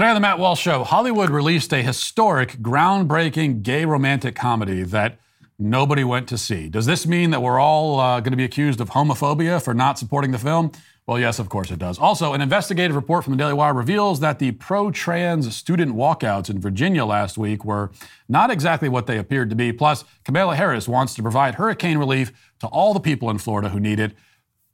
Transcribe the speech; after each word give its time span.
Today 0.00 0.08
on 0.08 0.14
the 0.14 0.20
Matt 0.20 0.38
Walsh 0.38 0.62
Show, 0.62 0.82
Hollywood 0.82 1.28
released 1.28 1.74
a 1.74 1.82
historic, 1.82 2.52
groundbreaking 2.52 3.62
gay 3.62 3.84
romantic 3.84 4.34
comedy 4.34 4.82
that 4.82 5.18
nobody 5.58 6.04
went 6.04 6.26
to 6.28 6.38
see. 6.38 6.70
Does 6.70 6.86
this 6.86 7.06
mean 7.06 7.32
that 7.32 7.42
we're 7.42 7.60
all 7.60 8.00
uh, 8.00 8.20
going 8.20 8.30
to 8.30 8.36
be 8.38 8.44
accused 8.44 8.80
of 8.80 8.88
homophobia 8.88 9.62
for 9.62 9.74
not 9.74 9.98
supporting 9.98 10.30
the 10.30 10.38
film? 10.38 10.72
Well, 11.06 11.20
yes, 11.20 11.38
of 11.38 11.50
course 11.50 11.70
it 11.70 11.78
does. 11.78 11.98
Also, 11.98 12.32
an 12.32 12.40
investigative 12.40 12.96
report 12.96 13.24
from 13.24 13.34
the 13.34 13.36
Daily 13.36 13.52
Wire 13.52 13.74
reveals 13.74 14.20
that 14.20 14.38
the 14.38 14.52
pro 14.52 14.90
trans 14.90 15.54
student 15.54 15.94
walkouts 15.94 16.48
in 16.48 16.62
Virginia 16.62 17.04
last 17.04 17.36
week 17.36 17.62
were 17.62 17.90
not 18.26 18.50
exactly 18.50 18.88
what 18.88 19.06
they 19.06 19.18
appeared 19.18 19.50
to 19.50 19.56
be. 19.56 19.70
Plus, 19.70 20.06
Kamala 20.24 20.56
Harris 20.56 20.88
wants 20.88 21.12
to 21.12 21.20
provide 21.20 21.56
hurricane 21.56 21.98
relief 21.98 22.32
to 22.60 22.66
all 22.68 22.94
the 22.94 23.00
people 23.00 23.28
in 23.28 23.36
Florida 23.36 23.68
who 23.68 23.78
need 23.78 24.00
it 24.00 24.12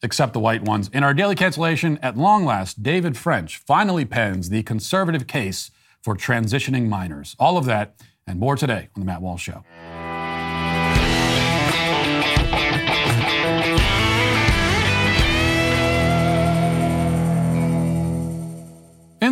except 0.07 0.33
the 0.33 0.41
white 0.41 0.63
ones. 0.63 0.89
In 0.93 1.03
our 1.03 1.13
daily 1.13 1.35
cancellation, 1.35 1.99
at 2.01 2.17
long 2.17 2.45
last, 2.45 2.81
David 2.81 3.17
French 3.17 3.59
finally 3.59 4.05
pens 4.05 4.49
the 4.51 4.63
conservative 4.63 5.27
case 5.27 5.73
for 6.01 6.15
transitioning 6.15 6.89
minors. 6.89 7.35
All 7.41 7.59
of 7.59 7.65
that 7.65 7.97
and 8.25 8.39
more 8.39 8.55
today 8.55 8.89
on 8.95 9.01
The 9.01 9.05
Matt 9.05 9.21
Walsh 9.21 9.43
Show. 9.43 9.65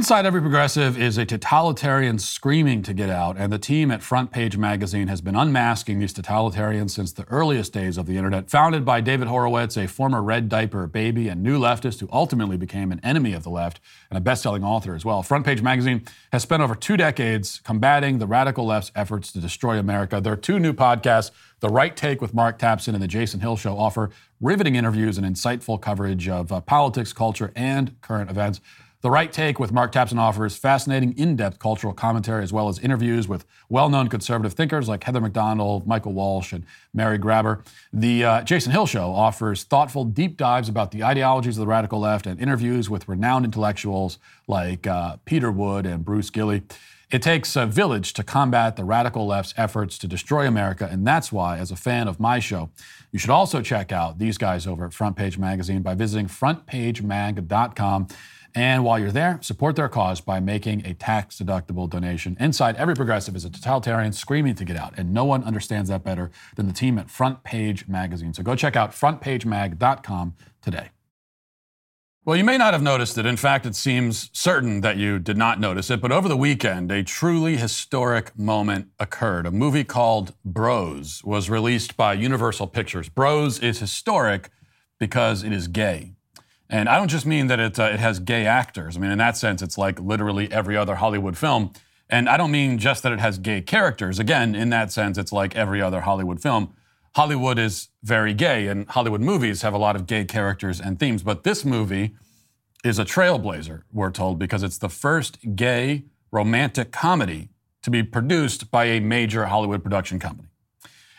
Inside 0.04 0.26
every 0.26 0.42
progressive 0.42 1.00
is 1.00 1.16
a 1.16 1.24
totalitarian 1.24 2.18
screaming 2.18 2.82
to 2.82 2.92
get 2.92 3.08
out, 3.08 3.38
and 3.38 3.50
the 3.50 3.58
team 3.58 3.90
at 3.90 4.02
Front 4.02 4.32
Page 4.32 4.58
Magazine 4.58 5.08
has 5.08 5.22
been 5.22 5.34
unmasking 5.34 5.98
these 5.98 6.12
totalitarians 6.12 6.90
since 6.90 7.10
the 7.10 7.24
earliest 7.30 7.72
days 7.72 7.96
of 7.96 8.04
the 8.04 8.18
internet. 8.18 8.50
Founded 8.50 8.84
by 8.84 9.00
David 9.00 9.28
Horowitz, 9.28 9.78
a 9.78 9.88
former 9.88 10.22
red 10.22 10.50
diaper 10.50 10.86
baby 10.86 11.28
and 11.28 11.42
new 11.42 11.58
leftist 11.58 12.00
who 12.00 12.08
ultimately 12.12 12.58
became 12.58 12.92
an 12.92 13.00
enemy 13.02 13.32
of 13.32 13.44
the 13.44 13.48
left 13.48 13.80
and 14.10 14.18
a 14.18 14.20
best 14.20 14.42
selling 14.42 14.62
author 14.62 14.94
as 14.94 15.06
well. 15.06 15.22
Front 15.22 15.46
Page 15.46 15.62
Magazine 15.62 16.02
has 16.32 16.42
spent 16.42 16.62
over 16.62 16.74
two 16.74 16.98
decades 16.98 17.62
combating 17.64 18.18
the 18.18 18.26
radical 18.26 18.66
left's 18.66 18.92
efforts 18.94 19.32
to 19.32 19.40
destroy 19.40 19.78
America. 19.78 20.20
Their 20.20 20.36
two 20.36 20.58
new 20.58 20.74
podcasts, 20.74 21.30
The 21.60 21.70
Right 21.70 21.96
Take 21.96 22.20
with 22.20 22.34
Mark 22.34 22.58
Tapson 22.58 22.92
and 22.92 23.02
The 23.02 23.08
Jason 23.08 23.40
Hill 23.40 23.56
Show, 23.56 23.78
offer 23.78 24.10
riveting 24.38 24.76
interviews 24.76 25.16
and 25.16 25.26
insightful 25.26 25.80
coverage 25.80 26.28
of 26.28 26.52
uh, 26.52 26.60
politics, 26.60 27.14
culture, 27.14 27.50
and 27.56 27.98
current 28.02 28.28
events. 28.28 28.60
The 29.04 29.10
Right 29.10 29.30
Take 29.30 29.58
with 29.58 29.70
Mark 29.70 29.92
Tapson 29.92 30.18
offers 30.18 30.56
fascinating, 30.56 31.12
in 31.18 31.36
depth 31.36 31.58
cultural 31.58 31.92
commentary 31.92 32.42
as 32.42 32.54
well 32.54 32.70
as 32.70 32.78
interviews 32.78 33.28
with 33.28 33.44
well 33.68 33.90
known 33.90 34.08
conservative 34.08 34.54
thinkers 34.54 34.88
like 34.88 35.04
Heather 35.04 35.20
Mac 35.20 35.34
Donald, 35.34 35.86
Michael 35.86 36.14
Walsh, 36.14 36.54
and 36.54 36.64
Mary 36.94 37.18
Grabar. 37.18 37.66
The 37.92 38.24
uh, 38.24 38.42
Jason 38.44 38.72
Hill 38.72 38.86
Show 38.86 39.12
offers 39.12 39.64
thoughtful, 39.64 40.06
deep 40.06 40.38
dives 40.38 40.70
about 40.70 40.90
the 40.90 41.04
ideologies 41.04 41.58
of 41.58 41.60
the 41.60 41.66
radical 41.66 42.00
left 42.00 42.26
and 42.26 42.40
interviews 42.40 42.88
with 42.88 43.06
renowned 43.06 43.44
intellectuals 43.44 44.18
like 44.48 44.86
uh, 44.86 45.18
Peter 45.26 45.52
Wood 45.52 45.84
and 45.84 46.02
Bruce 46.02 46.30
Gilley. 46.30 46.62
It 47.10 47.20
takes 47.20 47.56
a 47.56 47.66
village 47.66 48.14
to 48.14 48.22
combat 48.24 48.76
the 48.76 48.84
radical 48.84 49.26
left's 49.26 49.52
efforts 49.58 49.98
to 49.98 50.08
destroy 50.08 50.46
America, 50.46 50.88
and 50.90 51.06
that's 51.06 51.30
why, 51.30 51.58
as 51.58 51.70
a 51.70 51.76
fan 51.76 52.08
of 52.08 52.18
my 52.18 52.38
show, 52.38 52.70
you 53.12 53.18
should 53.18 53.28
also 53.28 53.60
check 53.60 53.92
out 53.92 54.18
these 54.18 54.38
guys 54.38 54.66
over 54.66 54.86
at 54.86 54.94
Front 54.94 55.16
Page 55.16 55.36
Magazine 55.36 55.82
by 55.82 55.94
visiting 55.94 56.26
frontpagemag.com. 56.26 58.08
And 58.54 58.84
while 58.84 59.00
you're 59.00 59.10
there, 59.10 59.40
support 59.42 59.74
their 59.74 59.88
cause 59.88 60.20
by 60.20 60.38
making 60.38 60.86
a 60.86 60.94
tax 60.94 61.38
deductible 61.38 61.90
donation. 61.90 62.36
Inside 62.38 62.76
every 62.76 62.94
progressive 62.94 63.34
is 63.34 63.44
a 63.44 63.50
totalitarian 63.50 64.12
screaming 64.12 64.54
to 64.54 64.64
get 64.64 64.76
out, 64.76 64.94
and 64.96 65.12
no 65.12 65.24
one 65.24 65.42
understands 65.42 65.90
that 65.90 66.04
better 66.04 66.30
than 66.54 66.68
the 66.68 66.72
team 66.72 66.96
at 66.98 67.10
Front 67.10 67.42
Page 67.42 67.88
Magazine. 67.88 68.32
So 68.32 68.44
go 68.44 68.54
check 68.54 68.76
out 68.76 68.92
frontpagemag.com 68.92 70.34
today. 70.62 70.90
Well, 72.26 72.36
you 72.36 72.44
may 72.44 72.56
not 72.56 72.72
have 72.72 72.82
noticed 72.82 73.18
it. 73.18 73.26
In 73.26 73.36
fact, 73.36 73.66
it 73.66 73.76
seems 73.76 74.30
certain 74.32 74.80
that 74.80 74.96
you 74.96 75.18
did 75.18 75.36
not 75.36 75.60
notice 75.60 75.90
it. 75.90 76.00
But 76.00 76.10
over 76.10 76.26
the 76.26 76.38
weekend, 76.38 76.90
a 76.90 77.02
truly 77.02 77.58
historic 77.58 78.38
moment 78.38 78.88
occurred. 78.98 79.44
A 79.44 79.50
movie 79.50 79.84
called 79.84 80.32
Bros 80.42 81.22
was 81.22 81.50
released 81.50 81.98
by 81.98 82.14
Universal 82.14 82.68
Pictures. 82.68 83.10
Bros 83.10 83.58
is 83.58 83.80
historic 83.80 84.48
because 84.98 85.42
it 85.42 85.52
is 85.52 85.68
gay. 85.68 86.14
And 86.70 86.88
I 86.88 86.96
don't 86.96 87.08
just 87.08 87.26
mean 87.26 87.46
that 87.48 87.60
it, 87.60 87.78
uh, 87.78 87.84
it 87.84 88.00
has 88.00 88.18
gay 88.18 88.46
actors. 88.46 88.96
I 88.96 89.00
mean, 89.00 89.10
in 89.10 89.18
that 89.18 89.36
sense, 89.36 89.62
it's 89.62 89.76
like 89.76 90.00
literally 90.00 90.50
every 90.50 90.76
other 90.76 90.96
Hollywood 90.96 91.36
film. 91.36 91.72
And 92.08 92.28
I 92.28 92.36
don't 92.36 92.50
mean 92.50 92.78
just 92.78 93.02
that 93.02 93.12
it 93.12 93.20
has 93.20 93.38
gay 93.38 93.60
characters. 93.60 94.18
Again, 94.18 94.54
in 94.54 94.70
that 94.70 94.92
sense, 94.92 95.18
it's 95.18 95.32
like 95.32 95.56
every 95.56 95.80
other 95.82 96.02
Hollywood 96.02 96.40
film. 96.40 96.74
Hollywood 97.14 97.58
is 97.58 97.88
very 98.02 98.34
gay, 98.34 98.66
and 98.66 98.88
Hollywood 98.88 99.20
movies 99.20 99.62
have 99.62 99.72
a 99.72 99.78
lot 99.78 99.94
of 99.94 100.06
gay 100.06 100.24
characters 100.24 100.80
and 100.80 100.98
themes. 100.98 101.22
But 101.22 101.44
this 101.44 101.64
movie 101.64 102.16
is 102.82 102.98
a 102.98 103.04
trailblazer, 103.04 103.82
we're 103.92 104.10
told, 104.10 104.38
because 104.38 104.62
it's 104.62 104.78
the 104.78 104.88
first 104.88 105.38
gay 105.54 106.04
romantic 106.32 106.90
comedy 106.90 107.50
to 107.82 107.90
be 107.90 108.02
produced 108.02 108.70
by 108.70 108.86
a 108.86 109.00
major 109.00 109.46
Hollywood 109.46 109.82
production 109.82 110.18
company. 110.18 110.48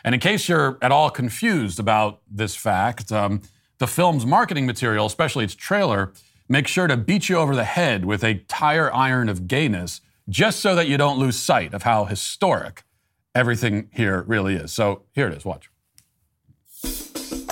And 0.04 0.14
in 0.14 0.20
case 0.20 0.48
you're 0.48 0.78
at 0.82 0.92
all 0.92 1.10
confused 1.10 1.80
about 1.80 2.20
this 2.30 2.54
fact, 2.54 3.10
um, 3.10 3.40
the 3.78 3.86
film's 3.86 4.24
marketing 4.24 4.66
material, 4.66 5.06
especially 5.06 5.44
its 5.44 5.54
trailer, 5.54 6.12
makes 6.48 6.70
sure 6.70 6.86
to 6.86 6.96
beat 6.96 7.28
you 7.28 7.36
over 7.36 7.54
the 7.54 7.64
head 7.64 8.04
with 8.04 8.22
a 8.24 8.34
tire 8.48 8.92
iron 8.94 9.28
of 9.28 9.48
gayness 9.48 10.00
just 10.28 10.60
so 10.60 10.74
that 10.74 10.88
you 10.88 10.96
don't 10.96 11.18
lose 11.18 11.36
sight 11.36 11.74
of 11.74 11.82
how 11.82 12.04
historic 12.04 12.84
everything 13.34 13.88
here 13.92 14.22
really 14.22 14.54
is. 14.54 14.72
So 14.72 15.02
here 15.12 15.28
it 15.28 15.34
is, 15.34 15.44
watch. 15.44 15.70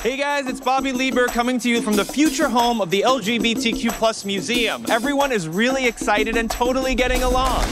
Hey 0.05 0.19
guys, 0.19 0.47
it's 0.47 0.61
Bobby 0.61 0.93
Leiber 0.93 1.29
coming 1.29 1.59
to 1.61 1.71
you 1.71 1.81
from 1.81 1.97
the 1.97 2.05
future 2.05 2.47
home 2.47 2.83
of 2.83 2.91
the 2.91 3.01
LGBTQ 3.07 3.89
plus 3.93 4.27
museum. 4.27 4.85
Everyone 4.91 5.33
is 5.33 5.49
really 5.49 5.87
excited 5.87 6.37
and 6.37 6.51
totally 6.51 6.95
getting 6.95 7.23
along. 7.23 7.63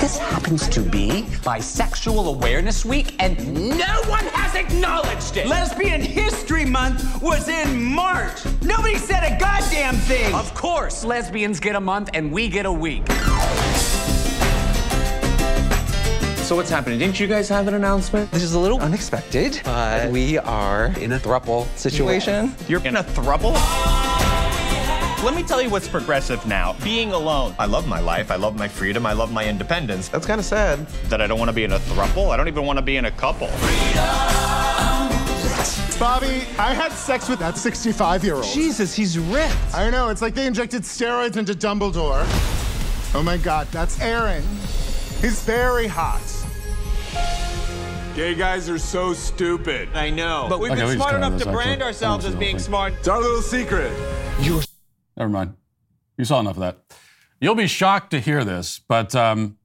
This 0.00 0.18
happens 0.18 0.68
to 0.70 0.80
be 0.80 1.22
Bisexual 1.44 2.26
Awareness 2.26 2.84
Week, 2.84 3.14
and 3.20 3.38
no 3.54 4.02
one 4.06 4.24
has 4.32 4.56
acknowledged 4.56 5.36
it. 5.36 5.46
Lesbian 5.46 6.00
History 6.00 6.64
Month 6.64 7.22
was 7.22 7.46
in 7.46 7.84
March. 7.84 8.44
Nobody 8.62 8.98
said 8.98 9.22
a 9.22 9.38
goddamn 9.38 9.94
thing. 9.94 10.34
Of 10.34 10.52
course, 10.54 11.04
lesbians 11.04 11.60
get 11.60 11.76
a 11.76 11.80
month 11.80 12.10
and 12.14 12.32
we 12.32 12.48
get 12.48 12.66
a 12.66 12.72
week. 12.72 13.04
So 16.48 16.56
what's 16.56 16.70
happening? 16.70 16.98
Didn't 16.98 17.20
you 17.20 17.26
guys 17.26 17.46
have 17.50 17.68
an 17.68 17.74
announcement? 17.74 18.30
This 18.30 18.42
is 18.42 18.54
a 18.54 18.58
little 18.58 18.80
unexpected, 18.80 19.60
but 19.64 20.10
we 20.10 20.38
are 20.38 20.86
in 20.98 21.12
a 21.12 21.18
thruple 21.18 21.66
situation. 21.76 22.54
You're 22.66 22.82
in 22.86 22.96
a 22.96 23.04
thruple? 23.04 23.52
Let 25.22 25.34
me 25.36 25.42
tell 25.42 25.60
you 25.60 25.68
what's 25.68 25.88
progressive 25.88 26.46
now. 26.46 26.74
Being 26.82 27.12
alone. 27.12 27.54
I 27.58 27.66
love 27.66 27.86
my 27.86 28.00
life. 28.00 28.30
I 28.30 28.36
love 28.36 28.56
my 28.56 28.66
freedom. 28.66 29.04
I 29.04 29.12
love 29.12 29.30
my 29.30 29.46
independence. 29.46 30.08
That's 30.08 30.24
kind 30.24 30.38
of 30.38 30.46
sad. 30.46 30.86
That 31.10 31.20
I 31.20 31.26
don't 31.26 31.38
want 31.38 31.50
to 31.50 31.52
be 31.52 31.64
in 31.64 31.72
a 31.72 31.78
thruple. 31.80 32.30
I 32.30 32.38
don't 32.38 32.48
even 32.48 32.64
want 32.64 32.78
to 32.78 32.82
be 32.82 32.96
in 32.96 33.04
a 33.04 33.10
couple. 33.10 33.48
Bobby, 35.98 36.46
I 36.58 36.72
had 36.72 36.92
sex 36.92 37.28
with 37.28 37.40
that 37.40 37.58
65 37.58 38.24
year 38.24 38.36
old. 38.36 38.44
Jesus, 38.44 38.94
he's 38.94 39.18
ripped. 39.18 39.54
I 39.74 39.90
know, 39.90 40.08
it's 40.08 40.22
like 40.22 40.34
they 40.34 40.46
injected 40.46 40.80
steroids 40.80 41.36
into 41.36 41.52
Dumbledore. 41.52 42.24
Oh 43.14 43.22
my 43.22 43.36
god, 43.36 43.68
that's 43.70 44.00
Aaron. 44.00 44.42
He's 45.20 45.42
very 45.42 45.88
hot. 45.88 46.22
Gay 48.18 48.34
guys 48.34 48.68
are 48.68 48.80
so 48.80 49.12
stupid. 49.12 49.88
I 49.94 50.10
know. 50.10 50.46
But 50.48 50.58
we've 50.58 50.72
Okay, 50.72 50.80
been 50.80 50.88
just 50.88 50.98
smart 50.98 51.14
enough 51.14 51.34
this, 51.34 51.44
to 51.44 51.52
brand 51.52 51.84
ourselves 51.84 52.24
as 52.24 52.32
don't 52.32 52.32
see 52.32 52.34
the 52.34 52.40
being 52.40 52.56
thing. 52.56 52.64
smart. 52.64 52.94
It's 52.94 53.06
our 53.06 53.20
little 53.20 53.42
secret. 53.42 53.92
You're. 54.40 54.60
Never 55.16 55.30
mind. 55.30 55.54
You 56.16 56.24
saw 56.24 56.40
enough 56.40 56.56
of 56.56 56.62
that. 56.62 56.78
You'll 57.40 57.54
be 57.54 57.68
shocked 57.68 58.10
to 58.10 58.18
hear 58.18 58.42
this, 58.42 58.80
but 58.88 59.14
um, 59.14 59.56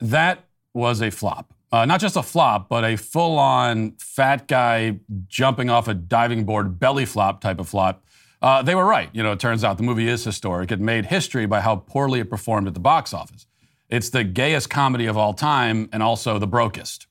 that 0.00 0.44
was 0.74 1.00
a 1.00 1.10
flop. 1.10 1.54
Uh, 1.72 1.86
not 1.86 1.98
just 2.00 2.16
a 2.16 2.22
flop, 2.22 2.68
but 2.68 2.84
a 2.84 2.96
full 2.96 3.38
on 3.38 3.92
fat 3.98 4.46
guy 4.48 5.00
jumping 5.26 5.70
off 5.70 5.88
a 5.88 5.94
diving 5.94 6.44
board 6.44 6.78
belly 6.78 7.06
flop 7.06 7.40
type 7.40 7.58
of 7.58 7.70
flop. 7.70 8.04
Uh, 8.42 8.60
they 8.60 8.74
were 8.74 8.84
right. 8.84 9.08
You 9.14 9.22
know, 9.22 9.32
it 9.32 9.40
turns 9.40 9.64
out 9.64 9.78
the 9.78 9.82
movie 9.82 10.08
is 10.08 10.22
historic. 10.22 10.70
It 10.70 10.78
made 10.78 11.06
history 11.06 11.46
by 11.46 11.62
how 11.62 11.76
poorly 11.76 12.20
it 12.20 12.28
performed 12.28 12.66
at 12.68 12.74
the 12.74 12.80
box 12.80 13.14
office. 13.14 13.46
It's 13.88 14.10
the 14.10 14.24
gayest 14.24 14.68
comedy 14.68 15.06
of 15.06 15.16
all 15.16 15.32
time 15.32 15.88
and 15.90 16.02
also 16.02 16.38
the 16.38 16.46
brokest. 16.46 17.06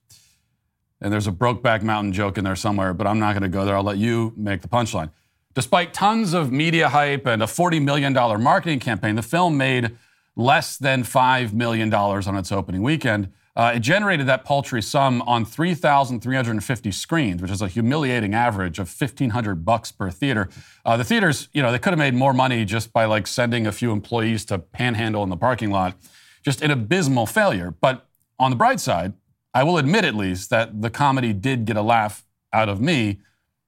And 1.01 1.13
there's 1.13 1.27
a 1.27 1.31
Brokeback 1.31 1.83
Mountain 1.83 2.13
joke 2.13 2.37
in 2.37 2.43
there 2.43 2.55
somewhere, 2.55 2.93
but 2.93 3.05
I'm 3.05 3.19
not 3.19 3.33
going 3.33 3.43
to 3.43 3.49
go 3.49 3.65
there. 3.65 3.75
I'll 3.75 3.83
let 3.83 3.97
you 3.97 4.33
make 4.35 4.61
the 4.61 4.67
punchline. 4.67 5.11
Despite 5.53 5.93
tons 5.93 6.33
of 6.33 6.51
media 6.51 6.89
hype 6.89 7.25
and 7.25 7.41
a 7.41 7.45
$40 7.45 7.83
million 7.83 8.13
marketing 8.13 8.79
campaign, 8.79 9.15
the 9.15 9.21
film 9.21 9.57
made 9.57 9.95
less 10.35 10.77
than 10.77 11.03
$5 11.03 11.53
million 11.53 11.93
on 11.93 12.35
its 12.35 12.51
opening 12.51 12.83
weekend. 12.83 13.31
Uh, 13.55 13.73
it 13.75 13.79
generated 13.79 14.27
that 14.27 14.45
paltry 14.45 14.83
sum 14.83 15.19
on 15.23 15.43
3,350 15.43 16.91
screens, 16.91 17.41
which 17.41 17.49
is 17.49 17.59
a 17.63 17.67
humiliating 17.67 18.35
average 18.35 18.77
of 18.77 18.87
1,500 18.87 19.65
bucks 19.65 19.91
per 19.91 20.11
theater. 20.11 20.47
Uh, 20.85 20.95
the 20.95 21.03
theaters, 21.03 21.49
you 21.53 21.63
know, 21.63 21.71
they 21.71 21.79
could 21.79 21.89
have 21.89 21.97
made 21.97 22.13
more 22.13 22.33
money 22.33 22.63
just 22.65 22.93
by 22.93 23.05
like 23.05 23.25
sending 23.25 23.65
a 23.65 23.71
few 23.71 23.91
employees 23.91 24.45
to 24.45 24.59
panhandle 24.59 25.23
in 25.23 25.29
the 25.29 25.37
parking 25.37 25.71
lot. 25.71 25.95
Just 26.43 26.61
an 26.61 26.69
abysmal 26.69 27.25
failure. 27.25 27.73
But 27.81 28.05
on 28.37 28.51
the 28.51 28.57
bright 28.57 28.79
side, 28.79 29.13
I 29.57 29.63
will 29.63 29.79
admit 29.79 30.05
at 30.05 30.13
least 30.13 30.51
that 30.51 30.83
the 30.83 30.91
comedy 30.91 31.33
did 31.33 31.65
get 31.65 31.77
a 31.77 31.81
laugh 31.81 32.23
out 32.53 32.69
of 32.69 32.79
me 32.79 33.21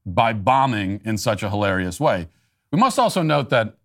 by 0.06 0.33
bombing 0.33 1.01
in 1.03 1.18
such 1.18 1.41
a 1.41 1.50
hilarious 1.50 2.00
way. 2.00 2.27
We 2.71 2.77
must 2.77 3.00
also 3.00 3.24
note 3.24 3.50
that 3.50 3.75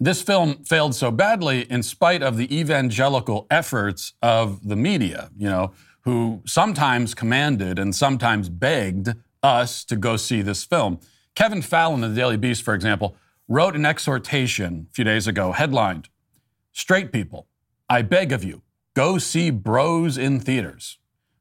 this 0.00 0.22
film 0.22 0.64
failed 0.64 0.94
so 0.94 1.10
badly 1.10 1.70
in 1.70 1.82
spite 1.82 2.22
of 2.22 2.38
the 2.38 2.48
evangelical 2.58 3.46
efforts 3.50 4.14
of 4.22 4.66
the 4.66 4.74
media, 4.74 5.28
you 5.36 5.50
know, 5.50 5.72
who 6.00 6.40
sometimes 6.46 7.12
commanded 7.12 7.78
and 7.78 7.94
sometimes 7.94 8.48
begged 8.48 9.10
us 9.42 9.84
to 9.84 9.96
go 9.96 10.16
see 10.16 10.40
this 10.40 10.64
film. 10.64 10.98
Kevin 11.34 11.60
Fallon 11.60 12.02
of 12.04 12.14
the 12.14 12.20
Daily 12.22 12.38
Beast, 12.38 12.62
for 12.62 12.72
example, 12.72 13.16
wrote 13.48 13.76
an 13.76 13.84
exhortation 13.84 14.86
a 14.90 14.94
few 14.94 15.04
days 15.04 15.26
ago, 15.26 15.52
headlined 15.52 16.08
Straight 16.72 17.12
people, 17.12 17.48
I 17.86 18.00
beg 18.00 18.32
of 18.32 18.42
you, 18.42 18.62
go 18.94 19.18
see 19.18 19.50
Bros 19.50 20.16
in 20.16 20.40
theaters. 20.40 20.96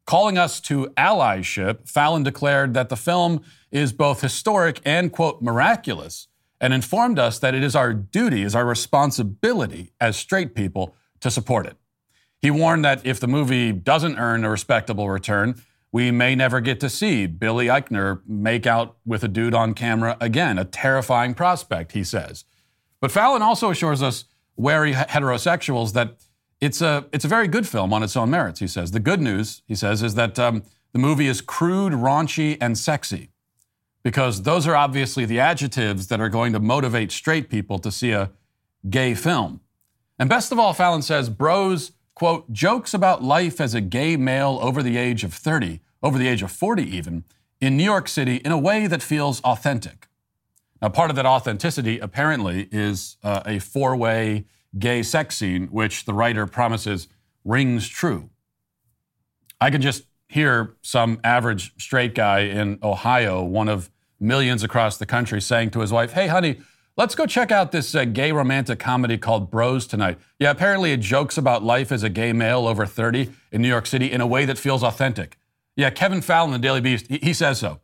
Calling 0.06 0.38
us 0.38 0.60
to 0.62 0.88
allyship, 0.98 1.88
Fallon 1.88 2.24
declared 2.24 2.74
that 2.74 2.90
the 2.90 2.98
film 2.98 3.42
is 3.72 3.94
both 3.94 4.22
historic 4.22 4.82
and, 4.84 5.12
quote, 5.12 5.42
miraculous, 5.42 6.28
and 6.60 6.74
informed 6.74 7.18
us 7.18 7.40
that 7.40 7.56
it 7.56 7.64
is 7.64 7.76
our 7.76 7.94
duty, 7.94 8.44
is 8.44 8.56
our 8.56 8.66
responsibility 8.66 9.94
as 10.00 10.18
straight 10.18 10.54
people 10.54 10.96
to 11.20 11.32
support 11.32 11.66
it. 11.66 11.78
He 12.42 12.52
warned 12.52 12.84
that 12.84 13.06
if 13.06 13.20
the 13.20 13.28
movie 13.28 13.72
doesn't 13.72 14.18
earn 14.18 14.44
a 14.44 14.50
respectable 14.50 15.10
return, 15.10 15.62
we 15.92 16.10
may 16.10 16.36
never 16.36 16.62
get 16.62 16.80
to 16.80 16.90
see 16.90 17.28
Billy 17.28 17.68
Eichner 17.68 18.22
make 18.26 18.66
out 18.66 18.98
with 19.06 19.24
a 19.24 19.28
dude 19.28 19.54
on 19.54 19.74
camera 19.74 20.18
again, 20.20 20.58
a 20.58 20.66
terrifying 20.66 21.34
prospect, 21.34 21.92
he 21.92 22.04
says. 22.04 22.46
But 23.00 23.12
Fallon 23.12 23.42
also 23.42 23.70
assures 23.70 24.02
us, 24.02 24.26
wary 24.56 24.94
heterosexuals, 24.94 25.94
that 25.94 26.18
it's 26.62 26.82
a, 26.82 27.06
it's 27.12 27.26
a 27.26 27.28
very 27.28 27.48
good 27.48 27.68
film 27.68 27.92
on 27.92 28.04
its 28.04 28.16
own 28.16 28.30
merits, 28.30 28.60
he 28.60 28.68
says. 28.68 28.92
The 28.92 29.00
good 29.00 29.20
news, 29.20 29.64
he 29.68 29.76
says, 29.76 30.04
is 30.04 30.14
that 30.16 30.38
um, 30.38 30.64
the 30.94 31.00
movie 31.00 31.28
is 31.28 31.42
crude, 31.42 31.94
raunchy, 31.94 32.58
and 32.62 32.78
sexy, 32.78 33.30
because 34.04 34.44
those 34.44 34.68
are 34.68 34.76
obviously 34.76 35.26
the 35.26 35.40
adjectives 35.40 36.08
that 36.08 36.22
are 36.22 36.30
going 36.30 36.54
to 36.54 36.60
motivate 36.60 37.12
straight 37.12 37.50
people 37.50 37.80
to 37.80 37.92
see 37.92 38.12
a 38.12 38.30
gay 38.90 39.16
film. 39.16 39.60
And 40.20 40.30
best 40.30 40.52
of 40.52 40.60
all, 40.60 40.74
Fallon 40.74 41.02
says, 41.02 41.30
Bros, 41.30 41.94
quote, 42.14 42.52
jokes 42.54 42.94
about 42.94 43.24
life 43.24 43.60
as 43.60 43.74
a 43.74 43.82
gay 43.82 44.16
male 44.16 44.60
over 44.62 44.84
the 44.84 44.98
age 44.98 45.24
of 45.24 45.34
30, 45.34 45.82
over 46.04 46.20
the 46.20 46.28
age 46.28 46.44
of 46.44 46.52
40 46.52 46.84
even, 46.84 47.24
in 47.60 47.76
New 47.76 47.84
York 47.84 48.08
City 48.08 48.36
in 48.38 48.52
a 48.52 48.58
way 48.58 48.86
that 48.86 49.02
feels 49.02 49.42
authentic. 49.42 50.08
Now, 50.82 50.90
part 50.90 51.10
of 51.10 51.16
that 51.16 51.26
authenticity, 51.26 52.00
apparently, 52.00 52.68
is 52.72 53.18
uh, 53.24 53.42
a 53.46 53.60
four 53.60 53.96
way 53.96 54.46
gay 54.78 55.04
sex 55.04 55.38
scene, 55.38 55.68
which 55.68 56.06
the 56.06 56.14
writer 56.14 56.48
promises 56.48 57.08
rings 57.44 57.88
true. 57.88 58.30
I 59.60 59.70
can 59.70 59.82
just 59.82 60.04
hear 60.28 60.76
some 60.82 61.20
average 61.24 61.74
straight 61.78 62.16
guy 62.16 62.42
in 62.42 62.80
Ohio, 62.82 63.44
one 63.44 63.68
of 63.68 63.92
millions 64.20 64.64
across 64.64 64.98
the 64.98 65.06
country, 65.06 65.42
saying 65.42 65.72
to 65.72 65.82
his 65.82 65.92
wife, 65.92 66.14
Hey, 66.14 66.28
honey, 66.28 66.58
let's 66.96 67.16
go 67.16 67.26
check 67.26 67.52
out 67.52 67.72
this 67.72 67.94
uh, 67.94 68.06
gay 68.06 68.32
romantic 68.32 68.80
comedy 68.80 69.18
called 69.18 69.52
Bros 69.52 69.86
tonight. 69.86 70.18
Yeah, 70.40 70.52
apparently 70.52 70.92
it 70.94 71.02
jokes 71.02 71.38
about 71.38 71.64
life 71.64 71.92
as 71.92 72.04
a 72.04 72.10
gay 72.10 72.34
male 72.34 72.68
over 72.68 72.86
30 72.86 73.30
in 73.52 73.62
New 73.62 73.68
York 73.68 73.86
City 73.86 74.12
in 74.12 74.22
a 74.22 74.28
way 74.28 74.46
that 74.46 74.58
feels 74.58 74.84
authentic. 74.84 75.38
Yeah, 75.76 75.90
Kevin 75.90 76.22
Fallon, 76.22 76.52
the 76.52 76.60
Daily 76.60 76.82
Beast, 76.82 77.08
he, 77.08 77.18
he 77.18 77.34
says 77.34 77.60
so. 77.60 77.80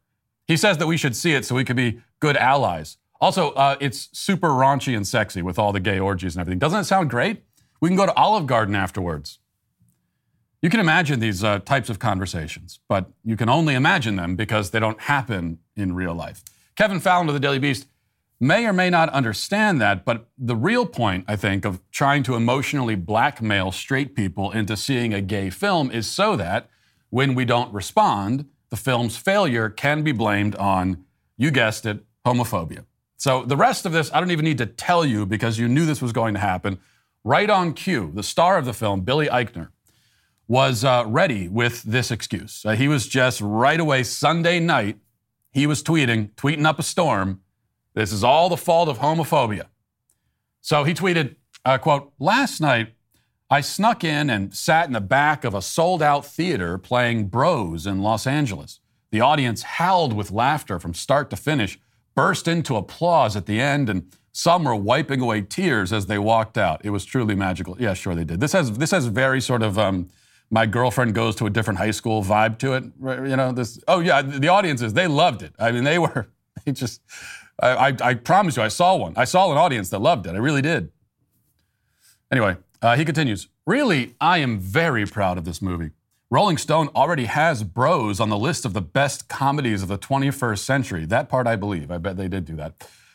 He 0.48 0.56
says 0.56 0.78
that 0.78 0.88
we 0.88 0.98
should 0.98 1.16
see 1.16 1.34
it 1.34 1.46
so 1.46 1.56
we 1.56 1.66
could 1.66 1.76
be 1.76 2.00
good 2.20 2.38
allies. 2.38 2.98
Also, 3.20 3.52
uh, 3.52 3.76
it's 3.80 4.10
super 4.14 4.50
raunchy 4.50 4.96
and 4.96 5.08
sexy 5.08 5.42
with 5.42 5.58
all 5.58 5.72
the 5.72 5.80
gay 5.80 6.00
orgies 6.00 6.36
and 6.36 6.42
everything. 6.42 6.60
Doesn't 6.60 6.82
it 6.82 6.84
sound 6.86 7.10
great? 7.10 7.44
We 7.80 7.90
can 7.90 7.96
go 7.96 8.06
to 8.06 8.14
Olive 8.14 8.46
Garden 8.46 8.76
afterwards. 8.76 9.40
You 10.62 10.70
can 10.70 10.80
imagine 10.80 11.20
these 11.20 11.44
uh, 11.44 11.60
types 11.60 11.90
of 11.90 12.00
conversations, 12.00 12.80
but 12.88 13.12
you 13.24 13.38
can 13.38 13.50
only 13.50 13.76
imagine 13.76 14.16
them 14.16 14.36
because 14.36 14.72
they 14.72 14.80
don't 14.80 15.00
happen 15.02 15.60
in 15.76 15.94
real 15.94 16.16
life. 16.16 16.44
Kevin 16.76 17.00
Fallon 17.00 17.28
of 17.28 17.34
the 17.34 17.40
Daily 17.40 17.60
Beast 17.60 17.88
may 18.40 18.66
or 18.66 18.74
may 18.74 18.90
not 18.90 19.10
understand 19.10 19.80
that, 19.82 20.06
but 20.06 20.28
the 20.38 20.56
real 20.56 20.86
point, 20.86 21.26
I 21.28 21.36
think, 21.36 21.66
of 21.66 21.82
trying 21.92 22.24
to 22.24 22.36
emotionally 22.36 22.96
blackmail 22.96 23.72
straight 23.72 24.16
people 24.16 24.52
into 24.52 24.78
seeing 24.78 25.14
a 25.14 25.22
gay 25.22 25.50
film 25.50 25.92
is 25.92 26.10
so 26.10 26.36
that 26.36 26.70
when 27.10 27.36
we 27.36 27.46
don't 27.46 27.74
respond, 27.74 28.46
the 28.70 28.76
film's 28.76 29.18
failure 29.18 29.70
can 29.70 30.04
be 30.04 30.12
blamed 30.12 30.56
on, 30.56 31.06
you 31.38 31.52
guessed 31.52 31.86
it, 31.86 32.04
homophobia. 32.26 32.86
So 33.18 33.44
the 33.44 33.58
rest 33.58 33.86
of 33.86 33.92
this, 33.92 34.12
I 34.14 34.20
don't 34.20 34.32
even 34.32 34.46
need 34.46 34.60
to 34.60 34.68
tell 34.68 35.04
you 35.04 35.26
because 35.26 35.58
you 35.58 35.68
knew 35.68 35.86
this 35.86 36.02
was 36.02 36.14
going 36.14 36.36
to 36.36 36.40
happen. 36.40 36.80
Right 37.24 37.50
on 37.50 37.74
cue, 37.74 38.12
the 38.14 38.24
star 38.24 38.58
of 38.58 38.66
the 38.66 38.74
film, 38.74 39.02
Billy 39.02 39.28
Eichner, 39.28 39.70
was 40.48 40.84
uh, 40.84 41.04
ready 41.08 41.48
with 41.48 41.84
this 41.84 42.12
excuse. 42.12 42.64
Uh, 42.64 42.76
he 42.76 42.88
was 42.88 43.08
just 43.08 43.42
right 43.42 43.80
away 43.80 44.04
Sunday 44.04 44.60
night, 44.60 45.00
he 45.52 45.68
was 45.68 45.84
tweeting, 45.84 46.32
tweeting 46.36 46.66
up 46.66 46.80
a 46.80 46.84
storm. 46.84 47.42
This 47.96 48.14
is 48.14 48.24
all 48.24 48.48
the 48.48 48.56
fault 48.56 48.88
of 48.88 49.00
homophobia. 49.00 49.66
So 50.62 50.84
he 50.84 50.94
tweeted, 50.94 51.36
uh, 51.66 51.80
quote, 51.80 52.14
last 52.20 52.62
night 52.62 52.94
I 53.50 53.62
snuck 53.62 54.04
in 54.04 54.30
and 54.30 54.54
sat 54.54 54.86
in 54.86 54.94
the 54.94 55.02
back 55.02 55.44
of 55.44 55.56
a 55.56 55.62
sold 55.62 56.04
out 56.04 56.26
theater 56.26 56.78
playing 56.78 57.28
Bros 57.28 57.88
in 57.88 58.02
Los 58.02 58.28
Angeles. 58.28 58.80
The 59.10 59.22
audience 59.22 59.64
howled 59.64 60.14
with 60.14 60.32
laughter 60.32 60.80
from 60.80 60.94
start 60.94 61.30
to 61.32 61.36
finish 61.36 61.80
burst 62.18 62.48
into 62.48 62.76
applause 62.76 63.36
at 63.36 63.46
the 63.46 63.62
end, 63.62 63.90
and 63.90 64.12
some 64.32 64.64
were 64.64 64.76
wiping 64.76 65.22
away 65.22 65.40
tears 65.42 65.94
as 65.94 66.08
they 66.08 66.18
walked 66.18 66.58
out. 66.58 66.82
It 66.84 66.90
was 66.90 67.06
truly 67.06 67.36
magical. 67.36 67.78
Yeah, 67.80 67.94
sure 67.94 68.16
they 68.16 68.24
did. 68.24 68.40
This 68.40 68.54
has 68.54 68.78
this 68.78 68.92
has 68.92 69.06
very 69.06 69.40
sort 69.40 69.62
of 69.62 69.78
um, 69.78 70.10
my 70.50 70.66
girlfriend 70.66 71.14
goes 71.14 71.36
to 71.36 71.46
a 71.46 71.50
different 71.50 71.78
high 71.78 71.92
school 71.92 72.24
vibe 72.24 72.58
to 72.60 72.74
it. 72.74 72.84
You 73.30 73.36
know 73.36 73.52
this. 73.52 73.80
Oh 73.88 74.00
yeah, 74.00 74.24
the 74.24 74.48
audiences 74.48 74.94
they 74.94 75.06
loved 75.06 75.44
it. 75.44 75.54
I 75.60 75.72
mean 75.72 75.84
they 75.84 76.00
were 76.00 76.28
they 76.66 76.72
just. 76.72 77.02
I, 77.60 77.90
I, 77.90 77.96
I 78.02 78.14
promise 78.14 78.56
you, 78.56 78.62
I 78.62 78.68
saw 78.68 78.96
one. 78.96 79.14
I 79.16 79.26
saw 79.26 79.52
an 79.52 79.58
audience 79.58 79.90
that 79.90 80.00
loved 80.00 80.28
it. 80.28 80.36
I 80.36 80.38
really 80.38 80.62
did. 80.62 80.92
Anyway, 82.32 82.56
uh, 82.84 82.96
he 82.96 83.04
continues. 83.04 83.48
Really, 83.66 84.16
I 84.22 84.40
am 84.40 84.60
very 84.60 85.08
proud 85.08 85.40
of 85.40 85.46
this 85.46 85.60
movie. 85.60 85.90
Rolling 86.30 86.58
Stone 86.58 86.90
already 86.94 87.26
has 87.26 87.64
Bros 87.64 88.20
on 88.20 88.28
the 88.28 88.38
list 88.38 88.66
of 88.66 88.74
the 88.74 88.82
best 88.82 89.30
comedies 89.30 89.82
of 89.82 89.88
the 89.88 89.98
21st 89.98 90.60
century. 90.60 91.06
That 91.06 91.30
part 91.30 91.48
I 91.48 91.56
believe. 91.56 91.90
I 91.90 92.00
bet 92.00 92.18
they 92.18 92.28
did 92.28 92.44
do 92.44 92.58
that. 92.58 92.74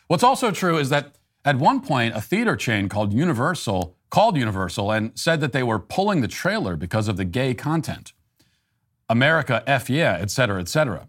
What's 0.09 0.23
also 0.23 0.51
true 0.51 0.79
is 0.79 0.89
that 0.89 1.17
at 1.45 1.59
one 1.59 1.81
point, 1.81 2.17
a 2.17 2.23
theater 2.23 2.57
chain 2.57 2.89
called 2.89 3.13
Universal 3.13 3.97
called 4.09 4.37
Universal 4.37 4.91
and 4.93 5.19
said 5.19 5.41
that 5.41 5.53
they 5.53 5.63
were 5.63 5.79
pulling 5.79 6.21
the 6.21 6.29
trailer 6.29 6.77
because 6.77 7.09
of 7.09 7.17
the 7.17 7.25
gay 7.25 7.55
content. 7.55 8.13
America, 9.09 9.63
F 9.67 9.89
yeah, 9.89 10.19
et 10.21 10.31
cetera, 10.31 10.61
et 10.61 10.69
cetera. 10.69 11.09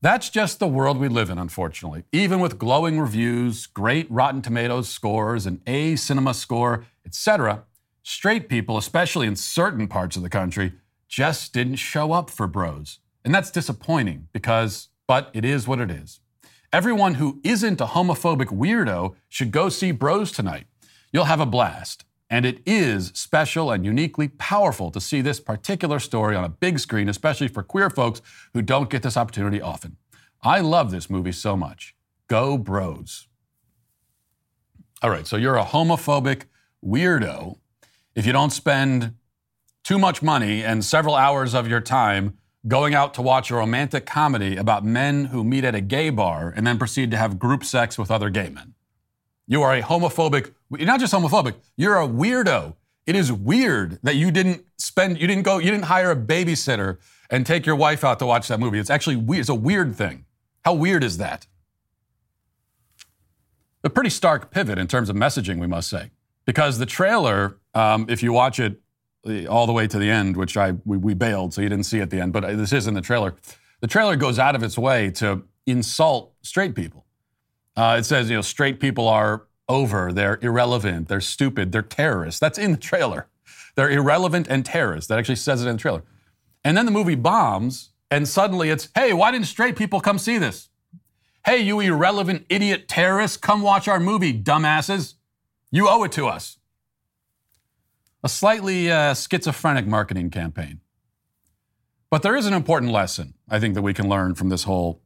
That's 0.00 0.30
just 0.30 0.60
the 0.60 0.68
world 0.68 0.98
we 0.98 1.08
live 1.08 1.30
in, 1.30 1.38
unfortunately. 1.38 2.04
Even 2.12 2.38
with 2.38 2.56
glowing 2.56 3.00
reviews, 3.00 3.66
great 3.66 4.08
Rotten 4.08 4.40
Tomatoes 4.40 4.88
scores, 4.88 5.46
an 5.46 5.60
A 5.66 5.94
CinemaScore, 5.94 6.84
etc., 7.04 7.64
straight 8.04 8.48
people, 8.48 8.78
especially 8.78 9.26
in 9.26 9.34
certain 9.34 9.88
parts 9.88 10.16
of 10.16 10.22
the 10.22 10.30
country, 10.30 10.74
just 11.08 11.52
didn't 11.52 11.76
show 11.76 12.12
up 12.12 12.30
for 12.30 12.46
bros. 12.46 13.00
And 13.24 13.34
that's 13.34 13.50
disappointing 13.50 14.28
because, 14.32 14.88
but 15.06 15.30
it 15.32 15.44
is 15.44 15.66
what 15.66 15.80
it 15.80 15.90
is. 15.90 16.20
Everyone 16.72 17.14
who 17.14 17.40
isn't 17.42 17.80
a 17.80 17.86
homophobic 17.86 18.48
weirdo 18.48 19.14
should 19.28 19.50
go 19.50 19.70
see 19.70 19.90
Bros 19.90 20.30
tonight. 20.30 20.66
You'll 21.12 21.24
have 21.24 21.40
a 21.40 21.46
blast. 21.46 22.04
And 22.30 22.44
it 22.44 22.60
is 22.66 23.10
special 23.14 23.70
and 23.70 23.86
uniquely 23.86 24.28
powerful 24.28 24.90
to 24.90 25.00
see 25.00 25.22
this 25.22 25.40
particular 25.40 25.98
story 25.98 26.36
on 26.36 26.44
a 26.44 26.50
big 26.50 26.78
screen, 26.78 27.08
especially 27.08 27.48
for 27.48 27.62
queer 27.62 27.88
folks 27.88 28.20
who 28.52 28.60
don't 28.60 28.90
get 28.90 29.02
this 29.02 29.16
opportunity 29.16 29.62
often. 29.62 29.96
I 30.42 30.60
love 30.60 30.90
this 30.90 31.08
movie 31.08 31.32
so 31.32 31.56
much. 31.56 31.94
Go 32.28 32.58
Bros. 32.58 33.28
All 35.00 35.08
right, 35.08 35.26
so 35.26 35.36
you're 35.38 35.56
a 35.56 35.64
homophobic 35.64 36.42
weirdo 36.84 37.56
if 38.14 38.26
you 38.26 38.32
don't 38.32 38.50
spend 38.50 39.14
too 39.88 39.98
much 39.98 40.20
money 40.20 40.62
and 40.62 40.84
several 40.84 41.14
hours 41.14 41.54
of 41.54 41.66
your 41.66 41.80
time 41.80 42.36
going 42.66 42.94
out 42.94 43.14
to 43.14 43.22
watch 43.22 43.50
a 43.50 43.54
romantic 43.54 44.04
comedy 44.04 44.54
about 44.54 44.84
men 44.84 45.24
who 45.24 45.42
meet 45.42 45.64
at 45.64 45.74
a 45.74 45.80
gay 45.80 46.10
bar 46.10 46.52
and 46.54 46.66
then 46.66 46.76
proceed 46.76 47.10
to 47.10 47.16
have 47.16 47.38
group 47.38 47.64
sex 47.64 47.96
with 47.96 48.10
other 48.10 48.28
gay 48.28 48.50
men. 48.50 48.74
You 49.46 49.62
are 49.62 49.74
a 49.74 49.80
homophobic, 49.80 50.52
you're 50.76 50.86
not 50.86 51.00
just 51.00 51.14
homophobic, 51.14 51.54
you're 51.74 51.96
a 51.96 52.06
weirdo. 52.06 52.74
It 53.06 53.16
is 53.16 53.32
weird 53.32 53.98
that 54.02 54.16
you 54.16 54.30
didn't 54.30 54.62
spend, 54.76 55.18
you 55.22 55.26
didn't 55.26 55.44
go, 55.44 55.56
you 55.56 55.70
didn't 55.70 55.86
hire 55.86 56.10
a 56.10 56.16
babysitter 56.16 56.98
and 57.30 57.46
take 57.46 57.64
your 57.64 57.76
wife 57.76 58.04
out 58.04 58.18
to 58.18 58.26
watch 58.26 58.46
that 58.48 58.60
movie. 58.60 58.78
It's 58.78 58.90
actually 58.90 59.16
weird. 59.16 59.40
It's 59.40 59.48
a 59.48 59.54
weird 59.54 59.96
thing. 59.96 60.26
How 60.66 60.74
weird 60.74 61.02
is 61.02 61.16
that? 61.16 61.46
A 63.82 63.88
pretty 63.88 64.10
stark 64.10 64.50
pivot 64.50 64.76
in 64.76 64.86
terms 64.86 65.08
of 65.08 65.16
messaging, 65.16 65.58
we 65.58 65.66
must 65.66 65.88
say. 65.88 66.10
Because 66.44 66.76
the 66.76 66.84
trailer, 66.84 67.56
um, 67.72 68.04
if 68.10 68.22
you 68.22 68.34
watch 68.34 68.60
it 68.60 68.82
all 69.48 69.66
the 69.66 69.72
way 69.72 69.86
to 69.86 69.98
the 69.98 70.10
end, 70.10 70.36
which 70.36 70.56
I 70.56 70.72
we, 70.84 70.96
we 70.96 71.14
bailed, 71.14 71.54
so 71.54 71.60
you 71.60 71.68
didn't 71.68 71.86
see 71.86 72.00
at 72.00 72.10
the 72.10 72.20
end. 72.20 72.32
But 72.32 72.56
this 72.56 72.72
is 72.72 72.86
in 72.86 72.94
the 72.94 73.00
trailer. 73.00 73.34
The 73.80 73.86
trailer 73.86 74.16
goes 74.16 74.38
out 74.38 74.54
of 74.54 74.62
its 74.62 74.76
way 74.78 75.10
to 75.12 75.44
insult 75.66 76.32
straight 76.42 76.74
people. 76.74 77.04
Uh, 77.76 77.96
it 77.98 78.04
says, 78.04 78.28
you 78.28 78.36
know, 78.36 78.42
straight 78.42 78.80
people 78.80 79.06
are 79.06 79.46
over, 79.68 80.12
they're 80.12 80.38
irrelevant, 80.42 81.08
they're 81.08 81.20
stupid, 81.20 81.70
they're 81.70 81.82
terrorists. 81.82 82.40
That's 82.40 82.58
in 82.58 82.72
the 82.72 82.78
trailer. 82.78 83.28
They're 83.76 83.90
irrelevant 83.90 84.48
and 84.48 84.64
terrorists. 84.66 85.08
That 85.08 85.18
actually 85.18 85.36
says 85.36 85.62
it 85.62 85.68
in 85.68 85.76
the 85.76 85.80
trailer. 85.80 86.02
And 86.64 86.76
then 86.76 86.86
the 86.86 86.90
movie 86.90 87.14
bombs, 87.14 87.90
and 88.10 88.26
suddenly 88.26 88.70
it's, 88.70 88.88
hey, 88.94 89.12
why 89.12 89.30
didn't 89.30 89.46
straight 89.46 89.76
people 89.76 90.00
come 90.00 90.18
see 90.18 90.38
this? 90.38 90.70
Hey, 91.44 91.58
you 91.58 91.78
irrelevant 91.78 92.46
idiot 92.48 92.88
terrorists, 92.88 93.36
come 93.36 93.62
watch 93.62 93.86
our 93.86 94.00
movie, 94.00 94.36
dumbasses. 94.42 95.14
You 95.70 95.88
owe 95.88 96.02
it 96.02 96.12
to 96.12 96.26
us. 96.26 96.57
A 98.24 98.28
slightly 98.28 98.90
uh, 98.90 99.14
schizophrenic 99.14 99.86
marketing 99.86 100.30
campaign. 100.30 100.80
But 102.10 102.22
there 102.22 102.36
is 102.36 102.46
an 102.46 102.54
important 102.54 102.90
lesson, 102.90 103.34
I 103.48 103.60
think, 103.60 103.74
that 103.74 103.82
we 103.82 103.94
can 103.94 104.08
learn 104.08 104.34
from 104.34 104.48
this 104.48 104.64
whole 104.64 105.02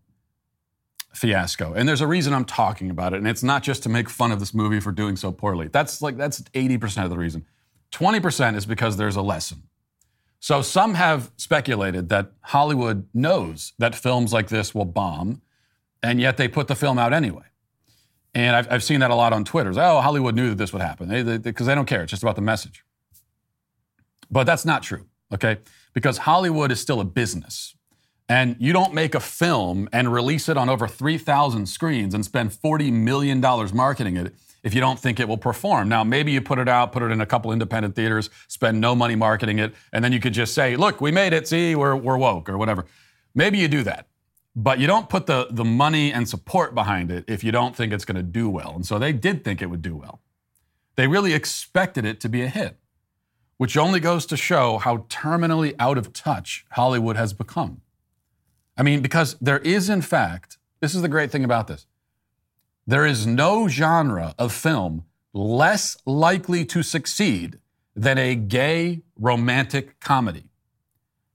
fiasco. 1.13 1.75
And 1.75 1.89
there's 1.89 2.01
a 2.01 2.07
reason 2.07 2.33
I'm 2.33 2.45
talking 2.45 2.91
about 2.91 3.13
it. 3.13 3.19
And 3.19 3.29
it's 3.29 3.43
not 3.43 3.63
just 3.63 3.83
to 3.83 3.89
make 3.89 4.09
fun 4.09 4.33
of 4.33 4.41
this 4.41 4.55
movie 4.55 4.81
for 4.81 4.93
doing 4.93 5.17
so 5.17 5.33
poorly. 5.33 5.69
That's 5.69 6.01
like, 6.01 6.17
that's 6.17 6.41
80% 6.41 7.05
of 7.05 7.11
the 7.11 7.19
reason. 7.19 7.45
20% 7.93 8.57
is 8.57 8.67
because 8.67 8.97
there's 8.97 9.17
a 9.17 9.23
lesson. 9.23 9.65
So 10.41 10.63
some 10.63 10.95
have 10.95 11.31
speculated 11.37 12.09
that 12.09 12.33
Hollywood 12.41 13.07
knows 13.15 13.75
that 13.79 13.95
films 13.95 14.33
like 14.33 14.49
this 14.49 14.75
will 14.75 14.85
bomb, 14.85 15.43
and 16.03 16.21
yet 16.21 16.37
they 16.37 16.49
put 16.49 16.67
the 16.67 16.75
film 16.75 16.99
out 16.99 17.13
anyway. 17.13 17.45
And 18.35 18.57
I've, 18.57 18.73
I've 18.73 18.83
seen 18.83 19.01
that 19.01 19.11
a 19.11 19.15
lot 19.15 19.33
on 19.33 19.45
Twitter. 19.45 19.71
oh, 19.77 20.01
Hollywood 20.01 20.35
knew 20.35 20.49
that 20.49 20.59
this 20.59 20.73
would 20.73 20.83
happen 20.83 21.09
because 21.09 21.25
they, 21.25 21.37
they, 21.37 21.53
they, 21.53 21.65
they 21.65 21.75
don't 21.75 21.87
care. 21.87 22.03
It's 22.03 22.11
just 22.11 22.23
about 22.23 22.37
the 22.37 22.43
message. 22.43 22.85
But 24.33 24.45
that's 24.45 24.65
not 24.65 24.83
true, 24.83 25.07
okay? 25.33 25.59
Because 25.93 26.19
Hollywood 26.19 26.73
is 26.73 26.81
still 26.81 27.01
a 27.01 27.05
business. 27.05 27.77
And 28.29 28.57
you 28.59 28.73
don't 28.73 28.95
make 28.95 29.15
a 29.15 29.21
film 29.21 29.91
and 29.93 30.13
release 30.13 30.49
it 30.49 30.57
on 30.57 30.71
over 30.71 30.89
3,000 30.89 31.67
screens 31.67 32.15
and 32.15 32.25
spend 32.25 32.51
$40 32.51 32.91
million 32.91 33.41
marketing 33.41 34.17
it 34.17 34.35
if 34.63 34.75
you 34.75 34.81
don't 34.81 34.99
think 34.99 35.21
it 35.21 35.29
will 35.29 35.37
perform. 35.37 35.89
Now, 35.89 36.03
maybe 36.03 36.33
you 36.33 36.41
put 36.41 36.59
it 36.59 36.69
out, 36.69 36.93
put 36.93 37.03
it 37.03 37.11
in 37.11 37.21
a 37.21 37.27
couple 37.27 37.53
independent 37.53 37.95
theaters, 37.95 38.31
spend 38.49 38.81
no 38.81 38.95
money 38.95 39.17
marketing 39.17 39.59
it, 39.59 39.75
and 39.93 40.03
then 40.05 40.13
you 40.13 40.21
could 40.21 40.33
just 40.33 40.55
say, 40.55 40.77
look, 40.77 41.01
we 41.01 41.11
made 41.11 41.33
it, 41.33 41.47
see, 41.47 41.75
we're, 41.75 41.95
we're 41.95 42.17
woke 42.17 42.49
or 42.49 42.57
whatever. 42.57 42.87
Maybe 43.35 43.59
you 43.59 43.69
do 43.69 43.83
that. 43.83 44.07
But 44.55 44.79
you 44.79 44.87
don't 44.87 45.09
put 45.09 45.27
the, 45.27 45.49
the 45.51 45.65
money 45.65 46.13
and 46.13 46.29
support 46.29 46.75
behind 46.75 47.11
it 47.11 47.25
if 47.27 47.43
you 47.43 47.53
don't 47.53 47.75
think 47.75 47.93
it's 47.93 48.05
going 48.05 48.17
to 48.17 48.23
do 48.23 48.49
well. 48.49 48.73
And 48.75 48.87
so 48.87 48.99
they 48.99 49.13
did 49.13 49.45
think 49.45 49.63
it 49.63 49.67
would 49.67 49.83
do 49.83 49.97
well. 49.97 50.21
They 50.97 51.07
really 51.07 51.33
expected 51.33 52.05
it 52.05 52.21
to 52.21 52.29
be 52.29 52.43
a 52.43 52.49
hit, 52.49 52.77
which 53.63 53.77
only 53.77 54.01
goes 54.01 54.27
to 54.27 54.37
show 54.37 54.79
how 54.79 54.97
terminally 55.09 55.73
out 55.79 55.97
of 55.97 56.13
touch 56.13 56.67
Hollywood 56.73 57.15
has 57.15 57.33
become. 57.33 57.81
I 58.77 58.83
mean, 58.83 59.03
because 59.03 59.37
there 59.41 59.61
is, 59.61 59.89
in 59.89 60.03
fact, 60.03 60.59
this 60.81 60.97
is 60.97 61.03
the 61.03 61.09
great 61.09 61.31
thing 61.31 61.45
about 61.45 61.69
this 61.69 61.87
there 62.89 63.07
is 63.07 63.25
no 63.25 63.69
genre 63.69 64.35
of 64.37 64.53
film 64.53 65.05
less 65.33 65.97
likely 66.05 66.65
to 66.65 66.83
succeed 66.83 67.61
than 67.95 68.19
a 68.19 68.35
gay 68.35 69.03
romantic 69.17 70.01
comedy. 70.01 70.49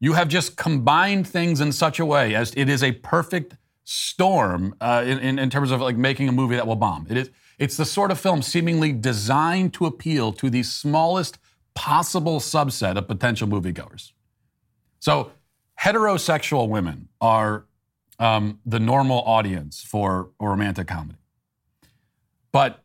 You 0.02 0.12
have 0.12 0.28
just 0.28 0.58
combined 0.58 1.26
things 1.26 1.62
in 1.62 1.72
such 1.72 1.98
a 1.98 2.06
way 2.06 2.36
as 2.36 2.54
it 2.58 2.68
is 2.68 2.84
a 2.84 2.92
perfect 2.92 3.56
storm 3.86 4.76
uh, 4.82 5.06
in, 5.08 5.40
in 5.40 5.50
terms 5.50 5.72
of 5.72 5.80
like 5.80 5.96
making 5.96 6.28
a 6.28 6.34
movie 6.34 6.58
that 6.58 6.68
will 6.68 6.76
bomb. 6.76 7.08
It 7.10 7.16
is, 7.16 7.30
it's 7.58 7.78
the 7.78 7.86
sort 7.86 8.12
of 8.12 8.20
film 8.20 8.42
seemingly 8.42 8.92
designed 8.92 9.74
to 9.76 9.86
appeal 9.86 10.34
to 10.34 10.50
the 10.50 10.64
smallest 10.64 11.38
possible 11.78 12.40
subset 12.40 12.98
of 12.98 13.08
potential 13.08 13.48
moviegoers. 13.48 14.12
So 14.98 15.32
heterosexual 15.80 16.68
women 16.70 17.10
are 17.22 17.66
um, 18.18 18.60
the 18.66 18.80
normal 18.80 19.22
audience 19.22 19.84
for 19.84 20.32
a 20.40 20.48
romantic 20.48 20.88
comedy. 20.88 21.20
But 22.52 22.84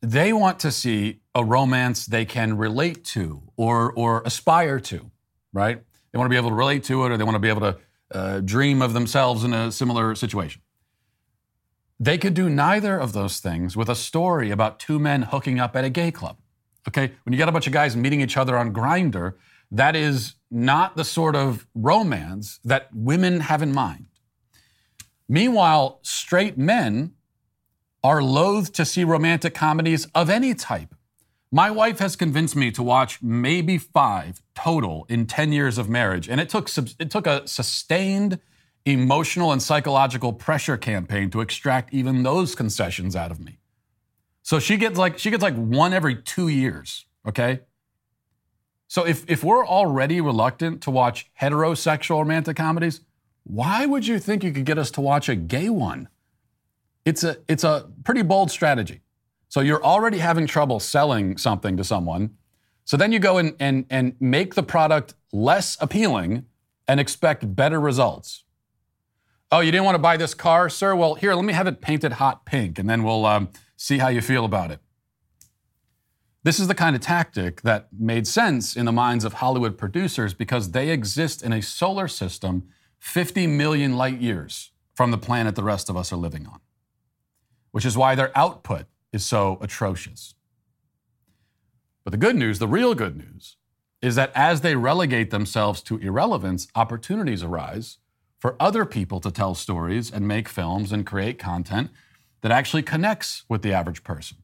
they 0.00 0.32
want 0.32 0.58
to 0.58 0.72
see 0.72 1.20
a 1.36 1.44
romance 1.44 2.04
they 2.04 2.24
can 2.24 2.56
relate 2.56 3.04
to 3.04 3.42
or, 3.56 3.92
or 3.92 4.22
aspire 4.24 4.80
to, 4.80 5.12
right? 5.52 5.80
They 6.10 6.18
want 6.18 6.26
to 6.26 6.34
be 6.34 6.36
able 6.36 6.48
to 6.48 6.56
relate 6.56 6.82
to 6.84 7.04
it 7.04 7.12
or 7.12 7.16
they 7.16 7.22
want 7.22 7.36
to 7.36 7.38
be 7.38 7.48
able 7.48 7.60
to 7.60 7.78
uh, 8.10 8.40
dream 8.40 8.82
of 8.82 8.92
themselves 8.92 9.44
in 9.44 9.52
a 9.52 9.70
similar 9.70 10.16
situation. 10.16 10.62
They 12.00 12.18
could 12.18 12.34
do 12.34 12.50
neither 12.50 12.98
of 12.98 13.12
those 13.12 13.38
things 13.38 13.76
with 13.76 13.88
a 13.88 13.94
story 13.94 14.50
about 14.50 14.80
two 14.80 14.98
men 14.98 15.22
hooking 15.22 15.60
up 15.60 15.76
at 15.76 15.84
a 15.84 15.90
gay 15.90 16.10
club. 16.10 16.38
Okay, 16.88 17.12
when 17.24 17.32
you 17.32 17.36
get 17.36 17.48
a 17.48 17.52
bunch 17.52 17.66
of 17.66 17.72
guys 17.72 17.96
meeting 17.96 18.20
each 18.20 18.36
other 18.36 18.56
on 18.56 18.72
Grindr, 18.72 19.34
that 19.70 19.96
is 19.96 20.34
not 20.50 20.96
the 20.96 21.04
sort 21.04 21.36
of 21.36 21.66
romance 21.74 22.60
that 22.64 22.88
women 22.92 23.40
have 23.40 23.62
in 23.62 23.72
mind. 23.72 24.06
Meanwhile, 25.28 26.00
straight 26.02 26.58
men 26.58 27.12
are 28.04 28.22
loath 28.22 28.72
to 28.72 28.84
see 28.84 29.04
romantic 29.04 29.54
comedies 29.54 30.06
of 30.14 30.28
any 30.28 30.54
type. 30.54 30.94
My 31.50 31.70
wife 31.70 31.98
has 32.00 32.16
convinced 32.16 32.56
me 32.56 32.70
to 32.72 32.82
watch 32.82 33.22
maybe 33.22 33.78
five 33.78 34.42
total 34.54 35.06
in 35.08 35.26
10 35.26 35.52
years 35.52 35.78
of 35.78 35.88
marriage, 35.88 36.28
and 36.28 36.40
it 36.40 36.48
took, 36.48 36.68
it 36.98 37.10
took 37.10 37.26
a 37.26 37.46
sustained 37.46 38.40
emotional 38.84 39.52
and 39.52 39.62
psychological 39.62 40.32
pressure 40.32 40.76
campaign 40.76 41.30
to 41.30 41.40
extract 41.40 41.94
even 41.94 42.22
those 42.22 42.54
concessions 42.54 43.14
out 43.14 43.30
of 43.30 43.38
me. 43.38 43.58
So 44.42 44.58
she 44.58 44.76
gets 44.76 44.98
like 44.98 45.18
she 45.18 45.30
gets 45.30 45.42
like 45.42 45.54
one 45.54 45.92
every 45.92 46.16
2 46.16 46.48
years, 46.48 47.06
okay? 47.26 47.60
So 48.92 49.06
if, 49.06 49.24
if 49.26 49.42
we're 49.42 49.66
already 49.66 50.20
reluctant 50.20 50.82
to 50.82 50.90
watch 50.90 51.30
heterosexual 51.40 52.18
romantic 52.18 52.58
comedies, 52.58 53.00
why 53.44 53.86
would 53.86 54.06
you 54.06 54.18
think 54.18 54.44
you 54.44 54.52
could 54.52 54.66
get 54.66 54.76
us 54.76 54.90
to 54.90 55.00
watch 55.00 55.30
a 55.30 55.34
gay 55.34 55.70
one? 55.70 56.08
It's 57.06 57.24
a, 57.24 57.38
it's 57.48 57.64
a 57.64 57.88
pretty 58.04 58.20
bold 58.20 58.50
strategy. 58.50 59.00
So 59.48 59.60
you're 59.60 59.82
already 59.82 60.18
having 60.18 60.46
trouble 60.46 60.78
selling 60.78 61.38
something 61.38 61.78
to 61.78 61.84
someone. 61.84 62.36
So 62.84 62.98
then 62.98 63.12
you 63.12 63.18
go 63.18 63.38
and, 63.38 63.54
and, 63.58 63.86
and 63.88 64.14
make 64.20 64.56
the 64.56 64.62
product 64.62 65.14
less 65.32 65.78
appealing 65.80 66.44
and 66.86 67.00
expect 67.00 67.56
better 67.56 67.80
results. 67.80 68.44
Oh, 69.50 69.60
you 69.60 69.72
didn't 69.72 69.86
want 69.86 69.94
to 69.94 70.00
buy 70.00 70.18
this 70.18 70.34
car, 70.34 70.68
sir? 70.68 70.94
Well, 70.94 71.14
here, 71.14 71.32
let 71.32 71.46
me 71.46 71.54
have 71.54 71.66
it 71.66 71.80
painted 71.80 72.12
hot 72.12 72.44
pink, 72.44 72.78
and 72.78 72.90
then 72.90 73.04
we'll 73.04 73.24
um, 73.24 73.48
see 73.82 73.98
how 73.98 74.06
you 74.06 74.20
feel 74.20 74.44
about 74.44 74.70
it. 74.70 74.78
This 76.44 76.60
is 76.60 76.68
the 76.68 76.74
kind 76.74 76.94
of 76.94 77.02
tactic 77.02 77.62
that 77.62 77.88
made 77.92 78.28
sense 78.28 78.76
in 78.76 78.86
the 78.86 78.92
minds 78.92 79.24
of 79.24 79.34
Hollywood 79.34 79.76
producers 79.76 80.34
because 80.34 80.70
they 80.70 80.90
exist 80.90 81.42
in 81.42 81.52
a 81.52 81.60
solar 81.60 82.06
system 82.06 82.68
50 83.00 83.48
million 83.48 83.96
light 83.96 84.20
years 84.20 84.70
from 84.94 85.10
the 85.10 85.18
planet 85.18 85.56
the 85.56 85.64
rest 85.64 85.90
of 85.90 85.96
us 85.96 86.12
are 86.12 86.16
living 86.16 86.46
on, 86.46 86.60
which 87.72 87.84
is 87.84 87.96
why 87.96 88.14
their 88.14 88.30
output 88.38 88.86
is 89.12 89.24
so 89.24 89.58
atrocious. 89.60 90.34
But 92.04 92.12
the 92.12 92.16
good 92.18 92.36
news, 92.36 92.60
the 92.60 92.68
real 92.68 92.94
good 92.94 93.16
news, 93.16 93.56
is 94.00 94.14
that 94.14 94.30
as 94.34 94.60
they 94.60 94.76
relegate 94.76 95.30
themselves 95.32 95.82
to 95.82 95.98
irrelevance, 95.98 96.68
opportunities 96.76 97.42
arise 97.42 97.98
for 98.38 98.54
other 98.60 98.84
people 98.84 99.18
to 99.20 99.32
tell 99.32 99.56
stories 99.56 100.10
and 100.10 100.26
make 100.28 100.48
films 100.48 100.92
and 100.92 101.04
create 101.04 101.38
content 101.38 101.90
that 102.42 102.52
actually 102.52 102.82
connects 102.82 103.44
with 103.48 103.62
the 103.62 103.72
average 103.72 104.04
person. 104.04 104.38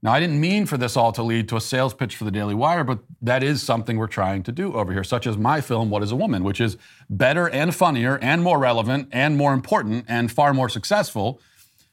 Now, 0.00 0.12
I 0.12 0.20
didn't 0.20 0.40
mean 0.40 0.66
for 0.66 0.76
this 0.76 0.96
all 0.96 1.10
to 1.12 1.24
lead 1.24 1.48
to 1.48 1.56
a 1.56 1.60
sales 1.60 1.92
pitch 1.92 2.14
for 2.14 2.24
the 2.24 2.30
Daily 2.30 2.54
Wire, 2.54 2.84
but 2.84 3.00
that 3.20 3.42
is 3.42 3.62
something 3.62 3.98
we're 3.98 4.06
trying 4.06 4.44
to 4.44 4.52
do 4.52 4.74
over 4.74 4.92
here, 4.92 5.02
such 5.02 5.26
as 5.26 5.36
my 5.36 5.60
film, 5.60 5.90
What 5.90 6.04
is 6.04 6.12
a 6.12 6.16
Woman, 6.16 6.44
which 6.44 6.60
is 6.60 6.76
better 7.10 7.48
and 7.48 7.74
funnier 7.74 8.16
and 8.18 8.44
more 8.44 8.60
relevant 8.60 9.08
and 9.10 9.36
more 9.36 9.52
important 9.52 10.04
and 10.06 10.30
far 10.30 10.54
more 10.54 10.68
successful 10.68 11.40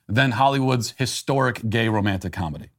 than 0.07 0.31
Hollywood's 0.31 0.93
historic 0.97 1.67
gay 1.67 1.89
romantic 1.89 2.31
comedy. 2.31 2.69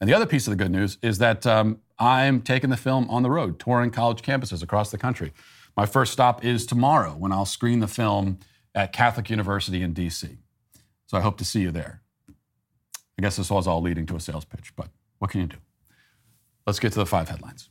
And 0.00 0.08
the 0.08 0.14
other 0.14 0.26
piece 0.26 0.46
of 0.46 0.50
the 0.50 0.62
good 0.62 0.70
news 0.70 0.98
is 1.02 1.16
that 1.18 1.46
um, 1.46 1.80
I'm 1.98 2.42
taking 2.42 2.68
the 2.68 2.76
film 2.76 3.08
on 3.08 3.22
the 3.22 3.30
road, 3.30 3.58
touring 3.58 3.90
college 3.90 4.20
campuses 4.20 4.62
across 4.62 4.90
the 4.90 4.98
country. 4.98 5.32
My 5.76 5.86
first 5.86 6.12
stop 6.12 6.44
is 6.44 6.66
tomorrow 6.66 7.12
when 7.12 7.32
I'll 7.32 7.46
screen 7.46 7.80
the 7.80 7.88
film 7.88 8.38
at 8.74 8.92
Catholic 8.92 9.30
University 9.30 9.82
in 9.82 9.94
DC. 9.94 10.36
So 11.08 11.16
I 11.16 11.22
hope 11.22 11.38
to 11.38 11.44
see 11.44 11.62
you 11.62 11.70
there. 11.70 12.02
I 13.18 13.22
guess 13.22 13.36
this 13.36 13.50
was 13.50 13.66
all 13.66 13.80
leading 13.80 14.04
to 14.06 14.16
a 14.16 14.20
sales 14.20 14.44
pitch, 14.44 14.76
but 14.76 14.90
what 15.18 15.30
can 15.30 15.40
you 15.40 15.46
do? 15.46 15.56
Let's 16.66 16.78
get 16.78 16.92
to 16.92 16.98
the 16.98 17.06
five 17.06 17.30
headlines. 17.30 17.70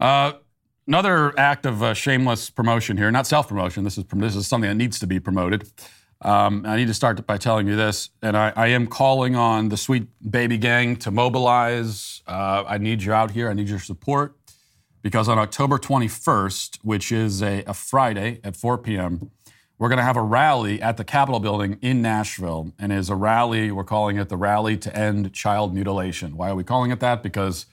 Uh, 0.00 0.32
another 0.88 1.38
act 1.38 1.64
of 1.64 1.80
uh, 1.80 1.94
shameless 1.94 2.50
promotion 2.50 2.96
here, 2.96 3.08
not 3.12 3.28
self 3.28 3.48
promotion. 3.48 3.84
This 3.84 3.96
is 3.96 4.04
this 4.12 4.34
is 4.34 4.48
something 4.48 4.68
that 4.68 4.74
needs 4.74 4.98
to 4.98 5.06
be 5.06 5.20
promoted. 5.20 5.70
Um, 6.22 6.66
I 6.66 6.74
need 6.74 6.88
to 6.88 6.94
start 6.94 7.24
by 7.24 7.36
telling 7.36 7.68
you 7.68 7.76
this, 7.76 8.10
and 8.20 8.36
I, 8.36 8.52
I, 8.54 8.68
am 8.68 8.86
calling 8.86 9.34
on 9.34 9.70
the 9.70 9.76
Sweet 9.76 10.06
Baby 10.28 10.56
Gang 10.56 10.94
to 10.98 11.10
mobilize. 11.10 12.22
Uh, 12.28 12.62
I 12.66 12.78
need 12.78 13.02
you 13.02 13.12
out 13.12 13.32
here. 13.32 13.50
I 13.50 13.54
need 13.54 13.68
your 13.68 13.80
support 13.80 14.36
because 15.02 15.28
on 15.28 15.38
October 15.38 15.78
21st, 15.78 16.78
which 16.82 17.12
is 17.12 17.42
a, 17.42 17.62
a 17.64 17.74
Friday 17.74 18.40
at 18.42 18.56
4 18.56 18.78
p.m., 18.78 19.30
we're 19.78 19.88
going 19.88 19.98
to 19.98 20.04
have 20.04 20.16
a 20.16 20.22
rally 20.22 20.80
at 20.80 20.96
the 20.96 21.04
Capitol 21.04 21.40
building 21.40 21.76
in 21.82 22.00
Nashville. 22.00 22.72
And 22.78 22.92
is 22.92 23.10
a 23.10 23.16
rally, 23.16 23.72
we're 23.72 23.82
calling 23.82 24.16
it 24.16 24.28
the 24.28 24.36
Rally 24.36 24.76
to 24.76 24.96
End 24.96 25.32
Child 25.32 25.74
Mutilation. 25.74 26.36
Why 26.36 26.50
are 26.50 26.54
we 26.54 26.62
calling 26.62 26.92
it 26.92 27.00
that? 27.00 27.22
Because 27.22 27.66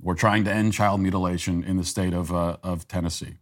we're 0.00 0.14
trying 0.14 0.44
to 0.44 0.52
end 0.52 0.72
child 0.72 1.00
mutilation 1.00 1.64
in 1.64 1.76
the 1.76 1.84
state 1.84 2.14
of, 2.14 2.32
uh, 2.32 2.56
of 2.62 2.86
Tennessee 2.88 3.34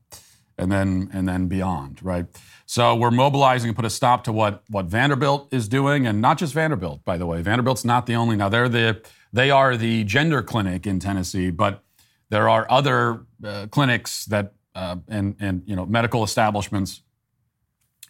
and 0.58 0.72
then, 0.72 1.10
and 1.12 1.28
then 1.28 1.46
beyond, 1.48 2.02
right? 2.02 2.26
So 2.64 2.94
we're 2.96 3.10
mobilizing 3.10 3.70
to 3.70 3.76
put 3.76 3.84
a 3.84 3.90
stop 3.90 4.24
to 4.24 4.32
what, 4.32 4.62
what 4.68 4.86
Vanderbilt 4.86 5.52
is 5.52 5.68
doing, 5.68 6.06
and 6.06 6.20
not 6.20 6.38
just 6.38 6.54
Vanderbilt, 6.54 7.04
by 7.04 7.18
the 7.18 7.26
way. 7.26 7.42
Vanderbilt's 7.42 7.84
not 7.84 8.06
the 8.06 8.14
only. 8.14 8.36
Now 8.36 8.48
they're 8.48 8.68
the 8.68 9.02
they 9.32 9.50
are 9.50 9.76
the 9.76 10.02
gender 10.04 10.42
clinic 10.42 10.86
in 10.86 10.98
Tennessee, 10.98 11.50
but 11.50 11.82
there 12.28 12.48
are 12.48 12.66
other 12.70 13.26
uh, 13.44 13.66
clinics 13.70 14.24
that 14.26 14.52
uh, 14.74 14.96
and 15.08 15.36
and 15.40 15.62
you 15.66 15.76
know 15.76 15.86
medical 15.86 16.22
establishments, 16.22 17.02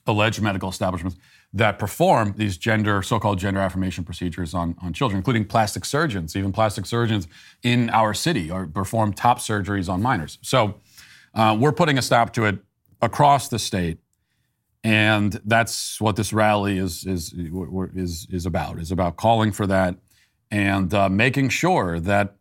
alleged 0.06 0.40
medical 0.40 0.68
establishments 0.68 1.16
that 1.52 1.78
perform 1.78 2.34
these 2.36 2.58
gender 2.58 3.02
so-called 3.02 3.38
gender 3.38 3.60
affirmation 3.60 4.04
procedures 4.04 4.54
on 4.54 4.74
on 4.82 4.92
children, 4.92 5.16
including 5.18 5.44
plastic 5.44 5.84
surgeons. 5.84 6.34
Even 6.34 6.52
plastic 6.52 6.86
surgeons 6.86 7.28
in 7.62 7.90
our 7.90 8.14
city 8.14 8.50
are 8.50 8.66
perform 8.66 9.12
top 9.12 9.38
surgeries 9.38 9.88
on 9.88 10.02
minors. 10.02 10.38
So 10.42 10.80
uh, 11.34 11.56
we're 11.58 11.72
putting 11.72 11.98
a 11.98 12.02
stop 12.02 12.32
to 12.34 12.44
it 12.46 12.58
across 13.02 13.48
the 13.48 13.58
state. 13.58 13.98
And 14.82 15.40
that's 15.44 16.00
what 16.00 16.16
this 16.16 16.32
rally 16.32 16.78
is 16.78 17.04
is 17.04 17.34
is 17.34 18.26
is 18.30 18.46
about. 18.46 18.78
Is 18.78 18.92
about 18.92 19.16
calling 19.16 19.52
for 19.52 19.66
that 19.66 19.96
and 20.50 20.92
uh, 20.94 21.08
making 21.08 21.48
sure 21.48 21.98
that 22.00 22.36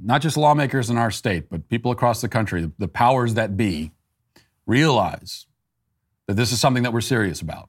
not 0.00 0.22
just 0.22 0.36
lawmakers 0.36 0.90
in 0.90 0.96
our 0.96 1.10
state, 1.10 1.48
but 1.50 1.68
people 1.68 1.90
across 1.90 2.20
the 2.20 2.28
country, 2.28 2.70
the 2.78 2.88
powers 2.88 3.34
that 3.34 3.56
be, 3.56 3.92
realize 4.66 5.46
that 6.26 6.34
this 6.34 6.52
is 6.52 6.60
something 6.60 6.82
that 6.82 6.92
we're 6.92 7.00
serious 7.00 7.40
about. 7.40 7.68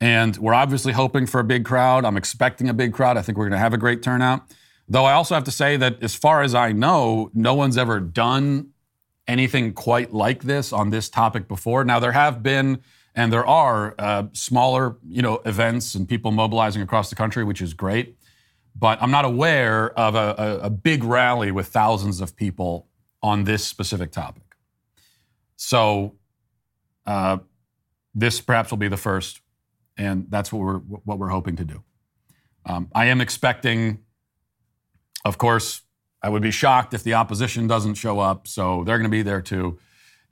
And 0.00 0.36
we're 0.36 0.54
obviously 0.54 0.92
hoping 0.92 1.26
for 1.26 1.40
a 1.40 1.44
big 1.44 1.64
crowd. 1.64 2.04
I'm 2.04 2.16
expecting 2.16 2.68
a 2.68 2.74
big 2.74 2.92
crowd. 2.92 3.16
I 3.16 3.22
think 3.22 3.38
we're 3.38 3.44
going 3.44 3.52
to 3.52 3.58
have 3.58 3.72
a 3.72 3.78
great 3.78 4.02
turnout. 4.02 4.42
Though 4.88 5.04
I 5.04 5.12
also 5.12 5.34
have 5.34 5.44
to 5.44 5.50
say 5.50 5.76
that, 5.78 6.02
as 6.02 6.14
far 6.14 6.42
as 6.42 6.54
I 6.54 6.72
know, 6.72 7.30
no 7.32 7.54
one's 7.54 7.78
ever 7.78 8.00
done 8.00 8.70
anything 9.26 9.72
quite 9.72 10.12
like 10.12 10.42
this 10.42 10.72
on 10.72 10.90
this 10.90 11.08
topic 11.08 11.48
before. 11.48 11.84
Now, 11.84 11.98
there 12.00 12.12
have 12.12 12.42
been 12.42 12.82
and 13.14 13.32
there 13.32 13.46
are 13.46 13.94
uh, 13.98 14.24
smaller, 14.32 14.96
you 15.08 15.22
know, 15.22 15.40
events 15.46 15.94
and 15.94 16.08
people 16.08 16.32
mobilizing 16.32 16.82
across 16.82 17.10
the 17.10 17.16
country, 17.16 17.44
which 17.44 17.62
is 17.62 17.72
great. 17.72 18.18
But 18.76 19.00
I'm 19.00 19.10
not 19.10 19.24
aware 19.24 19.96
of 19.98 20.14
a, 20.14 20.34
a, 20.36 20.66
a 20.66 20.70
big 20.70 21.04
rally 21.04 21.50
with 21.52 21.68
thousands 21.68 22.20
of 22.20 22.36
people 22.36 22.88
on 23.22 23.44
this 23.44 23.64
specific 23.64 24.10
topic. 24.10 24.42
So 25.56 26.16
uh, 27.06 27.38
this 28.14 28.40
perhaps 28.40 28.70
will 28.70 28.78
be 28.78 28.88
the 28.88 28.96
first, 28.96 29.40
and 29.96 30.26
that's 30.28 30.52
what 30.52 30.60
we're 30.60 30.78
what 30.78 31.18
we're 31.18 31.28
hoping 31.28 31.56
to 31.56 31.64
do. 31.64 31.82
Um, 32.66 32.88
I 32.94 33.06
am 33.06 33.20
expecting, 33.20 34.00
of 35.24 35.38
course, 35.38 35.82
I 36.22 36.28
would 36.28 36.42
be 36.42 36.50
shocked 36.50 36.94
if 36.94 37.02
the 37.02 37.14
opposition 37.14 37.66
doesn't 37.66 37.94
show 37.94 38.18
up. 38.18 38.48
So 38.48 38.82
they're 38.84 38.98
going 38.98 39.10
to 39.10 39.16
be 39.16 39.22
there 39.22 39.42
too 39.42 39.78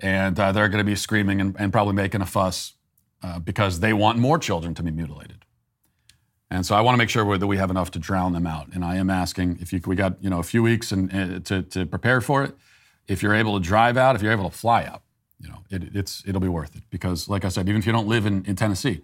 and 0.03 0.39
uh, 0.39 0.53
they're 0.53 0.69
going 0.69 0.85
to 0.85 0.91
be 0.91 0.97
screaming 0.97 1.41
and, 1.41 1.57
and, 1.59 1.73
probably 1.73 1.95
making 1.95 2.21
a 2.21 2.27
fuss 2.27 2.75
uh, 3.23 3.39
because 3.39 3.81
they 3.81 3.93
want 3.93 4.19
more 4.19 4.39
children 4.39 4.75
to 4.75 4.83
be 4.83 4.91
mutilated. 4.91 5.42
And 6.53 6.67
so 6.67 6.77
I 6.77 6.83
want 6.83 6.95
to 6.95 6.99
make 6.99 7.09
sure 7.09 7.39
that 7.39 7.47
we 7.47 7.57
have 7.57 7.71
enough 7.71 7.91
to 7.93 7.99
drown 7.99 8.35
them 8.35 8.47
out. 8.47 8.69
And 8.75 8.85
I 8.85 8.97
am 8.97 9.09
asking 9.09 9.57
if 9.63 9.73
you, 9.73 9.81
we 9.87 9.97
got 9.97 10.23
you 10.23 10.29
know 10.29 10.39
a 10.39 10.43
few 10.43 10.63
weeks 10.63 10.93
and 10.93 11.11
uh, 11.11 11.41
to, 11.41 11.63
to 11.63 11.87
prepare 11.87 12.21
for 12.21 12.45
it. 12.45 12.55
If 13.09 13.23
you're 13.23 13.35
able 13.35 13.59
to 13.59 13.65
drive 13.65 13.97
out, 13.97 14.17
if 14.17 14.23
you're 14.23 14.33
able 14.33 14.51
to 14.51 14.57
fly 14.57 14.85
out, 14.85 15.03
you 15.41 15.49
know 15.49 15.65
it, 15.71 15.97
it's 15.97 16.23
it'll 16.27 16.43
be 16.43 16.49
worth 16.49 16.77
it 16.77 16.83
because, 16.91 17.27
like 17.27 17.47
I 17.47 17.49
said, 17.49 17.69
even 17.71 17.79
if 17.81 17.87
you 17.87 17.93
don't 17.93 18.07
live 18.07 18.27
in, 18.27 18.45
in 18.45 18.55
Tennessee, 18.55 19.01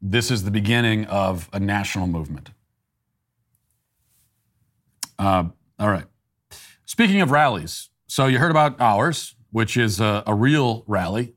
this 0.00 0.30
is 0.30 0.44
the 0.44 0.50
beginning 0.50 1.04
of 1.06 1.50
a 1.52 1.60
national 1.60 2.06
movement. 2.06 2.50
Uh, 5.18 5.44
all 5.78 5.90
right. 5.90 6.06
Speaking 6.86 7.20
of 7.20 7.30
rallies, 7.30 7.90
so 8.06 8.26
you 8.26 8.38
heard 8.38 8.50
about 8.50 8.80
ours 8.80 9.36
which 9.50 9.76
is 9.76 10.00
a, 10.00 10.22
a 10.26 10.34
real 10.34 10.84
rally 10.86 11.34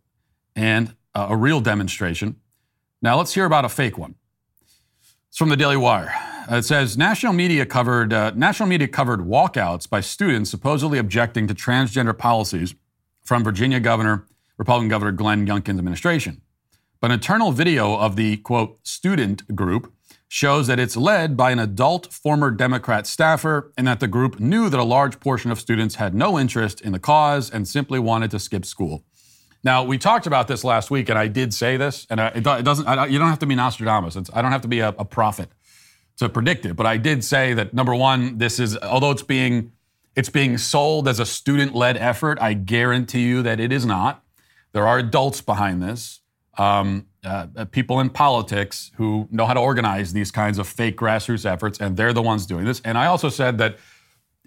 and 0.55 0.95
a, 1.15 1.27
a 1.29 1.35
real 1.35 1.61
demonstration. 1.61 2.35
Now 3.01 3.17
let's 3.17 3.33
hear 3.33 3.45
about 3.45 3.65
a 3.65 3.69
fake 3.69 3.97
one. 3.97 4.15
It's 5.29 5.37
from 5.37 5.49
the 5.49 5.55
Daily 5.55 5.77
Wire. 5.77 6.11
Uh, 6.51 6.55
it 6.55 6.63
says 6.63 6.97
national 6.97 7.33
media 7.33 7.63
covered 7.63 8.11
uh, 8.11 8.31
national 8.31 8.67
media 8.67 8.87
covered 8.87 9.19
walkouts 9.19 9.87
by 9.87 10.01
students 10.01 10.49
supposedly 10.49 10.97
objecting 10.97 11.45
to 11.45 11.53
transgender 11.53 12.17
policies 12.17 12.73
from 13.23 13.43
Virginia 13.43 13.79
Governor 13.79 14.25
Republican 14.57 14.89
Governor 14.89 15.11
Glenn 15.11 15.45
Youngkin's 15.45 15.77
administration. 15.77 16.41
But 16.99 17.11
an 17.11 17.13
internal 17.13 17.51
video 17.51 17.95
of 17.95 18.15
the 18.15 18.37
quote 18.37 18.79
student 18.81 19.55
group 19.55 19.93
shows 20.27 20.65
that 20.65 20.79
it's 20.79 20.97
led 20.97 21.37
by 21.37 21.51
an 21.51 21.59
adult 21.59 22.11
former 22.11 22.49
Democrat 22.49 23.05
staffer 23.05 23.71
and 23.77 23.85
that 23.85 23.99
the 23.99 24.07
group 24.07 24.39
knew 24.39 24.67
that 24.67 24.79
a 24.79 24.83
large 24.83 25.19
portion 25.19 25.51
of 25.51 25.59
students 25.59 25.95
had 25.95 26.15
no 26.15 26.39
interest 26.39 26.81
in 26.81 26.91
the 26.91 26.99
cause 26.99 27.51
and 27.51 27.67
simply 27.67 27.99
wanted 27.99 28.31
to 28.31 28.39
skip 28.39 28.65
school. 28.65 29.03
Now, 29.63 29.83
we 29.83 29.97
talked 29.97 30.25
about 30.25 30.47
this 30.47 30.63
last 30.63 30.89
week, 30.89 31.09
and 31.09 31.19
I 31.19 31.27
did 31.27 31.53
say 31.53 31.75
this, 31.75 32.07
and 32.09 32.19
it 32.19 32.43
doesn't, 32.43 32.87
you 33.11 33.19
don't 33.19 33.29
have 33.29 33.39
to 33.39 33.45
be 33.45 33.55
Nostradamus. 33.55 34.15
It's, 34.15 34.29
I 34.33 34.41
don't 34.41 34.51
have 34.51 34.61
to 34.61 34.67
be 34.67 34.79
a, 34.79 34.89
a 34.89 35.05
prophet 35.05 35.49
to 36.17 36.29
predict 36.29 36.65
it, 36.65 36.75
but 36.75 36.85
I 36.85 36.97
did 36.97 37.23
say 37.23 37.53
that 37.53 37.73
number 37.73 37.93
one, 37.93 38.37
this 38.37 38.59
is, 38.59 38.77
although 38.77 39.11
it's 39.11 39.23
being, 39.23 39.73
it's 40.15 40.29
being 40.29 40.57
sold 40.57 41.07
as 41.07 41.19
a 41.19 41.25
student 41.25 41.75
led 41.75 41.97
effort, 41.97 42.37
I 42.41 42.53
guarantee 42.53 43.23
you 43.23 43.41
that 43.43 43.59
it 43.59 43.71
is 43.71 43.85
not. 43.85 44.23
There 44.71 44.87
are 44.87 44.99
adults 44.99 45.41
behind 45.41 45.81
this. 45.81 46.21
Um, 46.57 47.07
uh, 47.23 47.47
uh, 47.55 47.65
people 47.65 47.99
in 47.99 48.09
politics 48.09 48.91
who 48.95 49.27
know 49.29 49.45
how 49.45 49.53
to 49.53 49.59
organize 49.59 50.13
these 50.13 50.31
kinds 50.31 50.57
of 50.57 50.67
fake 50.67 50.97
grassroots 50.97 51.45
efforts, 51.45 51.79
and 51.79 51.97
they're 51.97 52.13
the 52.13 52.21
ones 52.21 52.45
doing 52.45 52.65
this. 52.65 52.81
And 52.85 52.97
I 52.97 53.07
also 53.07 53.29
said 53.29 53.57
that 53.57 53.77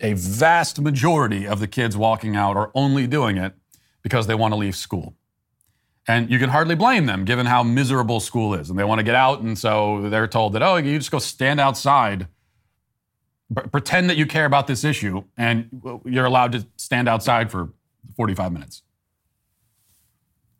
a 0.00 0.14
vast 0.14 0.80
majority 0.80 1.46
of 1.46 1.60
the 1.60 1.66
kids 1.66 1.96
walking 1.96 2.34
out 2.34 2.56
are 2.56 2.70
only 2.74 3.06
doing 3.06 3.36
it 3.36 3.54
because 4.02 4.26
they 4.26 4.34
want 4.34 4.52
to 4.52 4.56
leave 4.56 4.76
school. 4.76 5.14
And 6.08 6.30
you 6.30 6.38
can 6.38 6.50
hardly 6.50 6.74
blame 6.74 7.06
them 7.06 7.24
given 7.24 7.46
how 7.46 7.62
miserable 7.62 8.18
school 8.18 8.54
is. 8.54 8.70
And 8.70 8.78
they 8.78 8.84
want 8.84 8.98
to 8.98 9.04
get 9.04 9.14
out, 9.14 9.40
and 9.40 9.56
so 9.56 10.08
they're 10.08 10.26
told 10.26 10.52
that, 10.54 10.62
oh, 10.62 10.76
you 10.76 10.98
just 10.98 11.10
go 11.10 11.18
stand 11.18 11.60
outside, 11.60 12.26
pretend 13.70 14.10
that 14.10 14.16
you 14.16 14.26
care 14.26 14.44
about 14.44 14.66
this 14.66 14.82
issue, 14.82 15.22
and 15.36 15.82
you're 16.04 16.24
allowed 16.24 16.52
to 16.52 16.66
stand 16.76 17.08
outside 17.08 17.50
for 17.50 17.70
45 18.16 18.52
minutes. 18.52 18.82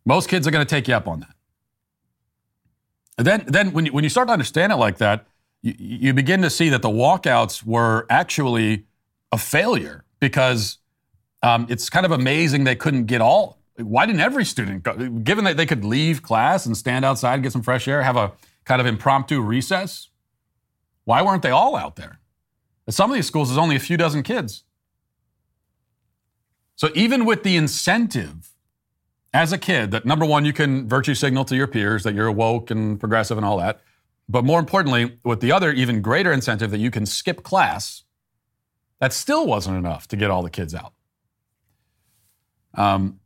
Most 0.05 0.29
kids 0.29 0.47
are 0.47 0.51
going 0.51 0.65
to 0.65 0.71
take 0.71 0.89
you 0.89 0.95
up 0.95 1.09
on 1.09 1.21
that. 1.21 1.35
And 3.19 3.27
then, 3.27 3.45
then 3.47 3.73
when 3.73 3.87
you, 3.87 3.93
when 3.93 4.05
you 4.05 4.11
start 4.11 4.29
to 4.29 4.33
understand 4.33 4.73
it 4.73 4.77
like 4.77 4.99
that, 4.99 5.27
you, 5.61 5.75
you 5.79 6.15
begin 6.15 6.43
to 6.43 6.51
see 6.51 6.69
that 6.71 6.83
the 6.83 6.89
walkouts 6.89 7.65
were 7.65 8.07
actually 8.09 8.85
a 9.31 9.39
failure 9.39 10.05
because 10.19 10.79
um, 11.43 11.67
it's 11.69 11.91
kind 11.91 12.07
of 12.07 12.13
amazing 12.13 12.65
they 12.65 12.77
couldn't 12.77 13.07
get 13.07 13.21
all. 13.21 13.59
Why 13.77 14.07
didn't 14.07 14.21
every 14.21 14.45
student 14.45 14.83
go? 14.83 14.95
Given 14.95 15.45
that 15.45 15.57
they 15.57 15.67
could 15.67 15.85
leave 15.85 16.23
class 16.23 16.67
and 16.67 16.77
stand 16.77 17.05
outside, 17.05 17.43
get 17.43 17.53
some 17.53 17.63
fresh 17.63 17.89
air, 17.89 18.03
have 18.03 18.17
a 18.17 18.33
kind 18.65 18.81
of 18.81 18.87
impromptu 18.87 19.41
recess, 19.41 20.09
why 21.05 21.23
weren't 21.23 21.43
they 21.43 21.51
all 21.51 21.75
out 21.75 21.97
there? 21.97 22.21
At 22.87 22.95
some 22.95 23.11
of 23.11 23.15
these 23.15 23.27
schools, 23.27 23.49
there's 23.49 23.59
only 23.59 23.77
a 23.77 23.81
few 23.81 23.97
dozen 23.97 24.23
kids. 24.23 24.65
So 26.77 26.91
even 26.95 27.25
with 27.25 27.43
the 27.43 27.57
incentive 27.57 28.51
as 29.35 29.53
a 29.53 29.59
kid 29.59 29.91
that 29.93 30.05
number 30.05 30.27
one, 30.27 30.45
you 30.45 30.53
can 30.53 30.89
virtue 30.89 31.15
signal 31.15 31.45
to 31.47 31.57
your 31.57 31.67
peers 31.67 32.03
that 32.03 32.15
you're 32.15 32.31
woke 32.31 32.71
and 32.71 33.01
progressive 33.01 33.39
and 33.39 33.47
all 33.47 33.59
that. 33.59 33.81
But 34.29 34.45
more 34.45 34.61
importantly, 34.61 35.19
with 35.25 35.41
the 35.41 35.53
other 35.53 35.73
even 35.73 36.03
greater 36.03 36.33
incentive 36.33 36.71
that 36.71 36.79
you 36.79 36.91
can 36.91 37.07
skip 37.07 37.43
class, 37.43 38.05
that 39.01 39.13
still 39.13 39.47
wasn't 39.47 39.77
enough 39.77 40.07
to 40.09 40.17
get 40.17 40.31
all 40.31 40.43
the 40.43 40.51
kids 40.51 40.75
out. 40.75 40.93
Um, 42.75 43.21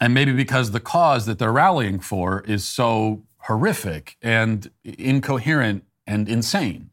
and 0.00 0.12
maybe 0.12 0.32
because 0.32 0.72
the 0.72 0.80
cause 0.80 1.26
that 1.26 1.38
they're 1.38 1.52
rallying 1.52 2.00
for 2.00 2.42
is 2.42 2.64
so 2.64 3.24
horrific 3.38 4.16
and 4.20 4.70
incoherent 4.84 5.84
and 6.06 6.28
insane. 6.28 6.90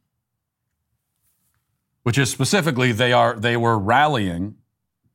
Which 2.04 2.18
is 2.18 2.30
specifically 2.30 2.92
they 2.92 3.14
are 3.14 3.40
they 3.40 3.58
were 3.58 3.78
rallying 3.78 4.56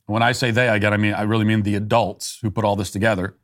when 0.06 0.22
I 0.22 0.32
say 0.32 0.50
they, 0.50 0.68
again, 0.68 0.94
I 0.94 0.96
mean 0.96 1.14
I 1.14 1.22
really 1.22 1.44
mean 1.44 1.62
the 1.62 1.74
adults 1.74 2.38
who 2.40 2.50
put 2.50 2.64
all 2.64 2.76
this 2.76 2.90
together. 2.90 3.36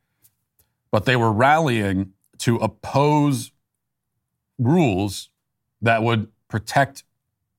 But 0.90 1.04
they 1.04 1.16
were 1.16 1.32
rallying 1.32 2.12
to 2.38 2.56
oppose 2.56 3.52
rules 4.58 5.28
that 5.82 6.02
would 6.02 6.28
protect, 6.48 7.04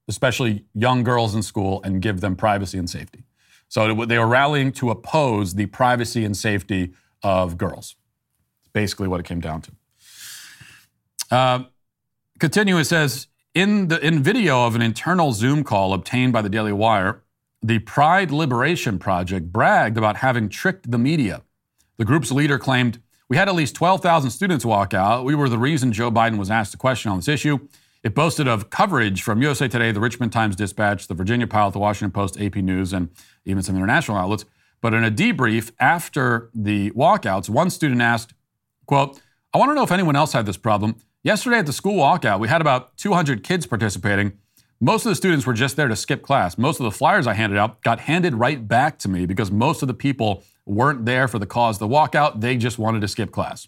especially 0.08 0.66
young 0.74 1.04
girls 1.04 1.36
in 1.36 1.44
school, 1.44 1.82
and 1.84 2.02
give 2.02 2.22
them 2.22 2.36
privacy 2.36 2.78
and 2.78 2.90
safety. 2.90 3.24
So 3.68 4.06
they 4.06 4.18
were 4.18 4.28
rallying 4.28 4.72
to 4.74 4.90
oppose 4.90 5.56
the 5.56 5.66
privacy 5.66 6.24
and 6.24 6.36
safety 6.36 6.94
of 7.24 7.58
girls. 7.58 7.96
It's 8.62 8.72
basically 8.72 9.08
what 9.08 9.20
it 9.20 9.26
came 9.26 9.40
down 9.40 9.62
to. 9.62 9.72
Uh, 11.32 11.64
continue, 12.40 12.78
it 12.78 12.86
says 12.86 13.28
in 13.54 13.88
the 13.88 14.06
in 14.06 14.22
video 14.22 14.66
of 14.66 14.76
an 14.76 14.82
internal 14.82 15.32
Zoom 15.32 15.64
call 15.64 15.94
obtained 15.94 16.34
by 16.34 16.42
the 16.42 16.50
Daily 16.50 16.74
Wire, 16.74 17.24
the 17.62 17.80
Pride 17.80 18.32
Liberation 18.32 19.00
Project 19.00 19.52
bragged 19.52 19.98
about 19.98 20.18
having 20.18 20.50
tricked 20.50 20.92
the 20.92 20.98
media. 20.98 21.42
The 21.98 22.06
group's 22.06 22.32
leader 22.32 22.60
claimed, 22.60 23.02
We 23.28 23.38
had 23.38 23.50
at 23.50 23.56
least 23.56 23.76
12,000 23.76 24.30
students 24.30 24.66
walk 24.66 24.94
out. 24.94 25.26
We 25.26 25.34
were 25.34 25.50
the 25.50 25.58
reason 25.58 25.92
Joe 25.92 26.12
Biden 26.12 26.38
was 26.38 26.52
asked 26.52 26.74
a 26.74 26.78
question 26.78 27.12
on 27.12 27.18
this 27.18 27.28
issue. 27.28 27.60
It 28.06 28.14
boasted 28.14 28.48
of 28.48 28.70
coverage 28.70 29.24
from 29.24 29.42
USA 29.42 29.68
Today, 29.68 29.92
the 29.92 30.00
Richmond 30.00 30.32
Times 30.32 30.56
Dispatch, 30.56 31.08
the 31.08 31.16
Virginia 31.16 31.48
Pilot, 31.48 31.74
the 31.74 31.80
Washington 31.80 32.12
Post, 32.12 32.40
AP 32.40 32.58
News, 32.58 32.94
and 32.94 33.10
even 33.46 33.64
some 33.64 33.76
international 33.76 34.16
outlets. 34.16 34.46
But 34.80 34.94
in 34.94 35.04
a 35.04 35.10
debrief 35.10 35.72
after 35.80 36.52
the 36.54 36.92
walkouts, 36.92 37.50
one 37.50 37.72
student 37.72 38.02
asked, 38.02 38.36
quote, 38.86 39.20
I 39.56 39.58
want 39.58 39.72
to 39.72 39.74
know 39.74 39.82
if 39.82 39.92
anyone 39.92 40.16
else 40.16 40.34
had 40.34 40.46
this 40.46 40.56
problem. 40.56 40.98
Yesterday 41.24 41.58
at 41.58 41.66
the 41.66 41.74
school 41.74 41.96
walkout, 41.96 42.40
we 42.40 42.48
had 42.48 42.62
about 42.62 42.96
200 42.98 43.44
kids 43.44 43.66
participating. 43.66 44.34
Most 44.80 45.08
of 45.08 45.10
the 45.10 45.16
students 45.16 45.48
were 45.48 45.54
just 45.54 45.76
there 45.76 45.88
to 45.88 45.96
skip 45.96 46.22
class. 46.22 46.60
Most 46.60 46.80
of 46.80 46.84
the 46.84 46.92
flyers 46.92 47.26
I 47.26 47.34
handed 47.34 47.58
out 47.58 47.82
got 47.82 48.02
handed 48.02 48.36
right 48.36 48.68
back 48.68 49.00
to 49.00 49.10
me 49.10 49.26
because 49.26 49.50
most 49.50 49.82
of 49.82 49.88
the 49.88 49.96
people 49.96 50.44
weren't 50.68 51.06
there 51.06 51.28
for 51.28 51.40
the 51.40 51.48
cause 51.48 51.82
of 51.82 51.90
the 51.90 51.96
walkout. 51.96 52.42
They 52.42 52.56
just 52.56 52.78
wanted 52.78 53.02
to 53.02 53.08
skip 53.08 53.32
class. 53.32 53.68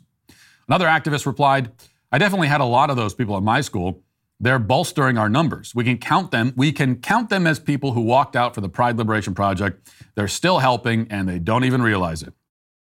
Another 0.68 0.86
activist 0.86 1.26
replied, 1.26 1.72
I 2.12 2.20
definitely 2.20 2.50
had 2.50 2.62
a 2.62 2.66
lot 2.66 2.92
of 2.92 2.98
those 2.98 3.16
people 3.16 3.36
at 3.36 3.42
my 3.42 3.62
school. 3.62 4.04
They're 4.40 4.60
bolstering 4.60 5.18
our 5.18 5.30
numbers. 5.30 5.74
We 5.74 5.84
can 5.84 5.98
count 5.98 6.32
them. 6.32 6.54
We 6.56 6.72
can 6.72 6.98
count 6.98 7.30
them 7.30 7.48
as 7.48 7.60
people 7.60 7.94
who 7.94 8.02
walked 8.02 8.36
out 8.36 8.54
for 8.54 8.62
the 8.62 8.70
Pride 8.70 8.98
Liberation 8.98 9.34
Project. 9.34 9.90
They're 10.16 10.28
still 10.28 10.60
helping 10.60 11.08
and 11.10 11.28
they 11.28 11.40
don't 11.40 11.64
even 11.64 11.82
realize 11.82 12.22
it. 12.22 12.34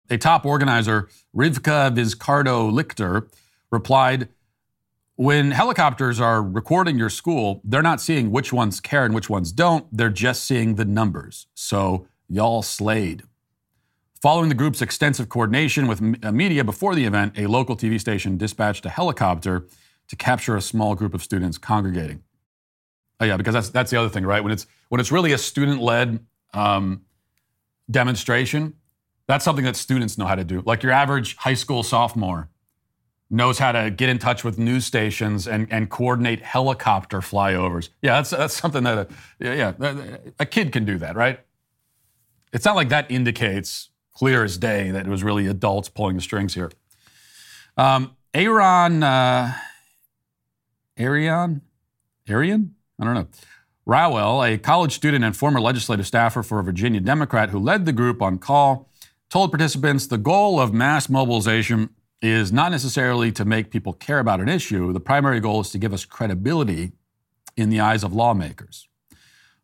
A 0.09 0.17
top 0.17 0.45
organizer, 0.45 1.09
Rivka 1.35 1.95
Vizcardo 1.95 2.71
Lichter, 2.71 3.29
replied, 3.69 4.29
when 5.15 5.51
helicopters 5.51 6.19
are 6.19 6.41
recording 6.41 6.97
your 6.97 7.09
school, 7.09 7.61
they're 7.63 7.81
not 7.81 8.01
seeing 8.01 8.31
which 8.31 8.51
ones 8.51 8.79
care 8.79 9.05
and 9.05 9.13
which 9.13 9.29
ones 9.29 9.51
don't. 9.51 9.85
They're 9.95 10.09
just 10.09 10.45
seeing 10.45 10.75
the 10.75 10.85
numbers. 10.85 11.47
So 11.53 12.07
y'all 12.27 12.61
slayed. 12.61 13.23
Following 14.21 14.49
the 14.49 14.55
group's 14.55 14.81
extensive 14.81 15.29
coordination 15.29 15.87
with 15.87 16.01
uh, 16.23 16.31
media 16.31 16.63
before 16.63 16.95
the 16.95 17.05
event, 17.05 17.37
a 17.37 17.47
local 17.47 17.75
TV 17.75 17.99
station 17.99 18.37
dispatched 18.37 18.85
a 18.85 18.89
helicopter 18.89 19.67
to 20.11 20.17
capture 20.17 20.57
a 20.57 20.61
small 20.61 20.93
group 20.93 21.13
of 21.13 21.23
students 21.23 21.57
congregating. 21.57 22.21
Oh 23.21 23.25
yeah, 23.25 23.37
because 23.37 23.53
that's 23.53 23.69
that's 23.69 23.91
the 23.91 23.97
other 23.97 24.09
thing, 24.09 24.25
right? 24.25 24.43
When 24.43 24.51
it's 24.51 24.67
when 24.89 24.99
it's 24.99 25.09
really 25.09 25.31
a 25.31 25.37
student-led 25.37 26.19
um, 26.53 27.03
demonstration, 27.89 28.73
that's 29.25 29.45
something 29.45 29.63
that 29.63 29.77
students 29.77 30.17
know 30.17 30.25
how 30.25 30.35
to 30.35 30.43
do. 30.43 30.63
Like 30.65 30.83
your 30.83 30.91
average 30.91 31.37
high 31.37 31.53
school 31.53 31.81
sophomore 31.81 32.49
knows 33.29 33.57
how 33.57 33.71
to 33.71 33.89
get 33.89 34.09
in 34.09 34.19
touch 34.19 34.43
with 34.43 34.57
news 34.59 34.85
stations 34.85 35.47
and, 35.47 35.71
and 35.71 35.89
coordinate 35.89 36.41
helicopter 36.41 37.21
flyovers. 37.21 37.87
Yeah, 38.01 38.15
that's, 38.17 38.31
that's 38.31 38.53
something 38.53 38.83
that, 38.83 38.97
a, 38.97 39.07
yeah, 39.39 39.71
yeah, 39.79 40.17
a 40.37 40.45
kid 40.45 40.73
can 40.73 40.83
do 40.83 40.97
that, 40.97 41.15
right? 41.15 41.39
It's 42.51 42.65
not 42.65 42.75
like 42.75 42.89
that 42.89 43.09
indicates 43.09 43.91
clear 44.13 44.43
as 44.43 44.57
day 44.57 44.91
that 44.91 45.07
it 45.07 45.09
was 45.09 45.23
really 45.23 45.47
adults 45.47 45.87
pulling 45.87 46.17
the 46.17 46.21
strings 46.21 46.53
here. 46.55 46.69
Um, 47.77 48.17
Aaron, 48.33 49.01
uh, 49.01 49.53
Arian, 50.97 51.61
Arian? 52.29 52.75
I 52.99 53.05
don't 53.05 53.15
know. 53.15 53.27
Rowell, 53.85 54.43
a 54.43 54.57
college 54.57 54.93
student 54.93 55.23
and 55.23 55.35
former 55.35 55.59
legislative 55.59 56.05
staffer 56.05 56.43
for 56.43 56.59
a 56.59 56.63
Virginia 56.63 56.99
Democrat 56.99 57.49
who 57.49 57.59
led 57.59 57.85
the 57.85 57.93
group 57.93 58.21
on 58.21 58.37
call, 58.37 58.89
told 59.29 59.51
participants 59.51 60.07
the 60.07 60.17
goal 60.17 60.59
of 60.59 60.73
mass 60.73 61.09
mobilization 61.09 61.89
is 62.21 62.51
not 62.51 62.71
necessarily 62.71 63.31
to 63.31 63.43
make 63.43 63.71
people 63.71 63.93
care 63.93 64.19
about 64.19 64.39
an 64.39 64.47
issue. 64.47 64.93
The 64.93 64.99
primary 64.99 65.39
goal 65.39 65.61
is 65.61 65.71
to 65.71 65.79
give 65.79 65.93
us 65.93 66.05
credibility 66.05 66.91
in 67.57 67.69
the 67.69 67.79
eyes 67.79 68.03
of 68.03 68.13
lawmakers. 68.13 68.87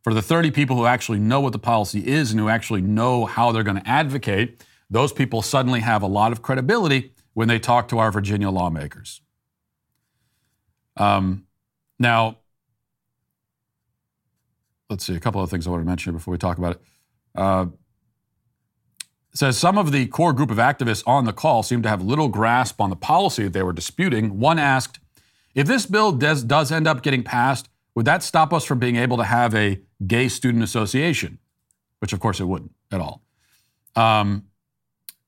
For 0.03 0.13
the 0.13 0.21
30 0.21 0.51
people 0.51 0.75
who 0.75 0.85
actually 0.85 1.19
know 1.19 1.41
what 1.41 1.53
the 1.53 1.59
policy 1.59 2.07
is 2.07 2.31
and 2.31 2.39
who 2.39 2.49
actually 2.49 2.81
know 2.81 3.25
how 3.25 3.51
they're 3.51 3.63
going 3.63 3.81
to 3.81 3.87
advocate, 3.87 4.63
those 4.89 5.11
people 5.11 5.41
suddenly 5.41 5.81
have 5.81 6.01
a 6.01 6.07
lot 6.07 6.31
of 6.31 6.41
credibility 6.41 7.11
when 7.33 7.47
they 7.47 7.59
talk 7.59 7.87
to 7.89 7.99
our 7.99 8.11
Virginia 8.11 8.49
lawmakers. 8.49 9.21
Um, 10.97 11.45
now, 11.99 12.37
let's 14.89 15.05
see, 15.05 15.15
a 15.15 15.19
couple 15.19 15.41
of 15.41 15.49
things 15.49 15.67
I 15.67 15.69
want 15.69 15.81
to 15.81 15.87
mention 15.87 16.13
before 16.13 16.31
we 16.31 16.37
talk 16.37 16.57
about 16.57 16.73
it. 16.73 16.81
Uh, 17.35 17.67
says 19.33 19.57
some 19.57 19.77
of 19.77 19.91
the 19.91 20.07
core 20.07 20.33
group 20.33 20.49
of 20.49 20.57
activists 20.57 21.03
on 21.05 21.25
the 21.25 21.33
call 21.33 21.61
seemed 21.61 21.83
to 21.83 21.89
have 21.89 22.01
little 22.01 22.27
grasp 22.27 22.81
on 22.81 22.89
the 22.89 22.95
policy 22.95 23.43
that 23.43 23.53
they 23.53 23.61
were 23.61 23.73
disputing. 23.73 24.39
One 24.39 24.57
asked, 24.57 24.99
if 25.53 25.67
this 25.67 25.85
bill 25.85 26.11
does, 26.11 26.43
does 26.43 26.71
end 26.71 26.87
up 26.87 27.03
getting 27.03 27.23
passed, 27.23 27.69
would 27.95 28.05
that 28.05 28.23
stop 28.23 28.51
us 28.53 28.65
from 28.65 28.79
being 28.79 28.95
able 28.95 29.17
to 29.17 29.23
have 29.23 29.55
a 29.55 29.79
gay 30.05 30.27
student 30.27 30.63
association? 30.63 31.39
Which, 31.99 32.13
of 32.13 32.19
course, 32.19 32.39
it 32.39 32.45
wouldn't 32.45 32.71
at 32.91 32.99
all. 32.99 33.21
Um, 33.95 34.45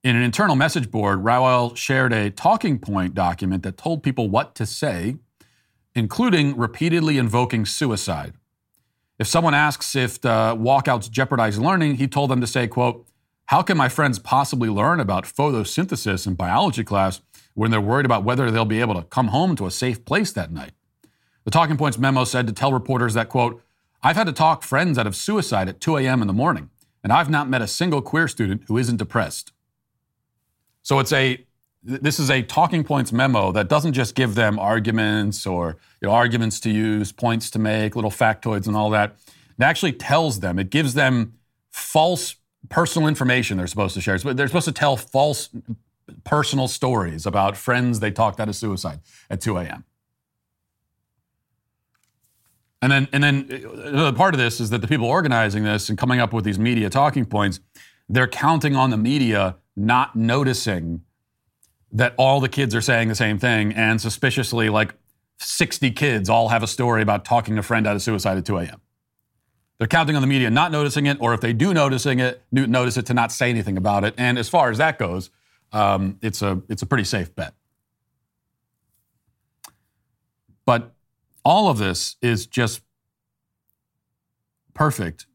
in 0.04 0.16
an 0.16 0.22
internal 0.22 0.56
message 0.56 0.92
board, 0.92 1.24
Rowell 1.24 1.76
shared 1.76 2.14
a 2.14 2.30
talking 2.30 2.80
point 2.80 3.14
document 3.14 3.64
that 3.64 3.78
told 3.78 4.04
people 4.04 4.30
what 4.30 4.56
to 4.56 4.66
say, 4.66 5.18
including 5.96 6.58
repeatedly 6.58 7.18
invoking 7.18 7.66
suicide. 7.66 8.34
If 9.18 9.28
someone 9.28 9.54
asks 9.54 9.96
if 9.96 10.22
the 10.22 10.56
walkouts 10.58 11.12
jeopardize 11.12 11.60
learning, 11.60 11.96
he 11.96 12.08
told 12.08 12.30
them 12.30 12.42
to 12.42 12.48
say, 12.48 12.68
quote, 12.68 13.06
how 13.46 13.62
can 13.62 13.78
my 13.78 13.90
friends 13.90 14.20
possibly 14.20 14.70
learn 14.70 15.00
about 15.00 15.26
photosynthesis 15.26 16.28
in 16.28 16.36
biology 16.36 16.84
class 16.84 17.22
when 17.56 17.72
they're 17.72 17.82
worried 17.82 18.06
about 18.06 18.24
whether 18.24 18.52
they'll 18.52 18.64
be 18.64 18.80
able 18.80 18.94
to 18.94 19.04
come 19.04 19.30
home 19.30 19.56
to 19.56 19.66
a 19.66 19.72
safe 19.72 20.06
place 20.06 20.32
that 20.32 20.52
night? 20.52 20.72
The 21.46 21.52
Talking 21.52 21.76
Points 21.76 21.98
memo 21.98 22.26
said 22.26 22.46
to 22.48 22.54
tell 22.54 22.72
reporters 22.72 23.16
that, 23.16 23.28
quote, 23.28 23.62
I've 24.04 24.16
had 24.16 24.28
to 24.28 24.34
talk 24.34 24.64
friends 24.64 24.98
out 24.98 25.08
of 25.08 25.16
suicide 25.16 25.68
at 25.68 25.82
2 25.82 25.98
a.m. 25.98 26.22
in 26.22 26.28
the 26.28 26.34
morning, 26.34 26.70
and 27.04 27.12
I've 27.12 27.30
not 27.30 27.50
met 27.50 27.62
a 27.62 27.68
single 27.68 28.02
queer 28.02 28.28
student 28.28 28.64
who 28.68 28.78
isn't 28.78 28.98
depressed. 28.98 29.52
So 30.82 31.00
it's 31.00 31.12
a 31.12 31.46
this 31.82 32.20
is 32.20 32.30
a 32.30 32.42
talking 32.42 32.84
points 32.84 33.12
memo 33.12 33.52
that 33.54 33.70
doesn't 33.70 33.94
just 33.94 34.16
give 34.16 34.36
them 34.36 34.60
arguments 34.60 35.46
or 35.46 35.78
you 36.02 36.08
know, 36.08 36.14
arguments 36.14 36.60
to 36.62 36.70
use, 36.70 37.12
points 37.12 37.50
to 37.52 37.60
make, 37.60 37.96
little 37.96 38.12
factoids 38.12 38.68
and 38.68 38.76
all 38.76 38.90
that. 38.90 39.16
It 39.58 39.64
actually 39.64 39.94
tells 39.94 40.42
them, 40.42 40.60
it 40.60 40.70
gives 40.70 40.94
them 40.94 41.34
false 41.72 42.36
personal 42.68 43.08
information 43.08 43.58
they're 43.58 43.68
supposed 43.68 43.94
to 43.96 44.02
share. 44.02 44.18
They're 44.18 44.48
supposed 44.48 44.66
to 44.66 44.74
tell 44.74 44.98
false 44.98 45.50
personal 46.24 46.68
stories 46.68 47.26
about 47.26 47.56
friends 47.56 48.00
they 48.00 48.12
talked 48.12 48.40
out 48.40 48.50
of 48.50 48.56
suicide 48.56 49.00
at 49.30 49.40
2 49.42 49.58
a.m. 49.58 49.86
And 52.82 52.92
then, 52.92 53.08
and 53.12 53.24
then 53.24 53.50
uh, 53.52 53.70
another 53.90 54.18
part 54.18 54.34
of 54.34 54.40
this 54.40 54.60
is 54.60 54.70
that 54.70 54.80
the 54.80 54.88
people 54.88 55.06
organizing 55.06 55.64
this 55.64 55.90
and 55.90 55.98
coming 55.98 56.20
up 56.20 56.34
with 56.34 56.46
these 56.46 56.60
media 56.60 56.90
talking 56.90 57.26
points, 57.26 57.60
they're 58.08 58.28
counting 58.28 58.76
on 58.76 58.90
the 58.90 58.98
media 58.98 59.58
not 59.76 60.16
noticing 60.16 61.02
that 61.92 62.14
all 62.18 62.40
the 62.40 62.50
kids 62.50 62.76
are 62.76 62.82
saying 62.82 63.08
the 63.08 63.16
same 63.16 63.40
thing, 63.40 63.74
and 63.74 64.00
suspiciously, 64.00 64.70
like 64.70 64.94
60 65.38 65.92
kids 65.92 66.30
all 66.30 66.50
have 66.50 66.64
a 66.64 66.68
story 66.68 67.02
about 67.02 67.26
talking 67.26 67.58
a 67.58 67.64
friend 67.64 67.88
out 67.88 67.96
of 67.96 68.02
suicide 68.02 68.38
at 68.38 68.46
2 68.46 68.58
a.m. 68.58 68.82
They're 69.78 69.88
counting 69.88 70.16
on 70.16 70.22
the 70.22 70.28
media 70.28 70.50
not 70.50 70.72
noticing 70.72 71.06
it, 71.06 71.18
or 71.22 71.34
if 71.34 71.40
they 71.40 71.54
do 71.54 71.74
noticing 71.74 72.20
it, 72.20 72.44
notice 72.52 72.98
it 72.98 73.06
to 73.08 73.14
not 73.14 73.32
say 73.32 73.50
anything 73.50 73.78
about 73.78 74.04
it. 74.04 74.14
And 74.18 74.38
as 74.38 74.50
far 74.50 74.70
as 74.70 74.78
that 74.78 75.00
goes, 75.00 75.30
um, 75.72 76.20
it's 76.22 76.42
a 76.42 76.62
it's 76.68 76.82
a 76.82 76.86
pretty 76.86 77.06
safe 77.06 77.34
bet. 77.34 77.54
But 80.66 80.94
all 81.46 81.70
of 81.70 81.78
this 81.78 82.18
is 82.22 82.46
just 82.46 82.82
perfect 84.74 85.28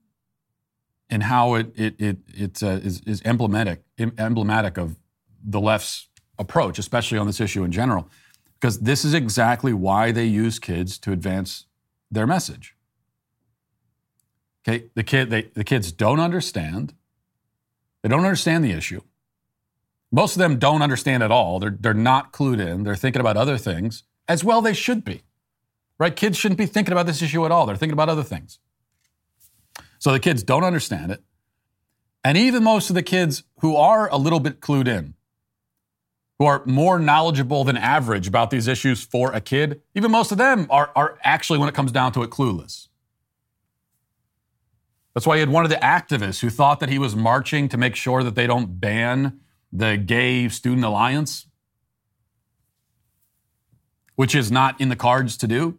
in 1.09 1.23
how 1.23 1.55
it 1.55 1.73
it 1.75 1.95
it, 1.99 2.19
it 2.35 2.63
uh, 2.63 2.81
is, 2.83 3.01
is 3.07 3.23
emblematic 3.25 3.83
emblematic 3.99 4.77
of 4.77 4.97
the 5.43 5.61
left's 5.61 6.09
approach, 6.39 6.79
especially 6.79 7.19
on 7.19 7.27
this 7.27 7.41
issue 7.41 7.65
in 7.65 7.73
general, 7.73 8.09
because 8.55 8.81
this 8.81 9.05
is 9.05 9.15
exactly 9.15 9.73
why 9.73 10.13
they 10.13 10.25
use 10.25 10.59
kids 10.59 10.99
to 10.99 11.13
advance 11.13 11.67
their 12.11 12.27
message. 12.27 12.75
Okay, 14.67 14.87
the 14.95 15.03
kid, 15.03 15.31
they, 15.31 15.43
the 15.55 15.65
kids 15.65 15.93
don't 15.93 16.21
understand. 16.21 16.95
They 18.03 18.09
don't 18.09 18.25
understand 18.25 18.65
the 18.65 18.73
issue. 18.73 19.03
Most 20.11 20.37
of 20.37 20.39
them 20.39 20.59
don't 20.59 20.81
understand 20.81 21.23
at 21.23 21.31
all. 21.31 21.59
They're, 21.59 21.77
they're 21.79 21.93
not 21.93 22.33
clued 22.33 22.61
in. 22.61 22.85
They're 22.85 22.97
thinking 22.97 23.21
about 23.21 23.37
other 23.37 23.59
things, 23.59 24.05
as 24.29 24.45
well 24.45 24.63
they 24.63 24.73
should 24.73 25.05
be. 25.05 25.23
Right? 25.99 26.15
Kids 26.15 26.39
shouldn't 26.39 26.59
be 26.59 26.67
thinking 26.67 26.93
about 26.93 27.07
this 27.07 27.23
issue 27.23 27.45
at 27.45 27.53
all. 27.53 27.67
They're 27.67 27.77
thinking 27.77 27.93
about 27.95 28.09
other 28.09 28.23
things. 28.23 28.59
So 29.99 30.13
the 30.13 30.21
kids 30.21 30.43
don't 30.43 30.65
understand 30.65 31.13
it. 31.13 31.23
And 32.23 32.39
even 32.39 32.63
most 32.63 32.91
of 32.91 32.95
the 32.95 33.03
kids 33.03 33.43
who 33.61 33.77
are 33.77 34.09
a 34.11 34.17
little 34.17 34.41
bit 34.41 34.61
clued 34.61 34.89
in, 34.89 35.15
who 36.45 36.49
are 36.49 36.63
more 36.67 36.99
knowledgeable 36.99 37.65
than 37.65 37.79
average 37.79 38.29
about 38.29 38.51
these 38.51 38.69
issues 38.69 39.03
for 39.03 39.33
a 39.33 39.41
kid, 39.41 39.81
even 39.95 40.11
most 40.11 40.31
of 40.31 40.37
them 40.37 40.67
are, 40.69 40.91
are 40.95 41.19
actually, 41.25 41.59
when 41.59 41.71
it 41.71 41.75
comes 41.75 41.91
down 41.91 42.13
to 42.13 42.23
it, 42.23 42.29
clueless. 42.29 42.89
That's 45.15 45.27
why 45.27 45.37
he 45.37 45.41
had 45.41 45.49
one 45.49 45.65
of 45.65 45.71
the 45.71 45.77
activists 45.77 46.41
who 46.41 46.51
thought 46.51 46.81
that 46.81 46.91
he 46.91 46.99
was 46.99 47.17
marching 47.17 47.67
to 47.71 47.79
make 47.79 47.97
sure 47.97 48.23
that 48.23 48.35
they 48.35 48.47
don't 48.47 48.79
ban 48.79 49.41
the 49.73 49.97
Gay 49.97 50.51
Student 50.51 50.85
Alliance, 50.85 51.47
which 54.17 54.35
is 54.35 54.53
not 54.53 54.79
in 54.79 54.91
the 54.91 54.97
cards 54.97 55.39
to 55.39 55.47
do. 55.47 55.79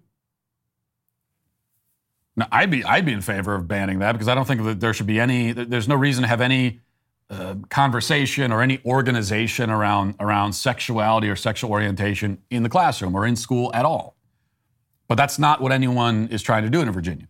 Now, 2.36 2.47
I'd 2.51 2.71
be 2.71 2.84
I'd 2.84 3.06
be 3.06 3.13
in 3.13 3.21
favor 3.21 3.54
of 3.54 3.67
banning 3.67 3.99
that 3.99 4.13
because 4.13 4.28
I 4.28 4.34
don't 4.34 4.45
think 4.45 4.63
that 4.63 4.80
there 4.80 4.95
should 4.95 5.06
be 5.06 5.19
any. 5.19 5.51
There's 5.51 5.88
no 5.88 5.95
reason 5.95 6.23
to 6.23 6.28
have 6.28 6.41
any 6.41 6.80
uh, 7.30 7.56
conversation 7.70 8.52
or 8.52 8.62
any 8.62 8.80
organization 8.86 9.70
around 9.70 10.16
around 10.20 10.54
sexuality 10.54 11.30
or 11.30 11.36
sexual 11.36 11.72
orientation 11.72 12.38
in 12.50 12.64
the 12.64 12.70
classroom 12.70 13.16
or 13.16 13.26
in 13.26 13.36
school 13.36 13.72
at 13.74 13.86
all. 13.86 14.16
But 15.08 15.16
that's 15.16 15.40
not 15.40 15.62
what 15.62 15.72
anyone 15.72 16.28
is 16.30 16.42
trying 16.42 16.64
to 16.64 16.70
do 16.70 16.82
in 16.82 16.92
Virginia. 16.92 17.28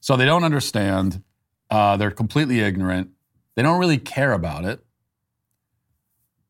So 0.00 0.16
they 0.16 0.24
don't 0.24 0.44
understand. 0.44 1.22
Uh, 1.70 1.96
they're 1.96 2.10
completely 2.10 2.60
ignorant. 2.60 3.10
They 3.54 3.62
don't 3.62 3.78
really 3.78 3.98
care 3.98 4.32
about 4.32 4.64
it. 4.64 4.84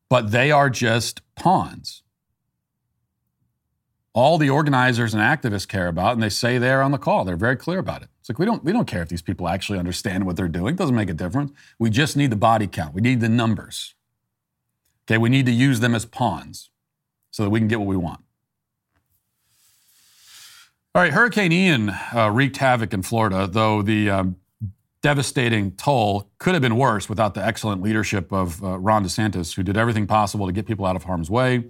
But 0.09 0.31
they 0.31 0.51
are 0.51 0.69
just 0.69 1.21
pawns. 1.35 2.03
All 4.13 4.37
the 4.37 4.49
organizers 4.49 5.13
and 5.13 5.23
activists 5.23 5.67
care 5.67 5.87
about, 5.87 6.13
and 6.13 6.21
they 6.21 6.29
say 6.29 6.57
they're 6.57 6.83
on 6.83 6.91
the 6.91 6.97
call, 6.97 7.25
they're 7.25 7.35
very 7.35 7.55
clear 7.55 7.79
about 7.79 8.03
it. 8.03 8.09
It's 8.23 8.29
like 8.29 8.39
we 8.39 8.45
don't 8.45 8.63
we 8.63 8.71
don't 8.71 8.87
care 8.87 9.01
if 9.01 9.09
these 9.09 9.21
people 9.21 9.49
actually 9.49 9.77
understand 9.77 10.25
what 10.25 10.37
they're 10.37 10.47
doing. 10.47 10.75
It 10.75 10.77
doesn't 10.77 10.95
make 10.95 11.09
a 11.09 11.13
difference. 11.13 11.51
We 11.77 11.89
just 11.89 12.15
need 12.15 12.29
the 12.29 12.37
body 12.37 12.67
count. 12.67 12.93
We 12.93 13.01
need 13.01 13.19
the 13.19 13.27
numbers. 13.27 13.95
Okay, 15.05 15.17
we 15.17 15.27
need 15.27 15.45
to 15.45 15.51
use 15.51 15.81
them 15.81 15.93
as 15.93 16.05
pawns 16.05 16.69
so 17.31 17.43
that 17.43 17.49
we 17.49 17.59
can 17.59 17.67
get 17.67 17.79
what 17.79 17.87
we 17.89 17.97
want. 17.97 18.21
All 20.95 21.01
right, 21.01 21.11
Hurricane 21.11 21.51
Ian 21.51 21.89
uh, 21.89 22.29
wreaked 22.31 22.55
havoc 22.55 22.93
in 22.93 23.01
Florida, 23.01 23.45
though 23.45 23.81
the 23.81 24.09
um, 24.09 24.37
devastating 25.01 25.73
toll 25.73 26.31
could 26.37 26.53
have 26.53 26.61
been 26.61 26.77
worse 26.77 27.09
without 27.09 27.33
the 27.33 27.43
excellent 27.43 27.81
leadership 27.81 28.31
of 28.31 28.63
uh, 28.63 28.79
Ron 28.79 29.03
DeSantis, 29.03 29.53
who 29.53 29.63
did 29.63 29.75
everything 29.75 30.07
possible 30.07 30.45
to 30.45 30.53
get 30.53 30.65
people 30.65 30.85
out 30.85 30.95
of 30.95 31.03
harm's 31.03 31.29
way 31.29 31.65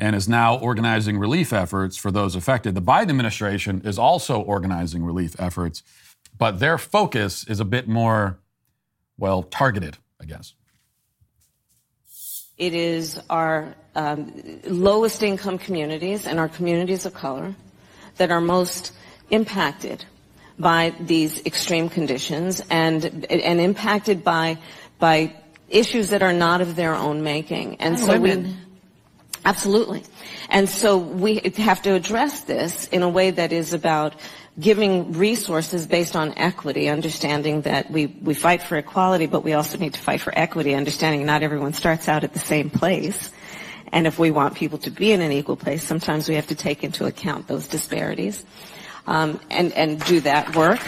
and 0.00 0.16
is 0.16 0.28
now 0.28 0.58
organizing 0.58 1.18
relief 1.18 1.52
efforts 1.52 1.96
for 1.96 2.10
those 2.10 2.34
affected. 2.34 2.74
The 2.74 2.82
Biden 2.82 3.10
administration 3.10 3.82
is 3.84 3.98
also 3.98 4.40
organizing 4.40 5.04
relief 5.04 5.36
efforts, 5.38 5.82
but 6.36 6.58
their 6.58 6.78
focus 6.78 7.44
is 7.46 7.60
a 7.60 7.64
bit 7.64 7.86
more, 7.86 8.38
well, 9.18 9.42
targeted, 9.42 9.98
I 10.20 10.24
guess. 10.24 10.54
It 12.56 12.74
is 12.74 13.20
our 13.30 13.74
um, 13.94 14.60
lowest 14.64 15.22
income 15.22 15.58
communities 15.58 16.26
and 16.26 16.38
our 16.38 16.48
communities 16.48 17.06
of 17.06 17.14
color 17.14 17.54
that 18.16 18.30
are 18.30 18.40
most 18.40 18.92
impacted 19.30 20.04
by 20.58 20.94
these 21.00 21.44
extreme 21.46 21.88
conditions 21.88 22.62
and 22.68 23.24
and 23.30 23.60
impacted 23.60 24.22
by 24.22 24.58
by 24.98 25.34
issues 25.70 26.10
that 26.10 26.22
are 26.22 26.34
not 26.34 26.60
of 26.60 26.76
their 26.76 26.94
own 26.94 27.22
making. 27.22 27.76
And, 27.76 27.94
and 27.94 27.98
so 27.98 28.20
women. 28.20 28.44
we 28.44 28.56
Absolutely. 29.44 30.02
And 30.50 30.68
so 30.68 30.98
we 30.98 31.40
have 31.56 31.82
to 31.82 31.94
address 31.94 32.40
this 32.42 32.88
in 32.88 33.02
a 33.02 33.08
way 33.08 33.30
that 33.30 33.52
is 33.52 33.72
about 33.72 34.14
giving 34.58 35.12
resources 35.12 35.86
based 35.86 36.14
on 36.14 36.36
equity, 36.36 36.88
understanding 36.88 37.62
that 37.62 37.90
we, 37.90 38.06
we 38.06 38.34
fight 38.34 38.62
for 38.62 38.76
equality, 38.76 39.26
but 39.26 39.42
we 39.42 39.54
also 39.54 39.78
need 39.78 39.94
to 39.94 40.00
fight 40.00 40.20
for 40.20 40.32
equity, 40.36 40.74
understanding 40.74 41.24
not 41.24 41.42
everyone 41.42 41.72
starts 41.72 42.08
out 42.08 42.24
at 42.24 42.32
the 42.32 42.38
same 42.38 42.68
place. 42.68 43.30
And 43.92 44.06
if 44.06 44.18
we 44.18 44.30
want 44.30 44.54
people 44.54 44.78
to 44.78 44.90
be 44.90 45.12
in 45.12 45.20
an 45.20 45.32
equal 45.32 45.56
place, 45.56 45.82
sometimes 45.82 46.28
we 46.28 46.34
have 46.34 46.48
to 46.48 46.54
take 46.54 46.84
into 46.84 47.06
account 47.06 47.48
those 47.48 47.66
disparities 47.66 48.44
um, 49.06 49.40
and, 49.50 49.72
and 49.72 50.00
do 50.04 50.20
that 50.20 50.54
work. 50.54 50.80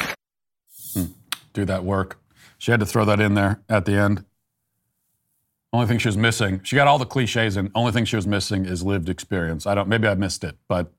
Hmm. 0.94 1.06
Do 1.52 1.64
that 1.64 1.84
work. 1.84 2.18
She 2.58 2.70
had 2.70 2.80
to 2.80 2.86
throw 2.86 3.04
that 3.06 3.20
in 3.20 3.34
there 3.34 3.60
at 3.68 3.86
the 3.86 3.94
end. 3.94 4.24
Only 5.72 5.86
thing 5.86 5.98
she 5.98 6.08
was 6.08 6.18
missing, 6.18 6.60
she 6.64 6.76
got 6.76 6.86
all 6.86 6.98
the 6.98 7.06
cliches 7.06 7.56
and 7.56 7.70
Only 7.74 7.92
thing 7.92 8.04
she 8.04 8.16
was 8.16 8.26
missing 8.26 8.66
is 8.66 8.82
lived 8.82 9.08
experience. 9.08 9.66
I 9.66 9.74
don't, 9.74 9.88
maybe 9.88 10.06
I 10.06 10.14
missed 10.14 10.44
it, 10.44 10.56
but 10.68 10.92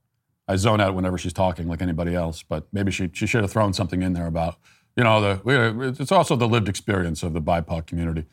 I 0.47 0.55
zone 0.55 0.81
out 0.81 0.95
whenever 0.95 1.17
she's 1.17 1.33
talking 1.33 1.67
like 1.67 1.81
anybody 1.81 2.15
else. 2.15 2.43
But 2.43 2.67
maybe 2.73 2.91
she, 2.91 3.09
she 3.13 3.27
should 3.27 3.41
have 3.41 3.51
thrown 3.51 3.73
something 3.73 4.01
in 4.01 4.13
there 4.13 4.25
about, 4.25 4.57
you 4.95 5.03
know, 5.03 5.21
the, 5.21 5.95
it's 5.99 6.11
also 6.11 6.35
the 6.35 6.47
lived 6.47 6.67
experience 6.67 7.21
of 7.21 7.33
the 7.33 7.41
BIPOC 7.41 7.85
community. 7.85 8.25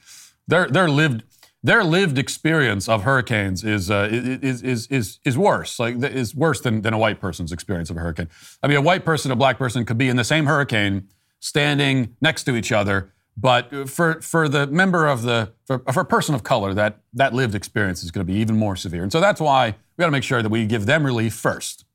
Their, 0.49 0.67
their 0.67 0.89
lived, 0.89 1.25
their 1.63 1.85
lived 1.85 2.19
experience 2.19 2.89
of 2.89 3.03
hurricanes 3.03 3.63
is, 3.63 3.91
uh, 3.91 4.09
is, 4.11 4.63
is, 4.63 4.87
is, 4.87 5.19
is 5.27 5.37
worse, 5.37 5.79
like 5.79 6.03
is 6.03 6.35
worse 6.35 6.61
than, 6.63 6.81
than 6.81 6.95
a 6.95 6.99
white 6.99 7.21
person's 7.21 7.53
experience 7.53 7.91
of 7.91 7.99
a 7.99 8.01
hurricane. 8.01 8.31
I 8.63 8.67
mean, 8.67 8.79
a 8.79 8.83
white 8.83 9.05
person, 9.05 9.31
a 9.31 9.37
black 9.37 9.59
person 9.59 9.85
could 9.85 9.99
be 9.99 10.09
in 10.09 10.17
the 10.17 10.25
same 10.25 10.47
hurricane, 10.47 11.09
standing 11.39 12.17
next 12.21 12.45
to 12.45 12.57
each 12.57 12.73
other, 12.73 13.13
but 13.41 13.89
for, 13.89 14.21
for 14.21 14.49
the 14.49 14.67
member 14.67 15.07
of 15.07 15.23
the, 15.23 15.53
for, 15.65 15.79
for 15.93 16.01
a 16.01 16.05
person 16.05 16.35
of 16.35 16.43
color, 16.43 16.75
that, 16.75 17.01
that 17.15 17.33
lived 17.33 17.55
experience 17.55 18.03
is 18.03 18.11
going 18.11 18.27
to 18.27 18.31
be 18.31 18.39
even 18.39 18.57
more 18.57 18.77
severe. 18.77 19.03
And 19.03 19.11
so 19.11 19.19
that's 19.19 19.41
why 19.41 19.69
we 19.97 20.03
got 20.03 20.07
to 20.07 20.13
make 20.13 20.25
sure 20.25 20.43
that 20.43 20.51
we 20.51 20.67
give 20.67 20.85
them 20.85 21.05
relief 21.07 21.33
first. 21.35 21.87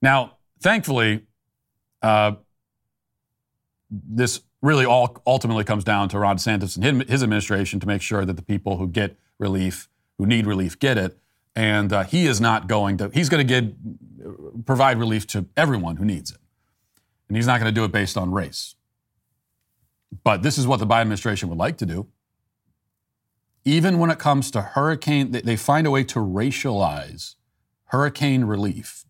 Now, 0.00 0.36
thankfully, 0.60 1.22
uh, 2.02 2.32
this 3.90 4.42
really 4.60 4.84
all 4.84 5.20
ultimately 5.26 5.64
comes 5.64 5.82
down 5.82 6.08
to 6.10 6.18
Ron 6.20 6.36
DeSantis 6.36 6.76
and 6.80 7.02
his 7.08 7.22
administration 7.22 7.80
to 7.80 7.86
make 7.86 8.00
sure 8.00 8.24
that 8.24 8.34
the 8.34 8.42
people 8.42 8.76
who 8.76 8.86
get 8.86 9.16
relief, 9.38 9.88
who 10.18 10.26
need 10.26 10.46
relief, 10.46 10.78
get 10.78 10.96
it. 10.98 11.18
And 11.56 11.92
uh, 11.92 12.04
he 12.04 12.26
is 12.26 12.40
not 12.40 12.68
going 12.68 12.96
to, 12.98 13.10
he's 13.12 13.28
going 13.28 13.46
to 13.46 13.60
get, 13.60 14.64
provide 14.64 14.98
relief 14.98 15.26
to 15.28 15.46
everyone 15.56 15.96
who 15.96 16.04
needs 16.04 16.30
it. 16.30 16.38
And 17.28 17.36
he's 17.36 17.46
not 17.46 17.60
going 17.60 17.72
to 17.72 17.78
do 17.78 17.84
it 17.84 17.90
based 17.90 18.16
on 18.16 18.30
race. 18.30 18.76
But 20.24 20.42
this 20.42 20.58
is 20.58 20.66
what 20.66 20.78
the 20.78 20.86
Biden 20.86 21.02
administration 21.02 21.48
would 21.48 21.58
like 21.58 21.78
to 21.78 21.86
do. 21.86 22.08
Even 23.64 23.98
when 23.98 24.10
it 24.10 24.18
comes 24.18 24.50
to 24.50 24.60
hurricane, 24.60 25.30
they 25.30 25.56
find 25.56 25.86
a 25.86 25.90
way 25.90 26.04
to 26.04 26.18
racialize 26.18 27.36
hurricane 27.86 28.44
relief. 28.44 29.04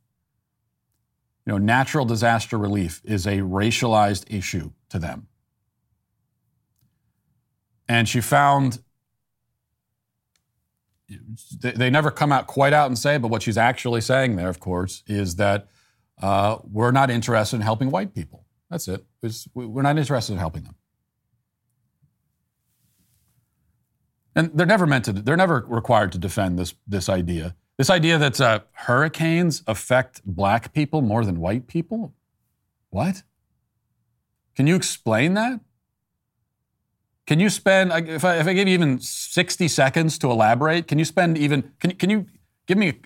You 1.46 1.52
know, 1.52 1.58
natural 1.58 2.04
disaster 2.04 2.56
relief 2.56 3.00
is 3.04 3.26
a 3.26 3.38
racialized 3.38 4.32
issue 4.32 4.72
to 4.90 4.98
them. 4.98 5.26
And 7.88 8.08
she 8.08 8.20
found, 8.20 8.80
they 11.58 11.90
never 11.90 12.10
come 12.10 12.30
out 12.30 12.46
quite 12.46 12.72
out 12.72 12.86
and 12.86 12.98
say, 12.98 13.18
but 13.18 13.28
what 13.28 13.42
she's 13.42 13.58
actually 13.58 14.00
saying 14.02 14.36
there, 14.36 14.48
of 14.48 14.60
course, 14.60 15.02
is 15.06 15.36
that 15.36 15.68
uh, 16.20 16.58
we're 16.62 16.92
not 16.92 17.10
interested 17.10 17.56
in 17.56 17.62
helping 17.62 17.90
white 17.90 18.14
people. 18.14 18.46
That's 18.70 18.86
it. 18.86 19.04
It's, 19.22 19.48
we're 19.54 19.82
not 19.82 19.98
interested 19.98 20.34
in 20.34 20.38
helping 20.38 20.62
them. 20.62 20.76
And 24.34 24.50
they're 24.54 24.66
never 24.66 24.86
meant 24.86 25.04
to. 25.06 25.12
They're 25.12 25.36
never 25.36 25.64
required 25.68 26.12
to 26.12 26.18
defend 26.18 26.58
this 26.58 26.74
this 26.86 27.08
idea. 27.08 27.54
This 27.78 27.90
idea 27.90 28.18
that 28.18 28.40
uh, 28.40 28.60
hurricanes 28.72 29.62
affect 29.66 30.22
black 30.24 30.72
people 30.72 31.02
more 31.02 31.24
than 31.24 31.40
white 31.40 31.66
people. 31.66 32.14
What? 32.90 33.22
Can 34.54 34.66
you 34.66 34.76
explain 34.76 35.34
that? 35.34 35.60
Can 37.26 37.40
you 37.40 37.48
spend 37.48 37.92
if 38.08 38.24
I, 38.24 38.36
if 38.36 38.46
I 38.46 38.52
give 38.52 38.68
you 38.68 38.74
even 38.74 39.00
sixty 39.00 39.68
seconds 39.68 40.18
to 40.18 40.30
elaborate? 40.30 40.86
Can 40.88 40.98
you 40.98 41.04
spend 41.04 41.38
even 41.38 41.72
can 41.78 41.92
can 41.92 42.10
you 42.10 42.26
give 42.66 42.76
me 42.76 43.00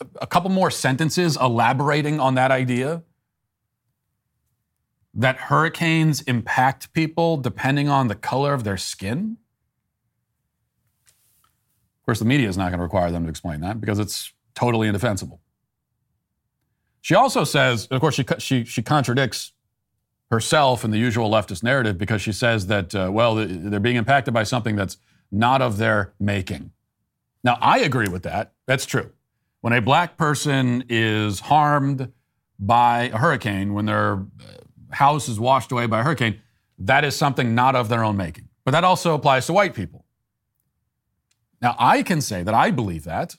a, 0.00 0.06
a 0.22 0.26
couple 0.26 0.50
more 0.50 0.70
sentences 0.70 1.36
elaborating 1.36 2.20
on 2.20 2.34
that 2.34 2.50
idea? 2.50 3.02
That 5.14 5.36
hurricanes 5.36 6.22
impact 6.22 6.92
people 6.92 7.36
depending 7.36 7.88
on 7.88 8.08
the 8.08 8.14
color 8.14 8.54
of 8.54 8.64
their 8.64 8.78
skin? 8.78 9.38
Of 12.02 12.06
course, 12.06 12.18
the 12.18 12.24
media 12.24 12.48
is 12.48 12.56
not 12.58 12.70
going 12.70 12.78
to 12.78 12.82
require 12.82 13.12
them 13.12 13.22
to 13.22 13.30
explain 13.30 13.60
that 13.60 13.80
because 13.80 14.00
it's 14.00 14.32
totally 14.56 14.88
indefensible. 14.88 15.40
She 17.00 17.14
also 17.14 17.44
says, 17.44 17.86
of 17.86 18.00
course, 18.00 18.16
she, 18.16 18.24
she, 18.38 18.64
she 18.64 18.82
contradicts 18.82 19.52
herself 20.28 20.84
in 20.84 20.90
the 20.90 20.98
usual 20.98 21.30
leftist 21.30 21.62
narrative 21.62 21.98
because 21.98 22.20
she 22.20 22.32
says 22.32 22.66
that, 22.66 22.92
uh, 22.94 23.08
well, 23.12 23.36
they're 23.36 23.78
being 23.78 23.96
impacted 23.96 24.34
by 24.34 24.42
something 24.42 24.74
that's 24.74 24.96
not 25.30 25.62
of 25.62 25.78
their 25.78 26.12
making. 26.18 26.72
Now, 27.44 27.56
I 27.60 27.80
agree 27.80 28.08
with 28.08 28.24
that. 28.24 28.52
That's 28.66 28.84
true. 28.84 29.12
When 29.60 29.72
a 29.72 29.80
black 29.80 30.16
person 30.16 30.84
is 30.88 31.38
harmed 31.38 32.12
by 32.58 33.10
a 33.12 33.18
hurricane, 33.18 33.74
when 33.74 33.86
their 33.86 34.14
uh, 34.14 34.24
house 34.90 35.28
is 35.28 35.38
washed 35.38 35.70
away 35.70 35.86
by 35.86 36.00
a 36.00 36.02
hurricane, 36.02 36.40
that 36.78 37.04
is 37.04 37.14
something 37.14 37.54
not 37.54 37.76
of 37.76 37.88
their 37.88 38.02
own 38.02 38.16
making. 38.16 38.48
But 38.64 38.72
that 38.72 38.84
also 38.84 39.14
applies 39.14 39.46
to 39.46 39.52
white 39.52 39.74
people. 39.74 40.01
Now, 41.62 41.76
I 41.78 42.02
can 42.02 42.20
say 42.20 42.42
that 42.42 42.54
I 42.54 42.72
believe 42.72 43.04
that, 43.04 43.36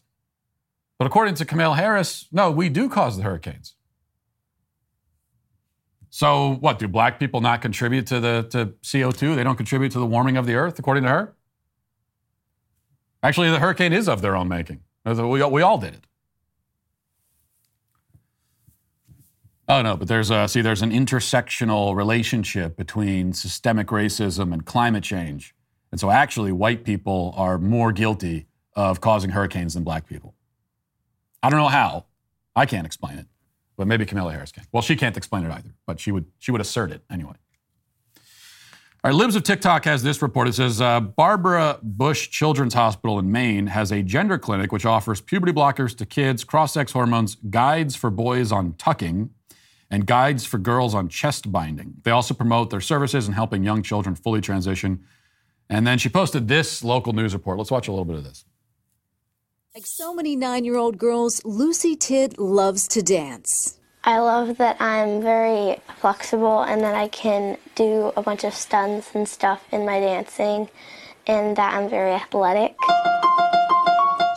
but 0.98 1.06
according 1.06 1.36
to 1.36 1.46
Kamala 1.46 1.76
Harris, 1.76 2.28
no, 2.32 2.50
we 2.50 2.70
do 2.70 2.88
cause 2.88 3.18
the 3.18 3.24
hurricanes. 3.24 3.76
So, 6.10 6.56
what 6.62 6.80
do 6.80 6.88
black 6.88 7.20
people 7.20 7.42
not 7.42 7.62
contribute 7.62 8.08
to 8.08 8.20
the 8.20 8.48
to 8.52 8.68
CO2? 8.84 9.36
They 9.36 9.44
don't 9.44 9.56
contribute 9.58 9.92
to 9.94 10.00
the 10.00 10.06
warming 10.06 10.38
of 10.38 10.46
the 10.46 10.56
earth, 10.56 10.80
according 10.80 11.04
to 11.04 11.10
her. 11.10 11.36
Actually, 13.24 13.50
the 13.50 13.60
hurricane 13.60 13.94
is 13.94 14.08
of 14.08 14.22
their 14.22 14.36
own 14.36 14.48
making. 14.48 14.82
We, 15.06 15.44
we 15.44 15.62
all 15.62 15.78
did 15.78 15.96
it. 15.96 16.08
Oh 19.68 19.82
no, 19.82 19.98
but 19.98 20.08
there's 20.08 20.30
a 20.30 20.48
see, 20.48 20.62
there's 20.62 20.82
an 20.82 20.92
intersectional 20.92 21.96
relationship 21.96 22.78
between 22.78 23.34
systemic 23.34 23.88
racism 23.88 24.54
and 24.54 24.66
climate 24.66 25.04
change. 25.04 25.53
And 25.94 26.00
so 26.00 26.10
actually, 26.10 26.52
white 26.52 26.86
people 26.86 27.36
are 27.38 27.60
more 27.60 27.92
guilty 27.92 28.48
of 28.76 29.00
causing 29.00 29.30
hurricanes 29.30 29.76
than 29.76 29.84
black 29.84 30.08
people. 30.08 30.34
I 31.44 31.52
don't 31.52 31.60
know 31.60 31.68
how. 31.68 32.06
I 32.56 32.66
can't 32.66 32.88
explain 32.88 33.20
it, 33.20 33.28
but 33.78 33.86
maybe 33.86 34.04
Kamala 34.04 34.32
Harris 34.32 34.52
can. 34.52 34.64
Well, 34.72 34.82
she 34.82 34.96
can't 34.96 35.16
explain 35.16 35.46
it 35.46 35.52
either, 35.52 35.76
but 35.86 36.00
she 36.00 36.12
would, 36.12 36.26
she 36.40 36.52
would 36.52 36.62
assert 36.62 36.90
it 36.90 37.04
anyway. 37.12 37.36
All 39.04 39.12
right, 39.12 39.14
Libs 39.14 39.36
of 39.36 39.44
TikTok 39.44 39.86
has 39.86 40.02
this 40.02 40.24
report. 40.24 40.48
It 40.48 40.56
says 40.56 40.82
uh, 40.82 41.00
Barbara 41.00 41.78
Bush 41.84 42.32
Children's 42.32 42.74
Hospital 42.74 43.20
in 43.20 43.32
Maine 43.32 43.68
has 43.68 43.92
a 43.92 44.02
gender 44.02 44.40
clinic 44.40 44.72
which 44.72 44.88
offers 44.88 45.22
puberty 45.22 45.54
blockers 45.54 45.96
to 45.98 46.08
kids, 46.08 46.44
cross 46.44 46.74
sex 46.74 46.92
hormones, 46.92 47.36
guides 47.36 47.96
for 47.96 48.10
boys 48.10 48.52
on 48.52 48.74
tucking, 48.80 49.30
and 49.92 50.08
guides 50.08 50.44
for 50.44 50.58
girls 50.58 50.96
on 50.96 51.08
chest 51.08 51.52
binding. 51.52 51.94
They 52.02 52.10
also 52.10 52.34
promote 52.34 52.72
their 52.72 52.82
services 52.82 53.28
in 53.28 53.36
helping 53.36 53.64
young 53.64 53.84
children 53.84 54.16
fully 54.16 54.42
transition 54.42 55.06
and 55.70 55.86
then 55.88 55.98
she 55.98 56.10
posted 56.10 56.48
this 56.48 56.84
local 56.84 57.14
news 57.14 57.34
report. 57.34 57.58
Let's 57.58 57.72
watch 57.72 57.88
a 57.88 57.92
little 57.92 58.06
bit 58.06 58.18
of 58.18 58.24
this. 58.24 58.46
Like 59.76 59.86
so 59.88 60.14
many 60.14 60.36
nine 60.36 60.66
year 60.66 60.78
old 60.78 60.98
girls, 60.98 61.44
Lucy 61.44 61.96
Tidd 61.96 62.36
loves 62.38 62.88
to 62.90 63.02
dance. 63.02 63.80
I 64.04 64.20
love 64.20 64.58
that 64.58 64.80
I'm 64.82 65.22
very 65.22 65.78
flexible 66.00 66.62
and 66.62 66.82
that 66.82 66.94
I 66.94 67.08
can 67.08 67.58
do 67.76 68.12
a 68.18 68.22
bunch 68.22 68.44
of 68.44 68.54
stunts 68.54 69.16
and 69.16 69.28
stuff 69.28 69.66
in 69.72 69.86
my 69.86 70.00
dancing 70.00 70.70
and 71.26 71.56
that 71.56 71.74
I'm 71.74 71.90
very 71.90 72.12
athletic. 72.12 72.76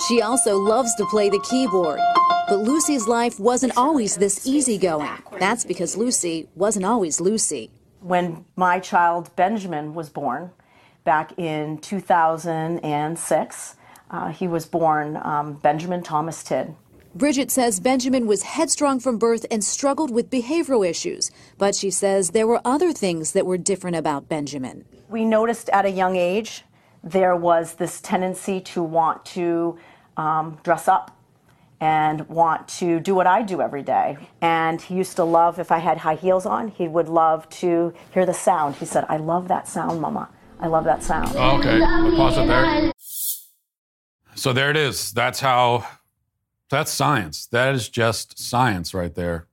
She 0.08 0.22
also 0.22 0.56
loves 0.56 0.94
to 0.94 1.06
play 1.06 1.28
the 1.28 1.44
keyboard. 1.50 2.00
But 2.48 2.60
Lucy's 2.60 3.08
life 3.08 3.40
wasn't 3.40 3.76
always 3.76 4.16
this 4.16 4.46
easygoing. 4.46 5.10
That's 5.40 5.64
because 5.64 5.96
Lucy 5.96 6.48
wasn't 6.54 6.84
always 6.84 7.20
Lucy. 7.20 7.72
When 8.00 8.44
my 8.54 8.78
child 8.78 9.34
Benjamin 9.34 9.94
was 9.94 10.08
born 10.08 10.52
back 11.06 11.38
in 11.38 11.78
2006, 11.78 13.76
uh, 14.10 14.28
he 14.28 14.46
was 14.46 14.66
born 14.66 15.16
um, 15.22 15.54
Benjamin 15.54 16.02
Thomas 16.02 16.42
Tidd. 16.42 16.74
Bridget 17.14 17.50
says 17.50 17.80
Benjamin 17.80 18.26
was 18.26 18.42
headstrong 18.42 19.00
from 19.00 19.16
birth 19.16 19.46
and 19.50 19.64
struggled 19.64 20.10
with 20.10 20.28
behavioral 20.28 20.86
issues, 20.86 21.30
but 21.56 21.74
she 21.74 21.90
says 21.90 22.30
there 22.30 22.46
were 22.46 22.60
other 22.62 22.92
things 22.92 23.32
that 23.32 23.46
were 23.46 23.56
different 23.56 23.96
about 23.96 24.28
Benjamin. 24.28 24.84
We 25.08 25.24
noticed 25.24 25.70
at 25.70 25.86
a 25.86 25.90
young 25.90 26.16
age 26.16 26.64
there 27.02 27.34
was 27.34 27.74
this 27.74 28.02
tendency 28.02 28.60
to 28.60 28.82
want 28.82 29.24
to 29.26 29.78
um, 30.18 30.58
dress 30.62 30.88
up 30.88 31.16
and 31.80 32.28
want 32.28 32.68
to 32.68 33.00
do 33.00 33.14
what 33.14 33.26
I 33.26 33.42
do 33.42 33.62
every 33.62 33.82
day. 33.82 34.18
And 34.42 34.80
he 34.80 34.94
used 34.94 35.16
to 35.16 35.24
love, 35.24 35.58
if 35.58 35.70
I 35.70 35.78
had 35.78 35.98
high 35.98 36.16
heels 36.16 36.44
on, 36.44 36.68
he 36.68 36.88
would 36.88 37.08
love 37.08 37.48
to 37.60 37.94
hear 38.12 38.26
the 38.26 38.34
sound. 38.34 38.76
He 38.76 38.86
said, 38.86 39.06
I 39.08 39.16
love 39.18 39.48
that 39.48 39.68
sound, 39.68 40.00
Mama. 40.00 40.28
I 40.58 40.68
love 40.68 40.84
that 40.84 41.02
sound. 41.02 41.32
Oh, 41.36 41.58
okay, 41.58 41.78
we'll 41.78 42.16
pause 42.16 42.38
it 42.38 42.46
there. 42.46 42.92
So 44.34 44.52
there 44.52 44.70
it 44.70 44.76
is. 44.76 45.12
That's 45.12 45.40
how 45.40 45.86
that's 46.70 46.90
science. 46.90 47.46
That 47.46 47.74
is 47.74 47.88
just 47.88 48.38
science 48.38 48.94
right 48.94 49.14
there, 49.14 49.46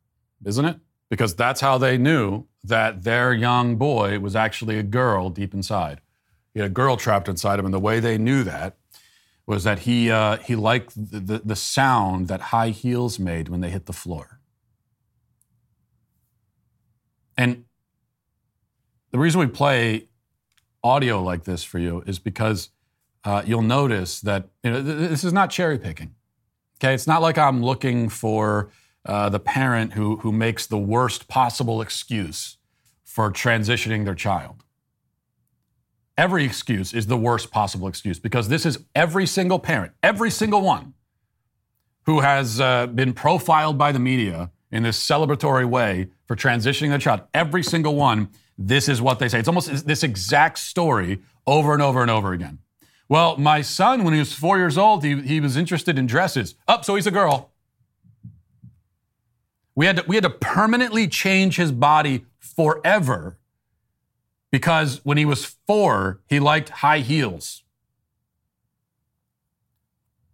isn't 0.45 0.65
it? 0.65 0.79
Because 1.09 1.35
that's 1.35 1.61
how 1.61 1.77
they 1.77 1.97
knew 1.97 2.45
that 2.63 3.03
their 3.03 3.33
young 3.33 3.75
boy 3.75 4.19
was 4.19 4.35
actually 4.35 4.79
a 4.79 4.83
girl 4.83 5.29
deep 5.29 5.53
inside. 5.53 6.01
He 6.53 6.59
had 6.59 6.67
a 6.67 6.73
girl 6.73 6.97
trapped 6.97 7.27
inside 7.27 7.59
him, 7.59 7.65
and 7.65 7.73
the 7.73 7.79
way 7.79 7.99
they 7.99 8.17
knew 8.17 8.43
that 8.43 8.77
was 9.45 9.63
that 9.65 9.79
he 9.79 10.09
uh, 10.09 10.37
he 10.37 10.55
liked 10.55 10.93
the, 10.95 11.19
the, 11.19 11.37
the 11.39 11.55
sound 11.55 12.27
that 12.29 12.39
high 12.41 12.69
heels 12.69 13.19
made 13.19 13.49
when 13.49 13.61
they 13.61 13.69
hit 13.69 13.85
the 13.85 13.93
floor. 13.93 14.39
And 17.37 17.65
the 19.11 19.19
reason 19.19 19.39
we 19.39 19.47
play 19.47 20.07
audio 20.83 21.21
like 21.21 21.43
this 21.43 21.63
for 21.63 21.79
you 21.79 22.03
is 22.05 22.19
because 22.19 22.69
uh, 23.23 23.41
you'll 23.45 23.61
notice 23.61 24.19
that 24.21 24.49
you 24.63 24.71
know, 24.71 24.83
th- 24.83 25.09
this 25.09 25.23
is 25.23 25.33
not 25.33 25.49
cherry 25.49 25.77
picking. 25.77 26.15
Okay, 26.77 26.93
it's 26.93 27.07
not 27.07 27.21
like 27.21 27.37
I'm 27.37 27.63
looking 27.63 28.09
for 28.09 28.69
uh, 29.05 29.29
the 29.29 29.39
parent 29.39 29.93
who 29.93 30.17
who 30.17 30.31
makes 30.31 30.67
the 30.67 30.77
worst 30.77 31.27
possible 31.27 31.81
excuse 31.81 32.57
for 33.03 33.31
transitioning 33.31 34.05
their 34.05 34.15
child. 34.15 34.63
Every 36.17 36.43
excuse 36.45 36.93
is 36.93 37.07
the 37.07 37.17
worst 37.17 37.51
possible 37.51 37.87
excuse 37.87 38.19
because 38.19 38.47
this 38.49 38.65
is 38.65 38.79
every 38.93 39.25
single 39.25 39.59
parent, 39.59 39.93
every 40.03 40.29
single 40.29 40.61
one 40.61 40.93
who 42.05 42.19
has 42.19 42.59
uh, 42.59 42.87
been 42.87 43.13
profiled 43.13 43.77
by 43.77 43.91
the 43.91 43.99
media 43.99 44.51
in 44.71 44.83
this 44.83 44.99
celebratory 44.99 45.65
way 45.65 46.09
for 46.25 46.35
transitioning 46.35 46.89
their 46.89 46.99
child. 46.99 47.21
Every 47.33 47.63
single 47.63 47.95
one, 47.95 48.29
this 48.57 48.87
is 48.87 49.01
what 49.01 49.19
they 49.19 49.27
say. 49.29 49.39
It's 49.39 49.47
almost 49.47 49.85
this 49.85 50.03
exact 50.03 50.59
story 50.59 51.19
over 51.45 51.73
and 51.73 51.81
over 51.81 52.01
and 52.01 52.11
over 52.11 52.33
again. 52.33 52.59
Well, 53.09 53.37
my 53.37 53.61
son, 53.61 54.03
when 54.03 54.13
he 54.13 54.19
was 54.19 54.33
four 54.33 54.57
years 54.57 54.77
old, 54.77 55.03
he, 55.03 55.21
he 55.21 55.39
was 55.39 55.57
interested 55.57 55.97
in 55.97 56.05
dresses. 56.05 56.55
Up, 56.67 56.79
oh, 56.79 56.83
so 56.83 56.95
he's 56.95 57.07
a 57.07 57.11
girl. 57.11 57.51
We 59.75 59.85
had, 59.85 59.97
to, 59.97 60.05
we 60.07 60.15
had 60.15 60.23
to 60.23 60.29
permanently 60.29 61.07
change 61.07 61.57
his 61.57 61.71
body 61.71 62.25
forever 62.39 63.37
because 64.51 65.01
when 65.03 65.17
he 65.17 65.25
was 65.25 65.45
four, 65.67 66.21
he 66.27 66.39
liked 66.39 66.69
high 66.69 66.99
heels. 66.99 67.63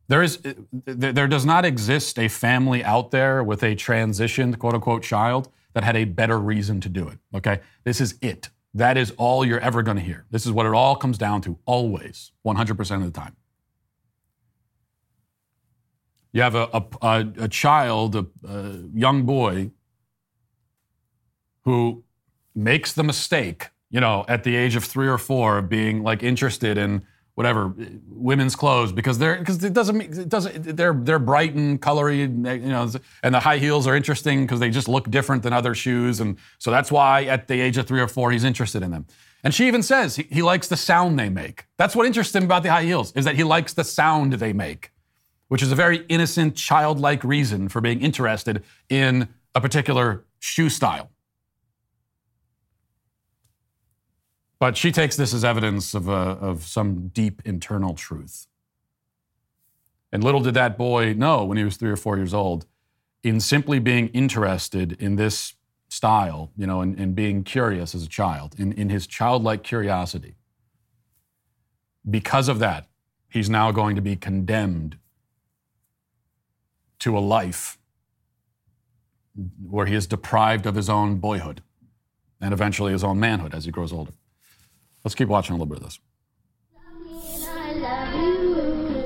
There, 0.09 0.21
is, 0.21 0.39
there 0.71 1.27
does 1.27 1.45
not 1.45 1.65
exist 1.65 2.19
a 2.19 2.27
family 2.27 2.83
out 2.83 3.11
there 3.11 3.43
with 3.43 3.63
a 3.63 3.75
transitioned, 3.75 4.57
quote 4.57 4.73
unquote, 4.73 5.03
child 5.03 5.49
that 5.79 5.85
had 5.85 5.95
a 5.95 6.03
better 6.03 6.37
reason 6.37 6.81
to 6.81 6.89
do 6.89 7.07
it. 7.07 7.19
Okay? 7.33 7.61
This 7.85 8.01
is 8.01 8.15
it. 8.21 8.49
That 8.73 8.97
is 8.97 9.13
all 9.17 9.45
you're 9.45 9.61
ever 9.61 9.81
going 9.81 9.95
to 9.95 10.03
hear. 10.03 10.25
This 10.29 10.45
is 10.45 10.51
what 10.51 10.65
it 10.65 10.73
all 10.73 10.97
comes 10.97 11.17
down 11.17 11.41
to, 11.43 11.57
always, 11.65 12.33
100% 12.45 12.95
of 12.97 13.05
the 13.05 13.17
time. 13.17 13.37
You 16.33 16.41
have 16.41 16.53
a, 16.53 16.85
a, 17.01 17.27
a 17.39 17.47
child, 17.47 18.15
a, 18.17 18.25
a 18.45 18.73
young 18.93 19.23
boy, 19.23 19.71
who 21.63 22.03
makes 22.53 22.91
the 22.91 23.03
mistake, 23.03 23.69
you 23.89 24.01
know, 24.01 24.25
at 24.27 24.43
the 24.43 24.57
age 24.57 24.75
of 24.75 24.83
three 24.83 25.07
or 25.07 25.17
four, 25.17 25.61
being 25.61 26.03
like 26.03 26.23
interested 26.23 26.77
in 26.77 27.05
whatever 27.39 27.73
eh, 27.79 27.85
women's 28.09 28.53
clothes 28.53 28.91
because 28.91 29.17
they're 29.17 29.37
because 29.39 29.63
it 29.63 29.71
doesn't 29.71 30.01
it 30.01 30.27
doesn't 30.27 30.75
they're 30.75 30.93
they're 30.93 31.19
bright 31.19 31.53
and 31.55 31.81
colory 31.81 32.23
eh, 32.45 32.53
you 32.55 32.67
know 32.67 32.91
and 33.23 33.33
the 33.33 33.39
high 33.39 33.57
heels 33.57 33.87
are 33.87 33.95
interesting 33.95 34.41
because 34.41 34.59
they 34.59 34.69
just 34.69 34.89
look 34.89 35.09
different 35.09 35.41
than 35.41 35.53
other 35.53 35.73
shoes 35.73 36.19
and 36.19 36.37
so 36.57 36.69
that's 36.69 36.91
why 36.91 37.23
at 37.23 37.47
the 37.47 37.61
age 37.61 37.77
of 37.77 37.87
three 37.87 38.01
or 38.01 38.09
four 38.09 38.29
he's 38.29 38.43
interested 38.43 38.83
in 38.83 38.91
them. 38.91 39.05
And 39.41 39.53
she 39.53 39.69
even 39.69 39.81
says 39.81 40.17
he, 40.17 40.23
he 40.23 40.41
likes 40.41 40.67
the 40.67 40.75
sound 40.75 41.17
they 41.17 41.29
make. 41.29 41.65
That's 41.77 41.95
what 41.95 42.05
interests 42.05 42.35
him 42.35 42.43
about 42.43 42.63
the 42.63 42.71
high 42.71 42.83
heels 42.83 43.13
is 43.13 43.23
that 43.23 43.37
he 43.37 43.45
likes 43.45 43.73
the 43.73 43.85
sound 43.85 44.33
they 44.33 44.51
make 44.51 44.91
which 45.47 45.63
is 45.63 45.71
a 45.71 45.75
very 45.75 46.05
innocent 46.09 46.55
childlike 46.55 47.23
reason 47.23 47.69
for 47.69 47.81
being 47.81 48.01
interested 48.01 48.63
in 48.89 49.27
a 49.55 49.61
particular 49.61 50.25
shoe 50.39 50.69
style 50.69 51.09
But 54.59 54.75
she 54.75 54.91
takes 54.91 55.15
this 55.15 55.33
as 55.33 55.45
evidence 55.45 55.93
of, 55.93 56.09
a, 56.09 56.11
of 56.11 56.63
some 56.63 57.07
deep 57.07 57.41
internal 57.45 57.93
truth. 57.93 58.47
And 60.11 60.23
little 60.23 60.41
did 60.41 60.53
that 60.55 60.77
boy 60.77 61.13
know 61.13 61.45
when 61.45 61.57
he 61.57 61.63
was 61.63 61.77
three 61.77 61.89
or 61.89 61.95
four 61.95 62.17
years 62.17 62.33
old, 62.33 62.65
in 63.23 63.39
simply 63.39 63.79
being 63.79 64.09
interested 64.09 64.93
in 65.01 65.15
this 65.15 65.53
style, 65.87 66.51
you 66.57 66.67
know, 66.67 66.81
and, 66.81 66.99
and 66.99 67.15
being 67.15 67.43
curious 67.43 67.95
as 67.95 68.03
a 68.03 68.07
child, 68.07 68.55
in, 68.57 68.73
in 68.73 68.89
his 68.89 69.07
childlike 69.07 69.63
curiosity. 69.63 70.35
Because 72.09 72.47
of 72.47 72.59
that, 72.59 72.87
he's 73.29 73.49
now 73.49 73.71
going 73.71 73.95
to 73.95 74.01
be 74.01 74.15
condemned 74.15 74.97
to 76.99 77.17
a 77.17 77.19
life 77.19 77.77
where 79.69 79.85
he 79.85 79.95
is 79.95 80.05
deprived 80.05 80.65
of 80.65 80.75
his 80.75 80.89
own 80.89 81.15
boyhood 81.15 81.61
and 82.41 82.53
eventually 82.53 82.91
his 82.91 83.03
own 83.03 83.19
manhood 83.19 83.53
as 83.53 83.65
he 83.65 83.71
grows 83.71 83.93
older. 83.93 84.11
Let's 85.03 85.15
keep 85.15 85.27
watching 85.29 85.55
a 85.55 85.57
little 85.57 85.67
bit 85.67 85.79
of 85.79 85.83
this. 85.83 85.99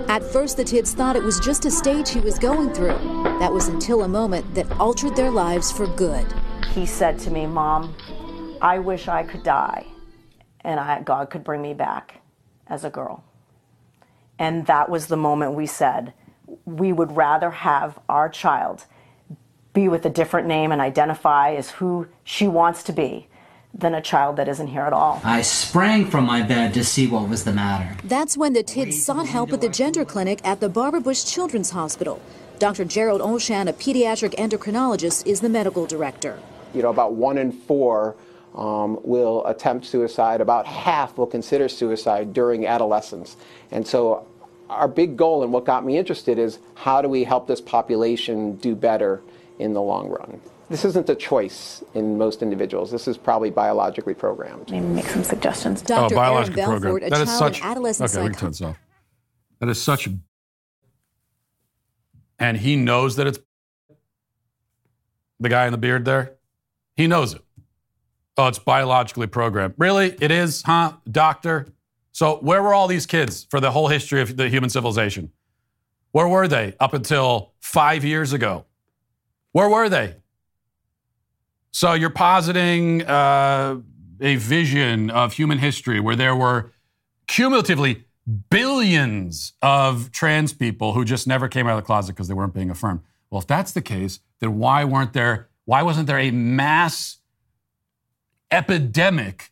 At 0.10 0.24
first, 0.24 0.58
the 0.58 0.64
Tidds 0.64 0.94
thought 0.94 1.16
it 1.16 1.24
was 1.24 1.40
just 1.40 1.66
a 1.66 1.72
stage 1.72 2.10
he 2.10 2.20
was 2.20 2.38
going 2.38 2.74
through. 2.74 2.98
That 3.40 3.52
was 3.52 3.68
until 3.68 4.04
a 4.04 4.08
moment 4.08 4.54
that 4.56 4.72
altered 4.74 5.16
their 5.16 5.32
lives 5.32 5.72
for 5.72 5.88
good. 5.88 6.26
He 6.74 6.86
said 6.86 7.18
to 7.20 7.32
me, 7.32 7.46
Mom, 7.46 7.96
I 8.62 8.80
wish 8.80 9.08
I 9.08 9.24
could 9.24 9.44
die 9.44 9.88
and 10.62 10.80
I, 10.80 11.02
God 11.02 11.30
could 11.30 11.44
bring 11.44 11.62
me 11.62 11.74
back 11.74 12.22
as 12.68 12.84
a 12.84 12.90
girl. 12.90 13.24
And 14.40 14.66
that 14.68 14.90
was 14.90 15.08
the 15.08 15.18
moment 15.18 15.54
we 15.54 15.66
said, 15.66 16.14
we 16.66 16.94
would 16.94 17.16
rather 17.16 17.52
have 17.52 18.00
our 18.10 18.30
child 18.30 18.86
be 19.74 19.88
with 19.88 20.06
a 20.06 20.10
different 20.10 20.48
name 20.48 20.72
and 20.72 20.82
identify 20.82 21.54
as 21.54 21.72
who 21.72 22.08
she 22.24 22.48
wants 22.48 22.84
to 22.84 22.94
be 22.94 23.28
than 23.74 23.96
a 23.96 24.02
child 24.02 24.36
that 24.38 24.48
isn't 24.48 24.68
here 24.68 24.84
at 24.84 24.94
all. 24.94 25.20
I 25.24 25.42
sprang 25.42 26.06
from 26.06 26.26
my 26.26 26.42
bed 26.44 26.74
to 26.76 26.84
see 26.84 27.08
what 27.08 27.28
was 27.28 27.44
the 27.44 27.54
matter. 27.54 27.98
That's 28.04 28.38
when 28.38 28.54
the 28.54 28.64
Tidds 28.64 29.04
sought 29.04 29.26
help 29.26 29.52
at 29.52 29.62
the 29.62 29.70
gender 29.70 30.06
clinic 30.06 30.40
at 30.44 30.60
the 30.60 30.70
Barbara 30.70 31.02
Bush 31.02 31.24
Children's 31.24 31.72
Hospital. 31.72 32.22
Dr. 32.60 32.86
Gerald 32.86 33.22
Olshan, 33.22 33.68
a 33.68 33.74
pediatric 33.74 34.36
endocrinologist, 34.36 35.26
is 35.26 35.42
the 35.42 35.50
medical 35.50 35.86
director. 35.86 36.40
You 36.74 36.84
know, 36.84 36.90
about 36.90 37.14
one 37.14 37.38
in 37.38 37.52
four 37.52 38.16
um, 38.56 39.00
will 39.04 39.46
attempt 39.48 39.86
suicide. 39.88 40.40
About 40.40 40.68
half 40.68 41.18
will 41.18 41.28
consider 41.28 41.68
suicide 41.68 42.32
during 42.34 42.68
adolescence. 42.68 43.38
And 43.72 43.88
so 43.88 44.28
our 44.70 44.88
big 44.88 45.18
goal 45.18 45.44
and 45.44 45.52
what 45.52 45.66
got 45.66 45.84
me 45.84 45.98
interested 45.98 46.38
is 46.38 46.60
how 46.76 47.02
do 47.02 47.10
we 47.10 47.24
help 47.24 47.48
this 47.48 47.62
population 47.62 48.56
do 48.58 48.76
better 48.76 49.22
in 49.60 49.74
the 49.74 49.82
long 49.82 50.10
run? 50.10 50.40
This 50.70 50.86
isn't 50.86 51.10
a 51.10 51.16
choice 51.16 51.84
in 51.94 52.18
most 52.18 52.42
individuals. 52.42 52.90
This 52.90 53.08
is 53.08 53.18
probably 53.18 53.50
biologically 53.50 54.14
programmed. 54.14 54.72
Maybe 54.72 54.86
make 54.86 55.06
some 55.06 55.24
suggestions. 55.24 55.82
Dr. 55.82 56.14
Oh, 56.14 56.18
biologically 56.18 56.62
Aaron 56.62 56.82
Belfort, 56.82 57.02
programmed. 57.02 57.14
That 57.14 57.22
is 57.22 57.38
such. 57.38 57.62
Adolescent 57.62 58.10
okay, 58.10 58.24
we 58.24 58.30
can 58.30 58.40
turn 58.40 58.50
this 58.50 58.62
off. 58.62 58.78
That 59.60 59.70
is 59.70 59.82
such. 59.82 60.10
And 62.40 62.58
he 62.58 62.76
knows 62.76 63.18
that 63.18 63.28
it's 63.28 63.40
the 65.40 65.50
guy 65.50 65.66
in 65.66 65.72
the 65.72 65.78
beard 65.78 66.06
there. 66.06 66.36
He 66.96 67.08
knows 67.08 67.34
it. 67.34 67.42
Oh, 68.38 68.48
it's 68.48 68.60
biologically 68.60 69.28
programmed. 69.28 69.76
Really? 69.78 70.16
It 70.20 70.32
is, 70.32 70.64
huh, 70.64 70.94
doctor? 71.12 71.68
So, 72.14 72.38
where 72.38 72.64
were 72.64 72.74
all 72.74 72.88
these 72.88 73.06
kids 73.06 73.46
for 73.50 73.60
the 73.60 73.72
whole 73.72 73.88
history 73.88 74.22
of 74.22 74.38
the 74.38 74.50
human 74.50 74.70
civilization? 74.70 75.32
Where 76.12 76.28
were 76.28 76.48
they 76.48 76.76
up 76.80 76.94
until 76.94 77.54
five 77.60 78.04
years 78.04 78.34
ago? 78.34 78.66
Where 79.52 79.70
were 79.70 79.90
they? 79.90 80.16
So 81.74 81.94
you're 81.94 82.12
positing 82.12 83.02
uh, 83.02 83.78
a 84.22 84.36
vision 84.36 85.10
of 85.10 85.34
human 85.34 85.58
history 85.58 86.00
where 86.00 86.16
there 86.16 86.36
were 86.36 86.72
cumulatively 87.26 88.06
billions 88.52 89.54
of 89.60 90.12
trans 90.12 90.54
people 90.54 90.94
who 90.94 91.04
just 91.04 91.26
never 91.26 91.48
came 91.48 91.66
out 91.66 91.72
of 91.72 91.78
the 91.78 91.86
closet 91.86 92.14
because 92.14 92.28
they 92.28 92.36
weren't 92.36 92.54
being 92.54 92.70
affirmed. 92.70 93.02
Well, 93.32 93.42
if 93.42 93.48
that's 93.48 93.72
the 93.72 93.82
case, 93.82 94.20
then 94.40 94.60
why 94.60 94.86
weren't 94.86 95.14
there? 95.14 95.50
Why 95.66 95.82
wasn't 95.82 96.06
there 96.06 96.20
a 96.20 96.30
mass 96.30 97.18
epidemic 98.52 99.52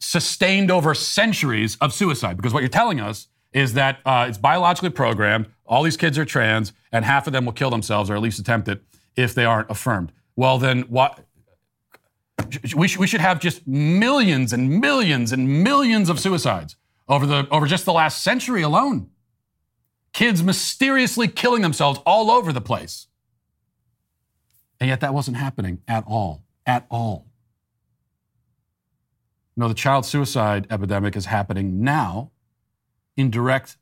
sustained 0.00 0.72
over 0.72 0.92
centuries 0.92 1.76
of 1.80 1.92
suicide? 1.92 2.36
Because 2.36 2.52
what 2.52 2.60
you're 2.60 2.68
telling 2.68 2.98
us 2.98 3.28
is 3.52 3.74
that 3.74 4.00
uh, 4.04 4.26
it's 4.28 4.38
biologically 4.38 4.90
programmed. 4.90 5.46
All 5.64 5.84
these 5.84 5.96
kids 5.96 6.18
are 6.18 6.24
trans, 6.24 6.72
and 6.90 7.04
half 7.04 7.28
of 7.28 7.32
them 7.32 7.44
will 7.44 7.52
kill 7.52 7.70
themselves 7.70 8.10
or 8.10 8.16
at 8.16 8.22
least 8.22 8.40
attempt 8.40 8.66
it 8.66 8.82
if 9.14 9.36
they 9.36 9.44
aren't 9.44 9.70
affirmed. 9.70 10.10
Well, 10.34 10.58
then 10.58 10.82
what? 10.82 11.20
We, 12.74 12.88
sh- 12.88 12.98
we 12.98 13.06
should 13.06 13.20
have 13.20 13.40
just 13.40 13.66
millions 13.66 14.52
and 14.52 14.80
millions 14.80 15.32
and 15.32 15.62
millions 15.62 16.08
of 16.08 16.20
suicides 16.20 16.76
over 17.08 17.26
the 17.26 17.48
over 17.50 17.66
just 17.66 17.84
the 17.84 17.92
last 17.92 18.22
century 18.22 18.62
alone. 18.62 19.10
Kids 20.12 20.42
mysteriously 20.42 21.28
killing 21.28 21.62
themselves 21.62 22.00
all 22.04 22.30
over 22.30 22.52
the 22.52 22.60
place. 22.60 23.06
And 24.80 24.88
yet 24.88 25.00
that 25.00 25.12
wasn't 25.14 25.36
happening 25.36 25.82
at 25.86 26.04
all. 26.06 26.44
At 26.66 26.86
all. 26.90 27.26
No, 29.56 29.68
the 29.68 29.74
child 29.74 30.06
suicide 30.06 30.66
epidemic 30.70 31.16
is 31.16 31.26
happening 31.26 31.82
now 31.82 32.30
in 33.16 33.30
direct 33.30 33.76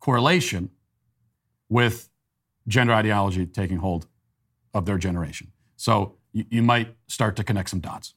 correlation 0.00 0.70
with 1.68 2.10
gender 2.66 2.92
ideology 2.92 3.46
taking 3.46 3.78
hold 3.78 4.06
of 4.74 4.84
their 4.84 4.98
generation. 4.98 5.52
So 5.76 6.16
you, 6.32 6.44
you 6.50 6.62
might 6.62 6.94
start 7.06 7.36
to 7.36 7.44
connect 7.44 7.70
some 7.70 7.80
dots. 7.80 8.14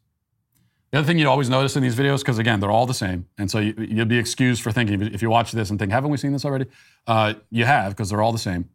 The 0.91 0.99
other 0.99 1.07
thing 1.07 1.17
you'd 1.19 1.27
always 1.27 1.49
notice 1.49 1.75
in 1.75 1.83
these 1.83 1.95
videos, 1.95 2.19
because 2.19 2.37
again, 2.37 2.59
they're 2.59 2.71
all 2.71 2.85
the 2.85 2.93
same, 2.93 3.27
and 3.37 3.51
so 3.51 3.59
you, 3.59 3.73
will 3.77 4.05
be 4.05 4.17
excused 4.17 4.61
for 4.61 4.71
thinking 4.71 5.01
if 5.01 5.21
you 5.21 5.29
watch 5.29 5.51
this 5.51 5.69
and 5.69 5.77
think, 5.77 5.91
haven't 5.91 6.09
we 6.09 6.17
seen 6.17 6.31
this 6.31 6.45
already? 6.45 6.67
Uh, 7.05 7.33
you 7.49 7.65
have, 7.65 7.91
because 7.91 8.09
they're 8.09 8.21
all 8.21 8.31
the 8.31 8.37
same, 8.37 8.69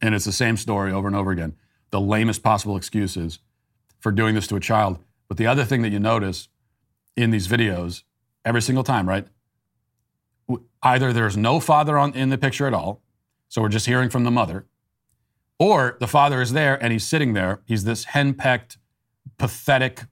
and 0.00 0.14
it's 0.14 0.24
the 0.24 0.32
same 0.32 0.56
story 0.56 0.92
over 0.92 1.08
and 1.08 1.16
over 1.16 1.30
again. 1.30 1.54
The 1.90 2.00
lamest 2.00 2.42
possible 2.42 2.76
excuses 2.76 3.40
for 3.98 4.12
doing 4.12 4.34
this 4.34 4.46
to 4.48 4.56
a 4.56 4.60
child. 4.60 4.98
But 5.28 5.36
the 5.38 5.46
other 5.46 5.64
thing 5.64 5.82
that 5.82 5.90
you 5.90 5.98
notice 5.98 6.48
in 7.16 7.30
these 7.30 7.48
videos 7.48 8.02
every 8.44 8.62
single 8.62 8.84
time, 8.84 9.08
right? 9.08 9.26
Either 10.82 11.12
there's 11.12 11.36
no 11.36 11.60
father 11.60 11.96
on, 11.96 12.12
in 12.14 12.28
the 12.28 12.38
picture 12.38 12.66
at 12.66 12.74
all, 12.74 13.00
so 13.48 13.62
we're 13.62 13.68
just 13.68 13.86
hearing 13.86 14.10
from 14.10 14.24
the 14.24 14.30
mother, 14.30 14.66
or 15.58 15.96
the 16.00 16.06
father 16.06 16.40
is 16.40 16.52
there 16.52 16.82
and 16.82 16.92
he's 16.92 17.06
sitting 17.06 17.34
there. 17.34 17.60
He's 17.64 17.84
this 17.84 18.06
henpecked, 18.06 18.78
pathetic 19.38 20.04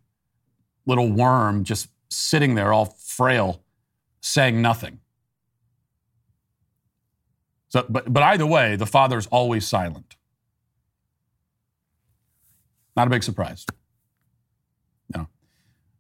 little 0.87 1.11
worm 1.11 1.65
just 1.65 1.89
sitting 2.09 2.55
there 2.55 2.73
all 2.73 2.97
frail, 2.99 3.63
saying 4.21 4.61
nothing. 4.61 5.01
So, 7.69 7.87
but, 7.89 8.13
but 8.13 8.23
either 8.25 8.47
way, 8.47 8.77
the 8.77 8.87
father's 8.87 9.27
always 9.29 9.67
silent. 9.67 10.17
Not 12.97 13.07
a 13.07 13.11
big 13.11 13.23
surprise. 13.23 13.65
No. 15.15 15.29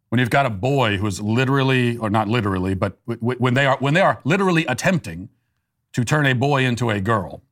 When 0.08 0.18
you've 0.18 0.30
got 0.30 0.46
a 0.46 0.50
boy 0.50 0.96
who 0.96 1.06
is 1.06 1.20
literally, 1.20 1.96
or 1.96 2.10
not 2.10 2.26
literally, 2.26 2.74
but 2.74 2.98
when 3.04 3.54
they 3.54 3.66
are, 3.66 3.76
when 3.78 3.94
they 3.94 4.00
are 4.00 4.20
literally 4.24 4.66
attempting 4.66 5.28
to 5.92 6.04
turn 6.04 6.26
a 6.26 6.34
boy 6.34 6.64
into 6.64 6.90
a 6.90 7.00
girl, 7.00 7.42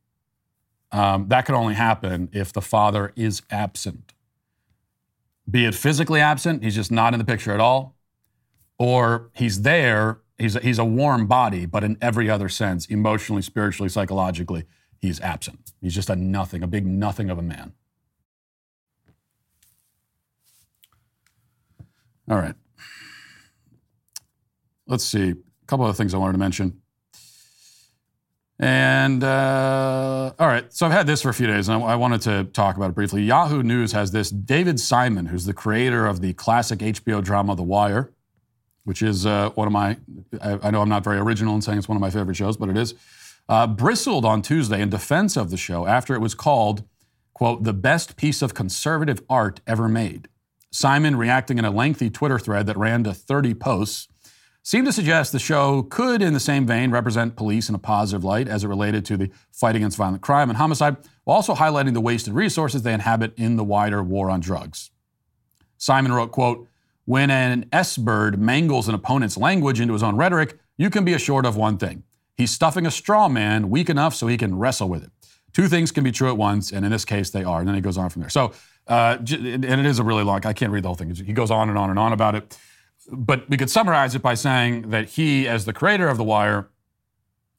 um, 0.91 1.29
that 1.29 1.45
can 1.45 1.55
only 1.55 1.75
happen 1.75 2.29
if 2.33 2.53
the 2.53 2.63
father 2.63 3.13
is 3.17 3.43
absent 3.51 4.15
be 5.51 5.65
it 5.65 5.75
physically 5.75 6.21
absent, 6.21 6.63
he's 6.63 6.75
just 6.75 6.91
not 6.91 7.15
in 7.15 7.19
the 7.19 7.25
picture 7.25 7.53
at 7.53 7.61
all, 7.61 7.97
or 8.79 9.31
he's 9.35 9.63
there, 9.63 10.21
he's 10.37 10.57
a, 10.57 10.61
he's 10.61 10.79
a 10.79 10.85
warm 10.85 11.27
body, 11.27 11.65
but 11.65 11.83
in 11.83 11.97
every 12.03 12.29
other 12.29 12.49
sense, 12.49 12.87
emotionally, 12.87 13.43
spiritually, 13.43 13.89
psychologically, 13.89 14.65
he's 14.99 15.21
absent. 15.21 15.73
He's 15.81 15.95
just 15.95 16.11
a 16.11 16.17
nothing, 16.17 16.63
a 16.63 16.67
big 16.67 16.87
nothing 16.87 17.31
of 17.31 17.39
a 17.39 17.43
man. 17.43 17.73
All 22.31 22.37
right. 22.37 22.55
Let's 24.87 25.05
see. 25.05 25.31
A 25.31 25.67
couple 25.67 25.87
of 25.87 25.97
things 25.97 26.13
I 26.13 26.19
wanted 26.19 26.33
to 26.33 26.39
mention. 26.39 26.83
And 28.61 29.23
uh, 29.23 30.33
all 30.37 30.47
right, 30.49 30.73
so 30.73 30.87
I've 30.87 30.93
had 30.93 31.07
this 31.07 31.23
for 31.23 31.29
a 31.29 31.35
few 31.35 31.47
days, 31.47 31.69
and 31.69 31.81
I, 31.83 31.87
I, 31.89 31.95
wanted 31.95 32.23
to 32.23 32.45
talk 32.45 32.77
about 32.77 32.91
it 32.91 32.95
briefly. 32.95 33.23
Yahoo 33.23 33.63
News 33.63 33.93
has 33.93 34.11
this 34.11 34.31
David 34.31 34.81
Simon, 34.81 35.27
who's 35.27 35.45
the 35.45 35.55
creator 35.55 36.07
of 36.07 36.21
the 36.21 36.33
classic 36.33 36.81
HBO 36.81 37.23
drama 37.23 37.55
The 37.55 37.63
Wire, 37.63 38.11
which 38.83 39.01
is 39.01 39.27
uh, 39.27 39.51
one 39.51 39.69
of 39.69 39.73
my, 39.73 39.97
I, 40.43 40.59
I, 40.61 40.71
know 40.73 40.83
I'm 40.83 40.89
not 40.89 41.05
very 41.05 41.19
original 41.19 41.55
in 41.55 41.63
saying 41.63 41.79
it's 41.79 41.89
one 41.89 41.95
of 41.97 42.01
my 42.01 42.11
favorite 42.11 42.35
shows, 42.35 42.57
but 42.57 42.69
it 42.69 42.77
is, 42.77 42.95
uh, 43.49 43.69
bristled 43.69 44.25
on 44.25 44.43
Tuesday 44.43 44.81
in 44.81 44.91
defense 44.91 45.37
of 45.37 45.51
the 45.51 45.57
show 45.57 45.87
after 45.87 46.15
it 46.15 46.21
was 46.21 46.35
called, 46.35 46.83
quote, 47.35 47.63
the 47.63 47.73
best 47.73 48.17
piece 48.17 48.43
of 48.43 48.55
conservative 48.55 49.23
art 49.31 49.61
ever 49.69 49.89
made. 49.89 50.27
Simon 50.73 51.15
reacting 51.15 51.59
in 51.59 51.65
a 51.65 51.71
lengthy 51.71 52.11
Twitter 52.11 52.41
thread 52.41 52.67
that 52.67 52.77
ran 52.77 53.05
to 53.05 53.15
30 53.15 53.55
posts 53.55 54.09
seemed 54.69 54.87
to 54.87 54.93
suggest 54.93 55.33
the 55.33 55.39
show 55.39 55.83
could, 55.85 56.21
in 56.21 56.35
the 56.35 56.39
same 56.39 56.67
vein, 56.67 56.91
represent 56.91 57.37
police 57.37 57.71
in 57.71 57.75
a 57.75 57.79
positive 57.79 58.23
light 58.23 58.47
as 58.49 58.65
it 58.65 58.69
related 58.69 59.03
to 59.03 59.17
the 59.17 59.31
fight 59.51 59.75
against 59.75 59.97
violent 59.97 60.21
crime 60.21 60.51
and 60.51 60.59
homicide, 60.59 60.95
while 61.25 61.37
also 61.37 61.55
highlighting 61.55 61.95
the 61.95 62.03
wasted 62.03 62.35
resources 62.35 62.83
they 62.83 62.93
inhabit 62.93 63.33
in 63.39 63.57
the 63.57 63.65
wider 63.65 64.03
war 64.03 64.29
on 64.29 64.41
drugs. 64.41 64.91
Simon 65.79 66.13
wrote, 66.13 66.33
quote, 66.33 66.69
when 67.07 67.31
an 67.31 67.65
S-bird 67.73 68.39
mangles 68.39 68.89
an 68.89 68.95
opponent's 68.95 69.39
language 69.39 69.81
into 69.81 69.95
his 69.95 70.03
own 70.03 70.17
rhetoric, 70.17 70.59
you 70.77 70.91
can 70.91 71.03
be 71.03 71.15
assured 71.15 71.47
of 71.47 71.57
one 71.57 71.79
thing. 71.79 72.03
He's 72.37 72.51
stuffing 72.51 72.85
a 72.85 72.91
straw 72.91 73.27
man 73.27 73.71
weak 73.71 73.89
enough 73.89 74.15
so 74.15 74.27
he 74.27 74.37
can 74.37 74.59
wrestle 74.59 74.91
with 74.91 75.03
it. 75.03 75.11
Two 75.55 75.69
things 75.69 75.91
can 75.91 76.05
be 76.05 76.13
true 76.13 76.29
at 76.29 76.37
once, 76.37 76.73
and 76.73 76.85
in 76.85 76.93
this 76.93 77.07
case, 77.07 77.31
they 77.31 77.43
are. 77.43 77.61
And 77.61 77.69
then 77.69 77.75
he 77.75 77.81
goes 77.81 77.97
on 77.97 78.11
from 78.11 78.21
there. 78.21 78.29
So, 78.29 78.53
uh, 78.87 79.17
and 79.19 79.65
it 79.65 79.87
is 79.87 79.99
a 79.99 80.05
really 80.05 80.25
long, 80.25 80.45
I 80.45 80.53
can't 80.53 80.73
read 80.73 80.85
the 80.85 80.89
whole 80.89 80.95
thing. 80.95 81.15
He 81.15 81.33
goes 81.33 81.51
on 81.51 81.71
and 81.71 81.79
on 81.79 81.89
and 81.89 81.99
on 81.99 82.13
about 82.13 82.35
it 82.35 82.55
but 83.11 83.49
we 83.49 83.57
could 83.57 83.71
summarize 83.71 84.15
it 84.15 84.23
by 84.23 84.35
saying 84.35 84.91
that 84.91 85.11
he, 85.11 85.49
as 85.49 85.65
the 85.65 85.73
creator 85.73 86.09
of 86.09 86.17
The 86.17 86.25
Wire, 86.25 86.69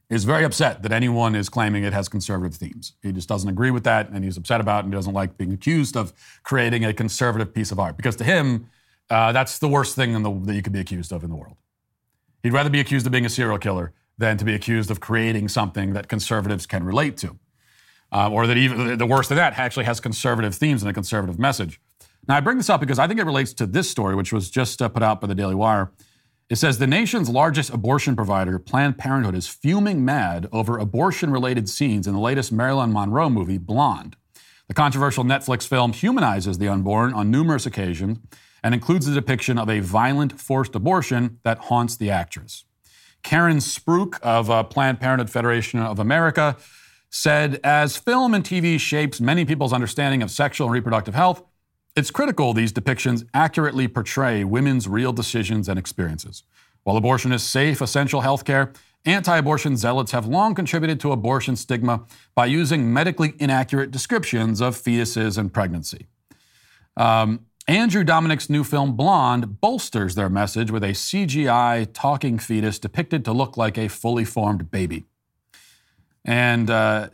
is 0.09 0.23
very 0.23 0.43
upset 0.43 0.81
that 0.81 0.91
anyone 0.91 1.35
is 1.35 1.49
claiming 1.49 1.83
it 1.83 1.93
has 1.93 2.09
conservative 2.09 2.57
themes. 2.57 2.93
He 3.03 3.11
just 3.11 3.29
doesn't 3.29 3.49
agree 3.49 3.69
with 3.69 3.83
that, 3.83 4.09
and 4.09 4.23
he's 4.23 4.37
upset 4.37 4.59
about 4.59 4.79
it, 4.79 4.85
and 4.85 4.93
he 4.93 4.97
doesn't 4.97 5.13
like 5.13 5.37
being 5.37 5.53
accused 5.53 5.95
of 5.95 6.13
creating 6.43 6.83
a 6.83 6.93
conservative 6.93 7.53
piece 7.53 7.71
of 7.71 7.79
art. 7.79 7.95
Because 7.95 8.15
to 8.17 8.23
him, 8.23 8.69
uh, 9.09 9.31
that's 9.31 9.59
the 9.59 9.67
worst 9.67 9.95
thing 9.95 10.21
the, 10.21 10.31
that 10.45 10.55
you 10.55 10.61
could 10.61 10.73
be 10.73 10.79
accused 10.79 11.11
of 11.11 11.23
in 11.23 11.29
the 11.29 11.35
world. 11.35 11.57
He'd 12.41 12.53
rather 12.53 12.69
be 12.69 12.79
accused 12.79 13.05
of 13.05 13.11
being 13.11 13.25
a 13.25 13.29
serial 13.29 13.59
killer 13.59 13.93
than 14.17 14.37
to 14.37 14.45
be 14.45 14.53
accused 14.53 14.89
of 14.89 14.99
creating 14.99 15.47
something 15.47 15.93
that 15.93 16.07
conservatives 16.07 16.65
can 16.65 16.83
relate 16.83 17.15
to. 17.17 17.37
Uh, 18.11 18.29
or 18.31 18.47
that 18.47 18.57
even 18.57 18.97
the 18.97 19.05
worst 19.05 19.29
of 19.29 19.37
that 19.37 19.57
actually 19.59 19.85
has 19.85 19.99
conservative 19.99 20.55
themes 20.55 20.81
and 20.81 20.89
a 20.89 20.93
conservative 20.93 21.37
message. 21.37 21.79
Now, 22.29 22.35
I 22.35 22.41
bring 22.41 22.57
this 22.57 22.69
up 22.69 22.79
because 22.79 22.99
I 22.99 23.07
think 23.07 23.19
it 23.19 23.25
relates 23.25 23.53
to 23.53 23.65
this 23.65 23.89
story, 23.89 24.13
which 24.13 24.31
was 24.31 24.51
just 24.51 24.83
uh, 24.83 24.87
put 24.87 25.01
out 25.01 25.19
by 25.19 25.25
the 25.25 25.33
Daily 25.33 25.55
Wire. 25.55 25.91
It 26.47 26.57
says 26.57 26.77
the 26.77 26.85
nation's 26.85 27.27
largest 27.27 27.71
abortion 27.71 28.15
provider, 28.15 28.59
Planned 28.59 28.99
Parenthood, 28.99 29.33
is 29.33 29.47
fuming 29.47 30.05
mad 30.05 30.47
over 30.51 30.77
abortion 30.77 31.31
related 31.31 31.67
scenes 31.67 32.05
in 32.05 32.13
the 32.13 32.19
latest 32.19 32.51
Marilyn 32.51 32.93
Monroe 32.93 33.31
movie, 33.31 33.57
Blonde. 33.57 34.15
The 34.67 34.75
controversial 34.75 35.23
Netflix 35.23 35.67
film 35.67 35.91
humanizes 35.91 36.59
the 36.59 36.67
unborn 36.67 37.13
on 37.13 37.31
numerous 37.31 37.65
occasions 37.65 38.19
and 38.63 38.75
includes 38.75 39.07
a 39.07 39.13
depiction 39.15 39.57
of 39.57 39.67
a 39.67 39.79
violent 39.79 40.39
forced 40.39 40.75
abortion 40.75 41.39
that 41.43 41.57
haunts 41.57 41.97
the 41.97 42.11
actress. 42.11 42.63
Caren 43.23 43.57
Spruch 43.57 44.21
of 44.21 44.51
uh, 44.51 44.61
Planned 44.63 44.99
Parenthood 44.99 45.31
Federation 45.31 45.79
of 45.79 45.97
America 45.97 46.57
said, 47.09 47.59
As 47.63 47.97
film 47.97 48.35
and 48.35 48.43
TV 48.43 48.79
shapes 48.79 49.19
many 49.19 49.45
people's 49.45 49.73
understanding 49.73 50.21
of 50.21 50.29
sexual 50.29 50.67
and 50.67 50.73
reproductive 50.73 51.15
health, 51.15 51.43
it's 51.99 52.11
critical 52.11 52.53
these 52.53 52.71
depictions 52.71 53.27
accurately 53.33 53.85
portray 53.85 54.45
women's 54.45 54.87
real 54.87 55.11
decisions 55.11 55.67
and 55.67 55.77
experiences. 55.77 56.43
While 56.83 56.95
abortion 56.95 57.33
is 57.33 57.43
safe, 57.43 57.81
essential 57.81 58.21
health 58.21 58.45
care, 58.45 58.71
anti 59.05 59.37
abortion 59.37 59.75
zealots 59.75 60.13
have 60.13 60.25
long 60.25 60.55
contributed 60.55 61.01
to 61.01 61.11
abortion 61.11 61.57
stigma 61.57 62.05
by 62.35 62.45
using 62.45 62.93
medically 62.93 63.33
inaccurate 63.37 63.91
descriptions 63.91 64.61
of 64.61 64.77
fetuses 64.77 65.37
and 65.37 65.53
pregnancy. 65.53 66.07
Um, 66.95 67.45
Andrew 67.67 68.05
Dominik's 68.05 68.49
new 68.49 68.63
film 68.63 68.95
Blonde 68.95 69.59
bolsters 69.59 70.15
their 70.15 70.29
message 70.29 70.71
with 70.71 70.85
a 70.85 70.91
CGI 70.93 71.89
talking 71.93 72.39
fetus 72.39 72.79
depicted 72.79 73.25
to 73.25 73.33
look 73.33 73.57
like 73.57 73.77
a 73.77 73.89
fully 73.89 74.23
formed 74.23 74.71
baby. 74.71 75.03
And 76.23 76.69
uh, 76.69 77.09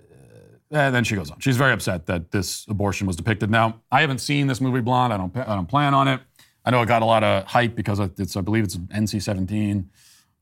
and 0.72 0.96
then 0.96 1.04
she 1.04 1.16
goes 1.16 1.30
on. 1.30 1.40
She's 1.40 1.58
very 1.58 1.74
upset 1.74 2.08
that 2.08 2.32
this 2.32 2.66
abortion 2.68 3.08
was 3.08 3.16
depicted. 3.16 3.50
Now, 3.50 3.82
I 3.92 4.02
haven't 4.02 4.20
seen 4.20 4.48
this 4.48 4.60
movie 4.60 4.82
Blonde. 4.82 5.14
I 5.14 5.18
don't. 5.18 5.36
I 5.38 5.56
don't 5.56 5.68
plan 5.68 5.94
on 5.94 6.08
it. 6.08 6.22
I 6.64 6.72
know 6.72 6.82
it 6.82 6.88
got 6.88 7.02
a 7.02 7.06
lot 7.06 7.24
of 7.24 7.46
hype 7.46 7.76
because 7.76 8.00
it's. 8.00 8.36
I 8.36 8.42
believe 8.42 8.64
it's 8.64 8.76
NC-17, 8.76 9.86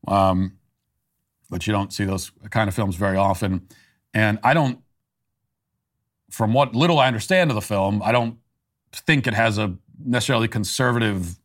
um, 0.08 0.56
but 1.50 1.66
you 1.66 1.72
don't 1.72 1.92
see 1.92 2.04
those 2.04 2.32
kind 2.50 2.68
of 2.68 2.74
films 2.74 2.96
very 2.96 3.16
often. 3.16 3.68
And 4.14 4.38
I 4.42 4.54
don't. 4.54 4.78
From 6.30 6.52
what 6.52 6.74
little 6.74 6.98
I 6.98 7.06
understand 7.06 7.50
of 7.50 7.54
the 7.54 7.62
film, 7.62 8.02
I 8.02 8.10
don't 8.10 8.38
think 8.92 9.26
it 9.26 9.34
has 9.34 9.58
a 9.58 9.76
necessarily 10.02 10.48
conservative, 10.48 11.38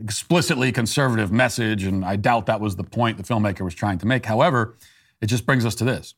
explicitly 0.00 0.72
conservative 0.72 1.30
message, 1.30 1.84
and 1.84 2.04
I 2.04 2.16
doubt 2.16 2.46
that 2.46 2.60
was 2.60 2.76
the 2.76 2.84
point 2.84 3.16
the 3.16 3.22
filmmaker 3.22 3.60
was 3.60 3.74
trying 3.74 3.98
to 3.98 4.06
make. 4.06 4.26
However, 4.26 4.76
it 5.20 5.26
just 5.26 5.46
brings 5.46 5.64
us 5.64 5.76
to 5.76 5.84
this 5.84 6.14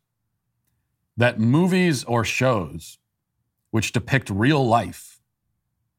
that 1.17 1.39
movies 1.39 2.05
or 2.05 2.25
shows 2.25 2.99
which 3.71 3.93
depict 3.93 4.31
real 4.31 4.67
life 4.67 5.21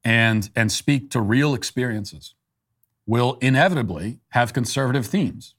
and, 0.04 0.50
and 0.56 0.72
speak 0.72 1.10
to 1.12 1.22
real 1.22 1.54
experiences 1.54 2.36
will 3.06 3.38
inevitably 3.42 4.20
have 4.30 4.54
conservative 4.54 5.06
themes. 5.06 5.56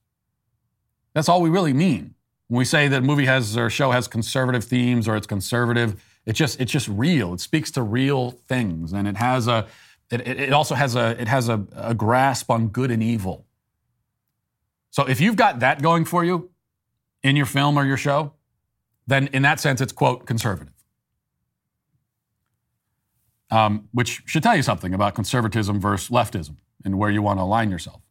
That's 1.14 1.28
all 1.28 1.40
we 1.40 1.50
really 1.50 1.72
mean. 1.72 2.14
When 2.48 2.58
we 2.58 2.64
say 2.64 2.88
that 2.88 2.98
a 2.98 3.00
movie 3.00 3.26
has 3.26 3.56
or 3.56 3.70
show 3.70 3.90
has 3.90 4.06
conservative 4.06 4.64
themes 4.64 5.08
or 5.08 5.16
it's 5.16 5.26
conservative, 5.26 6.02
it's 6.26 6.38
just 6.38 6.60
it's 6.60 6.70
just 6.70 6.88
real. 6.88 7.34
It 7.34 7.40
speaks 7.40 7.70
to 7.72 7.82
real 7.82 8.30
things, 8.30 8.92
and 8.92 9.08
it 9.08 9.16
has 9.16 9.48
a 9.48 9.66
it, 10.10 10.26
it 10.26 10.52
also 10.52 10.74
has 10.74 10.94
a 10.94 11.20
it 11.20 11.28
has 11.28 11.48
a, 11.48 11.64
a 11.74 11.94
grasp 11.94 12.50
on 12.50 12.68
good 12.68 12.90
and 12.90 13.02
evil. 13.02 13.46
So 14.90 15.08
if 15.08 15.20
you've 15.20 15.36
got 15.36 15.60
that 15.60 15.82
going 15.82 16.04
for 16.04 16.24
you 16.24 16.50
in 17.22 17.36
your 17.36 17.46
film 17.46 17.78
or 17.78 17.84
your 17.84 17.96
show, 17.96 18.32
then 19.06 19.28
in 19.28 19.42
that 19.42 19.60
sense 19.60 19.80
it's 19.80 19.92
quote 19.92 20.26
conservative. 20.26 20.72
Um, 23.50 23.88
which 23.92 24.22
should 24.26 24.42
tell 24.42 24.56
you 24.56 24.62
something 24.62 24.92
about 24.92 25.14
conservatism 25.14 25.80
versus 25.80 26.08
leftism 26.08 26.56
and 26.84 26.98
where 26.98 27.10
you 27.10 27.22
want 27.22 27.38
to 27.38 27.42
align 27.44 27.70
yourself. 27.70 28.02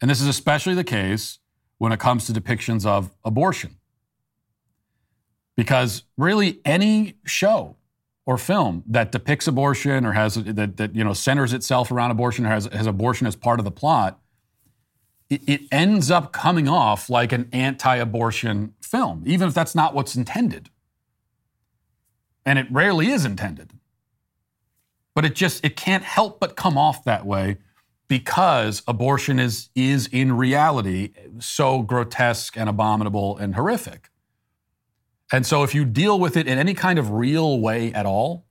And 0.00 0.10
this 0.10 0.20
is 0.20 0.26
especially 0.26 0.74
the 0.74 0.84
case 0.84 1.38
when 1.78 1.92
it 1.92 2.00
comes 2.00 2.26
to 2.26 2.32
depictions 2.32 2.84
of 2.84 3.10
abortion. 3.24 3.76
Because 5.56 6.02
really, 6.16 6.60
any 6.64 7.18
show 7.24 7.76
or 8.24 8.38
film 8.38 8.82
that 8.86 9.12
depicts 9.12 9.46
abortion 9.46 10.06
or 10.06 10.12
has 10.12 10.34
that, 10.34 10.76
that 10.76 10.94
you 10.94 11.04
know 11.04 11.12
centers 11.12 11.52
itself 11.52 11.90
around 11.90 12.10
abortion 12.10 12.46
or 12.46 12.48
has, 12.48 12.66
has 12.66 12.86
abortion 12.86 13.26
as 13.26 13.36
part 13.36 13.58
of 13.58 13.64
the 13.64 13.70
plot, 13.70 14.20
it, 15.34 15.62
ends 15.70 16.10
up 16.10 16.32
coming 16.32 16.68
off 16.68 17.08
like 17.08 17.32
an 17.32 17.48
anti-abortion 17.52 18.74
film, 18.80 19.22
even 19.26 19.48
if 19.48 19.54
that's 19.54 19.74
not 19.74 19.94
what's 19.94 20.16
intended. 20.16 20.70
And 22.44 22.58
it 22.58 22.66
rarely 22.70 23.08
is 23.08 23.24
intended. 23.24 23.72
But 25.14 25.24
it 25.24 25.34
just 25.34 25.64
it 25.64 25.76
can't 25.76 26.04
help 26.04 26.40
but 26.40 26.56
come 26.56 26.78
off 26.78 27.04
that 27.04 27.26
way 27.26 27.58
because 28.08 28.82
abortion 28.86 29.38
is, 29.38 29.70
is 29.74 30.06
in 30.08 30.36
reality 30.36 31.12
so 31.38 31.82
grotesque 31.82 32.56
and 32.56 32.68
abominable 32.68 33.36
and 33.38 33.54
horrific. 33.54 34.10
And 35.32 35.46
so, 35.46 35.62
if 35.62 35.74
you 35.74 35.86
deal 35.86 36.20
with 36.20 36.36
it 36.36 36.46
in 36.46 36.58
any 36.58 36.74
kind 36.74 36.98
of 36.98 37.10
real 37.10 37.58
way 37.58 37.90
at 37.94 38.04
all, 38.04 38.44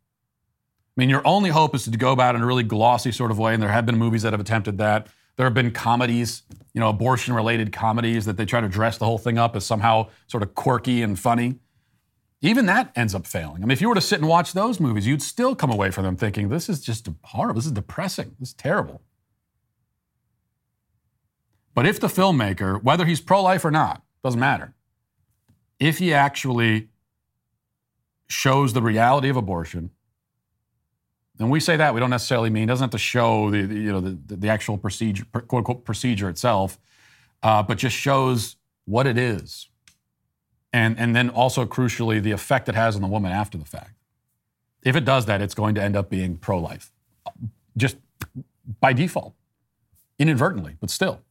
I 0.97 1.01
mean, 1.01 1.09
your 1.09 1.21
only 1.25 1.51
hope 1.51 1.75
is 1.75 1.85
to 1.85 1.91
go 1.91 2.11
about 2.11 2.33
it 2.33 2.39
in 2.39 2.43
a 2.43 2.47
really 2.47 2.63
glossy 2.63 3.11
sort 3.11 3.29
of 3.29 3.37
way, 3.37 3.53
and 3.53 3.61
there 3.61 3.69
have 3.69 3.85
been 3.85 3.97
movies 3.97 4.23
that 4.23 4.33
have 4.33 4.39
attempted 4.39 4.79
that. 4.79 5.07
There 5.37 5.45
have 5.45 5.53
been 5.53 5.71
comedies, 5.71 6.43
you 6.73 6.79
know, 6.79 6.89
abortion 6.89 7.33
related 7.33 7.71
comedies 7.71 8.25
that 8.25 8.37
they 8.37 8.45
try 8.45 8.61
to 8.61 8.67
dress 8.67 8.97
the 8.97 9.05
whole 9.05 9.17
thing 9.17 9.37
up 9.37 9.55
as 9.55 9.65
somehow 9.65 10.09
sort 10.27 10.43
of 10.43 10.53
quirky 10.55 11.01
and 11.01 11.17
funny. 11.17 11.55
Even 12.41 12.65
that 12.65 12.91
ends 12.95 13.13
up 13.13 13.27
failing. 13.27 13.57
I 13.57 13.65
mean, 13.65 13.71
if 13.71 13.81
you 13.81 13.89
were 13.89 13.95
to 13.95 14.01
sit 14.01 14.19
and 14.19 14.27
watch 14.27 14.53
those 14.53 14.79
movies, 14.79 15.05
you'd 15.05 15.21
still 15.21 15.55
come 15.55 15.71
away 15.71 15.91
from 15.91 16.05
them 16.05 16.15
thinking, 16.15 16.49
this 16.49 16.69
is 16.69 16.81
just 16.81 17.07
horrible. 17.23 17.59
This 17.59 17.67
is 17.67 17.71
depressing. 17.71 18.35
This 18.39 18.49
is 18.49 18.53
terrible. 18.55 19.01
But 21.73 21.85
if 21.85 21.99
the 21.99 22.07
filmmaker, 22.07 22.81
whether 22.83 23.05
he's 23.05 23.21
pro 23.21 23.41
life 23.41 23.63
or 23.63 23.71
not, 23.71 24.01
doesn't 24.23 24.39
matter, 24.39 24.73
if 25.79 25.99
he 25.99 26.13
actually 26.13 26.89
shows 28.27 28.73
the 28.73 28.81
reality 28.81 29.29
of 29.29 29.37
abortion, 29.37 29.91
and 31.41 31.49
we 31.49 31.59
say 31.59 31.75
that 31.75 31.93
we 31.93 31.99
don't 31.99 32.11
necessarily 32.11 32.49
mean 32.49 32.67
doesn't 32.67 32.85
have 32.85 32.91
to 32.91 32.97
show 32.97 33.49
the, 33.49 33.63
the 33.63 33.75
you 33.75 33.91
know 33.91 33.99
the, 33.99 34.35
the 34.35 34.47
actual 34.47 34.77
procedure 34.77 35.25
quote 35.31 35.53
unquote 35.53 35.83
procedure 35.85 36.29
itself, 36.29 36.77
uh, 37.41 37.63
but 37.63 37.77
just 37.77 37.95
shows 37.95 38.57
what 38.85 39.07
it 39.07 39.17
is, 39.17 39.67
and 40.71 40.97
and 40.99 41.15
then 41.15 41.29
also 41.29 41.65
crucially 41.65 42.21
the 42.21 42.31
effect 42.31 42.69
it 42.69 42.75
has 42.75 42.95
on 42.95 43.01
the 43.01 43.07
woman 43.07 43.31
after 43.31 43.57
the 43.57 43.65
fact. 43.65 43.93
If 44.83 44.95
it 44.95 45.03
does 45.03 45.25
that, 45.25 45.41
it's 45.41 45.53
going 45.53 45.75
to 45.75 45.83
end 45.83 45.95
up 45.95 46.09
being 46.09 46.37
pro 46.37 46.59
life, 46.59 46.91
just 47.75 47.97
by 48.79 48.93
default, 48.93 49.33
inadvertently, 50.19 50.77
but 50.79 50.89
still. 50.89 51.21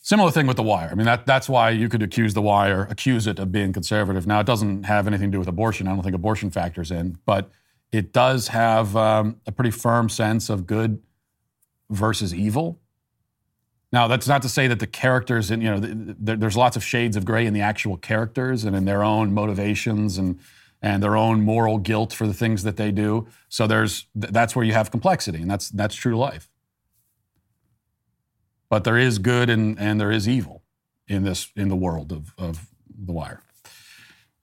Similar 0.00 0.30
thing 0.30 0.46
with 0.46 0.56
The 0.56 0.62
Wire. 0.62 0.88
I 0.92 0.94
mean, 0.94 1.06
that, 1.06 1.26
that's 1.26 1.48
why 1.48 1.70
you 1.70 1.88
could 1.88 2.00
accuse 2.00 2.32
The 2.32 2.40
Wire, 2.40 2.86
accuse 2.88 3.26
it 3.26 3.40
of 3.40 3.50
being 3.50 3.72
conservative. 3.72 4.24
Now, 4.24 4.38
it 4.38 4.46
doesn't 4.46 4.84
have 4.84 5.08
anything 5.08 5.32
to 5.32 5.32
do 5.32 5.38
with 5.40 5.48
abortion. 5.48 5.88
I 5.88 5.94
don't 5.94 6.02
think 6.04 6.14
abortion 6.14 6.48
factors 6.48 6.92
in, 6.92 7.18
but 7.26 7.50
it 7.92 8.12
does 8.12 8.48
have 8.48 8.96
um, 8.96 9.40
a 9.46 9.52
pretty 9.52 9.70
firm 9.70 10.08
sense 10.08 10.48
of 10.50 10.66
good 10.66 11.00
versus 11.90 12.34
evil. 12.34 12.80
Now, 13.92 14.08
that's 14.08 14.26
not 14.26 14.42
to 14.42 14.48
say 14.48 14.66
that 14.66 14.80
the 14.80 14.86
characters, 14.86 15.50
and 15.50 15.62
you 15.62 15.70
know, 15.70 15.78
the, 15.78 16.16
the, 16.18 16.36
there's 16.36 16.56
lots 16.56 16.76
of 16.76 16.84
shades 16.84 17.16
of 17.16 17.24
gray 17.24 17.46
in 17.46 17.54
the 17.54 17.60
actual 17.60 17.96
characters 17.96 18.64
and 18.64 18.74
in 18.74 18.84
their 18.84 19.02
own 19.02 19.32
motivations 19.32 20.18
and 20.18 20.38
and 20.82 21.02
their 21.02 21.16
own 21.16 21.40
moral 21.40 21.78
guilt 21.78 22.12
for 22.12 22.26
the 22.26 22.34
things 22.34 22.62
that 22.62 22.76
they 22.76 22.92
do. 22.92 23.26
So 23.48 23.66
there's 23.66 24.06
that's 24.14 24.54
where 24.54 24.64
you 24.64 24.72
have 24.72 24.90
complexity, 24.90 25.40
and 25.40 25.50
that's 25.50 25.70
that's 25.70 25.94
true 25.94 26.16
life. 26.16 26.50
But 28.68 28.84
there 28.84 28.98
is 28.98 29.18
good 29.18 29.48
and, 29.48 29.78
and 29.78 30.00
there 30.00 30.10
is 30.10 30.28
evil 30.28 30.62
in 31.06 31.22
this 31.22 31.50
in 31.56 31.68
the 31.68 31.76
world 31.76 32.12
of, 32.12 32.34
of 32.36 32.66
The 33.04 33.12
Wire. 33.12 33.42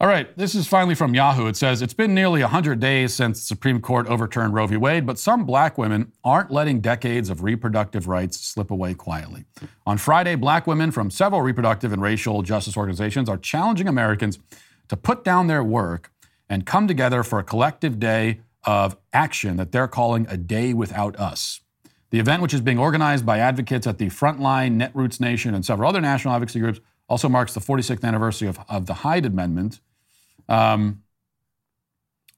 All 0.03 0.09
right, 0.09 0.37
this 0.37 0.53
is 0.53 0.67
finally 0.67 0.95
from 0.95 1.15
Yahoo. 1.15 1.47
It 1.47 1.55
says 1.55 1.81
it's 1.81 1.93
been 1.93 2.13
nearly 2.13 2.41
100 2.41 2.77
days 2.81 3.13
since 3.13 3.39
the 3.39 3.45
Supreme 3.45 3.79
Court 3.79 4.05
overturned 4.07 4.53
Roe 4.53 4.67
v. 4.67 4.75
Wade, 4.75 5.05
but 5.05 5.17
some 5.17 5.45
black 5.45 5.77
women 5.77 6.11
aren't 6.25 6.51
letting 6.51 6.81
decades 6.81 7.29
of 7.29 7.41
reproductive 7.41 8.05
rights 8.05 8.37
slip 8.37 8.69
away 8.69 8.95
quietly. 8.95 9.45
On 9.87 9.97
Friday, 9.97 10.35
black 10.35 10.67
women 10.67 10.91
from 10.91 11.09
several 11.09 11.41
reproductive 11.41 11.93
and 11.93 12.01
racial 12.01 12.41
justice 12.41 12.75
organizations 12.75 13.29
are 13.29 13.37
challenging 13.37 13.87
Americans 13.87 14.39
to 14.89 14.97
put 14.97 15.23
down 15.23 15.47
their 15.47 15.63
work 15.63 16.11
and 16.49 16.65
come 16.65 16.85
together 16.85 17.23
for 17.23 17.39
a 17.39 17.43
collective 17.45 17.97
day 17.97 18.41
of 18.65 18.97
action 19.13 19.55
that 19.55 19.71
they're 19.71 19.87
calling 19.87 20.27
a 20.29 20.35
day 20.35 20.73
without 20.73 21.17
us. 21.17 21.61
The 22.09 22.19
event, 22.19 22.41
which 22.41 22.53
is 22.53 22.59
being 22.59 22.77
organized 22.77 23.25
by 23.25 23.39
advocates 23.39 23.87
at 23.87 23.99
the 23.99 24.07
Frontline, 24.07 24.75
Netroots 24.75 25.21
Nation, 25.21 25.55
and 25.55 25.63
several 25.63 25.87
other 25.87 26.01
national 26.01 26.33
advocacy 26.33 26.59
groups, 26.59 26.81
also 27.07 27.29
marks 27.29 27.53
the 27.53 27.61
46th 27.61 28.03
anniversary 28.03 28.49
of, 28.49 28.59
of 28.67 28.85
the 28.85 28.95
Hyde 28.95 29.25
Amendment. 29.25 29.79
Um, 30.49 31.03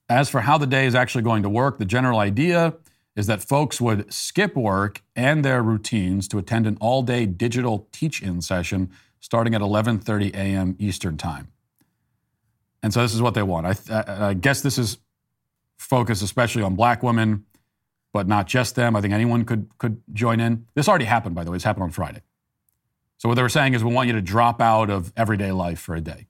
as 0.07 0.29
for 0.29 0.41
how 0.41 0.57
the 0.57 0.67
day 0.67 0.85
is 0.85 0.95
actually 0.95 1.23
going 1.23 1.43
to 1.43 1.49
work, 1.49 1.77
the 1.77 1.85
general 1.85 2.19
idea 2.19 2.75
is 3.15 3.27
that 3.27 3.41
folks 3.41 3.79
would 3.79 4.13
skip 4.13 4.55
work 4.55 5.01
and 5.15 5.43
their 5.43 5.63
routines 5.63 6.27
to 6.27 6.37
attend 6.37 6.67
an 6.67 6.77
all-day 6.81 7.25
digital 7.25 7.87
teach-in 7.91 8.41
session 8.41 8.91
starting 9.19 9.55
at 9.55 9.61
11:30 9.61 10.33
a.m. 10.35 10.75
Eastern 10.77 11.17
Time. 11.17 11.47
And 12.83 12.93
so 12.93 13.01
this 13.01 13.15
is 13.15 13.21
what 13.21 13.33
they 13.33 13.41
want. 13.41 13.65
I, 13.65 13.75
I, 13.91 14.27
I 14.27 14.33
guess 14.33 14.61
this 14.61 14.77
is 14.77 14.99
focused 15.77 16.21
especially 16.21 16.61
on 16.61 16.75
black 16.75 17.03
women 17.03 17.45
but 18.15 18.29
not 18.29 18.47
just 18.47 18.75
them. 18.75 18.95
I 18.95 19.01
think 19.01 19.13
anyone 19.13 19.43
could 19.43 19.67
could 19.77 20.01
join 20.13 20.39
in. 20.39 20.67
This 20.73 20.87
already 20.87 21.03
happened, 21.03 21.35
by 21.35 21.43
the 21.43 21.51
way. 21.51 21.55
This 21.55 21.65
happened 21.65 21.83
on 21.83 21.91
Friday. 21.91 22.21
So 23.17 23.27
what 23.27 23.35
they 23.35 23.41
were 23.41 23.49
saying 23.49 23.73
is 23.73 23.83
we 23.83 23.91
want 23.91 24.07
you 24.07 24.13
to 24.13 24.21
drop 24.21 24.61
out 24.61 24.89
of 24.89 25.11
everyday 25.17 25.51
life 25.51 25.81
for 25.81 25.95
a 25.95 25.99
day. 25.99 26.27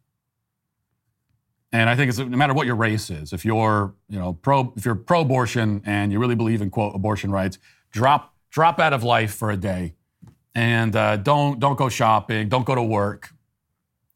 And 1.72 1.89
I 1.89 1.95
think 1.95 2.09
it's 2.09 2.20
no 2.20 2.26
matter 2.26 2.53
what 2.53 2.68
your 2.68 2.76
race 2.76 3.09
is, 3.09 3.34
if 3.34 3.43
you're 3.43 3.93
you 4.07 4.18
know 4.18 4.34
pro 4.34 4.74
if 4.76 4.86
you're 4.86 4.95
pro-abortion 4.95 5.82
and 5.86 6.11
you 6.11 6.20
really 6.20 6.36
believe 6.36 6.61
in 6.61 6.70
quote 6.70 6.95
abortion 6.95 7.32
rights, 7.32 7.57
drop 7.91 8.34
drop 8.49 8.80
out 8.80 8.93
of 8.93 9.03
life 9.03 9.34
for 9.34 9.51
a 9.51 9.57
day, 9.57 9.93
and 10.53 10.95
uh, 10.95 11.18
don't 11.18 11.59
don't 11.59 11.78
go 11.78 11.89
shopping, 11.89 12.47
don't 12.49 12.66
go 12.66 12.76
to 12.76 12.84
work, 12.84 13.34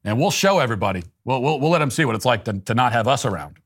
and 0.03 0.19
we'll 0.19 0.31
show 0.31 0.59
everybody. 0.59 1.03
We'll 1.25 1.41
we'll, 1.41 1.59
we'll 1.59 1.71
let 1.71 1.79
them 1.79 1.91
see 1.91 2.05
what 2.05 2.15
it's 2.15 2.25
like 2.25 2.45
to, 2.45 2.53
to 2.53 2.73
not 2.73 2.93
have 2.93 3.07
us 3.07 3.25
around. 3.25 3.59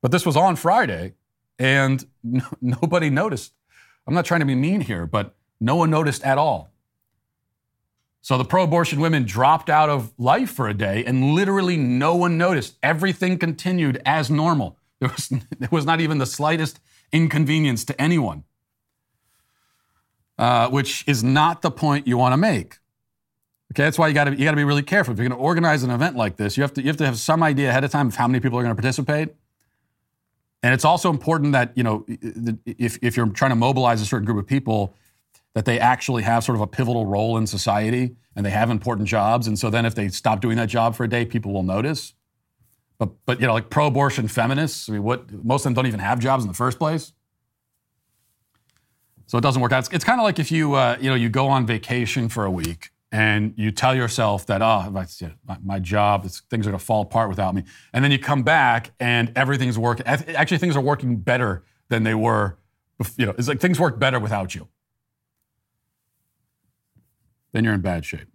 But 0.00 0.10
this 0.10 0.26
was 0.26 0.36
on 0.36 0.56
Friday, 0.56 1.14
and 1.58 2.04
no, 2.22 2.44
nobody 2.60 3.10
noticed. 3.10 3.52
I'm 4.06 4.14
not 4.14 4.26
trying 4.26 4.40
to 4.40 4.46
be 4.46 4.54
mean 4.54 4.82
here, 4.82 5.06
but 5.06 5.34
no 5.60 5.76
one 5.76 5.90
noticed 5.90 6.22
at 6.24 6.36
all. 6.36 6.73
So 8.24 8.38
the 8.38 8.44
pro 8.46 8.62
abortion 8.62 9.00
women 9.00 9.24
dropped 9.24 9.68
out 9.68 9.90
of 9.90 10.14
life 10.16 10.50
for 10.50 10.66
a 10.66 10.72
day, 10.72 11.04
and 11.04 11.34
literally 11.34 11.76
no 11.76 12.14
one 12.14 12.38
noticed. 12.38 12.78
Everything 12.82 13.36
continued 13.36 14.00
as 14.06 14.30
normal. 14.30 14.78
There 14.98 15.10
was, 15.10 15.28
there 15.58 15.68
was 15.70 15.84
not 15.84 16.00
even 16.00 16.16
the 16.16 16.24
slightest 16.24 16.80
inconvenience 17.12 17.84
to 17.84 18.00
anyone, 18.00 18.44
uh, 20.38 20.70
which 20.70 21.04
is 21.06 21.22
not 21.22 21.60
the 21.60 21.70
point 21.70 22.06
you 22.06 22.16
want 22.16 22.32
to 22.32 22.38
make. 22.38 22.78
Okay, 23.72 23.82
that's 23.82 23.98
why 23.98 24.08
you 24.08 24.14
got 24.14 24.24
to 24.24 24.30
you 24.30 24.44
got 24.44 24.52
to 24.52 24.56
be 24.56 24.64
really 24.64 24.82
careful. 24.82 25.12
If 25.12 25.18
you're 25.18 25.28
going 25.28 25.38
to 25.38 25.44
organize 25.44 25.82
an 25.82 25.90
event 25.90 26.16
like 26.16 26.36
this, 26.36 26.56
you 26.56 26.62
have 26.62 26.72
to 26.74 26.80
you 26.80 26.86
have 26.86 26.96
to 26.96 27.04
have 27.04 27.18
some 27.18 27.42
idea 27.42 27.68
ahead 27.68 27.84
of 27.84 27.90
time 27.90 28.06
of 28.06 28.14
how 28.14 28.26
many 28.26 28.40
people 28.40 28.58
are 28.58 28.62
going 28.62 28.74
to 28.74 28.80
participate 28.80 29.34
and 30.64 30.72
it's 30.72 30.86
also 30.86 31.10
important 31.10 31.52
that, 31.52 31.76
you 31.76 31.82
know, 31.82 32.06
if, 32.64 32.98
if 33.02 33.18
you're 33.18 33.28
trying 33.28 33.50
to 33.50 33.54
mobilize 33.54 34.00
a 34.00 34.06
certain 34.06 34.24
group 34.24 34.38
of 34.38 34.46
people, 34.46 34.94
that 35.54 35.64
they 35.64 35.78
actually 35.78 36.22
have 36.22 36.44
sort 36.44 36.56
of 36.56 36.62
a 36.62 36.66
pivotal 36.66 37.06
role 37.06 37.36
in 37.38 37.46
society 37.46 38.16
and 38.36 38.44
they 38.44 38.50
have 38.50 38.70
important 38.70 39.08
jobs. 39.08 39.46
And 39.46 39.58
so 39.58 39.70
then 39.70 39.86
if 39.86 39.94
they 39.94 40.08
stop 40.08 40.40
doing 40.40 40.56
that 40.56 40.68
job 40.68 40.94
for 40.94 41.04
a 41.04 41.08
day, 41.08 41.24
people 41.24 41.52
will 41.52 41.62
notice. 41.62 42.14
But, 42.98 43.10
but 43.24 43.40
you 43.40 43.46
know, 43.46 43.54
like 43.54 43.70
pro-abortion 43.70 44.28
feminists, 44.28 44.88
I 44.88 44.92
mean, 44.92 45.02
what, 45.02 45.32
most 45.44 45.60
of 45.60 45.64
them 45.64 45.74
don't 45.74 45.86
even 45.86 46.00
have 46.00 46.18
jobs 46.18 46.44
in 46.44 46.48
the 46.48 46.54
first 46.54 46.78
place. 46.78 47.12
So 49.26 49.38
it 49.38 49.40
doesn't 49.40 49.62
work 49.62 49.72
out. 49.72 49.80
It's, 49.80 49.88
it's 49.92 50.04
kind 50.04 50.20
of 50.20 50.24
like 50.24 50.38
if 50.38 50.52
you, 50.52 50.74
uh, 50.74 50.96
you 51.00 51.08
know, 51.08 51.16
you 51.16 51.28
go 51.28 51.48
on 51.48 51.66
vacation 51.66 52.28
for 52.28 52.44
a 52.44 52.50
week 52.50 52.90
and 53.10 53.54
you 53.56 53.70
tell 53.70 53.94
yourself 53.94 54.46
that, 54.46 54.60
oh, 54.60 54.90
my, 54.90 55.06
my 55.62 55.78
job, 55.78 56.24
things 56.24 56.66
are 56.66 56.70
going 56.70 56.78
to 56.78 56.84
fall 56.84 57.02
apart 57.02 57.28
without 57.28 57.54
me. 57.54 57.62
And 57.92 58.04
then 58.04 58.10
you 58.10 58.18
come 58.18 58.42
back 58.42 58.90
and 59.00 59.32
everything's 59.36 59.78
working. 59.78 60.04
Actually, 60.06 60.58
things 60.58 60.76
are 60.76 60.82
working 60.82 61.16
better 61.16 61.64
than 61.88 62.02
they 62.02 62.14
were. 62.14 62.58
You 63.16 63.26
know, 63.26 63.34
it's 63.38 63.48
like 63.48 63.60
things 63.60 63.80
work 63.80 63.98
better 63.98 64.18
without 64.18 64.54
you. 64.54 64.68
Then 67.54 67.62
you're 67.62 67.72
in 67.72 67.80
bad 67.82 68.04
shape. 68.04 68.26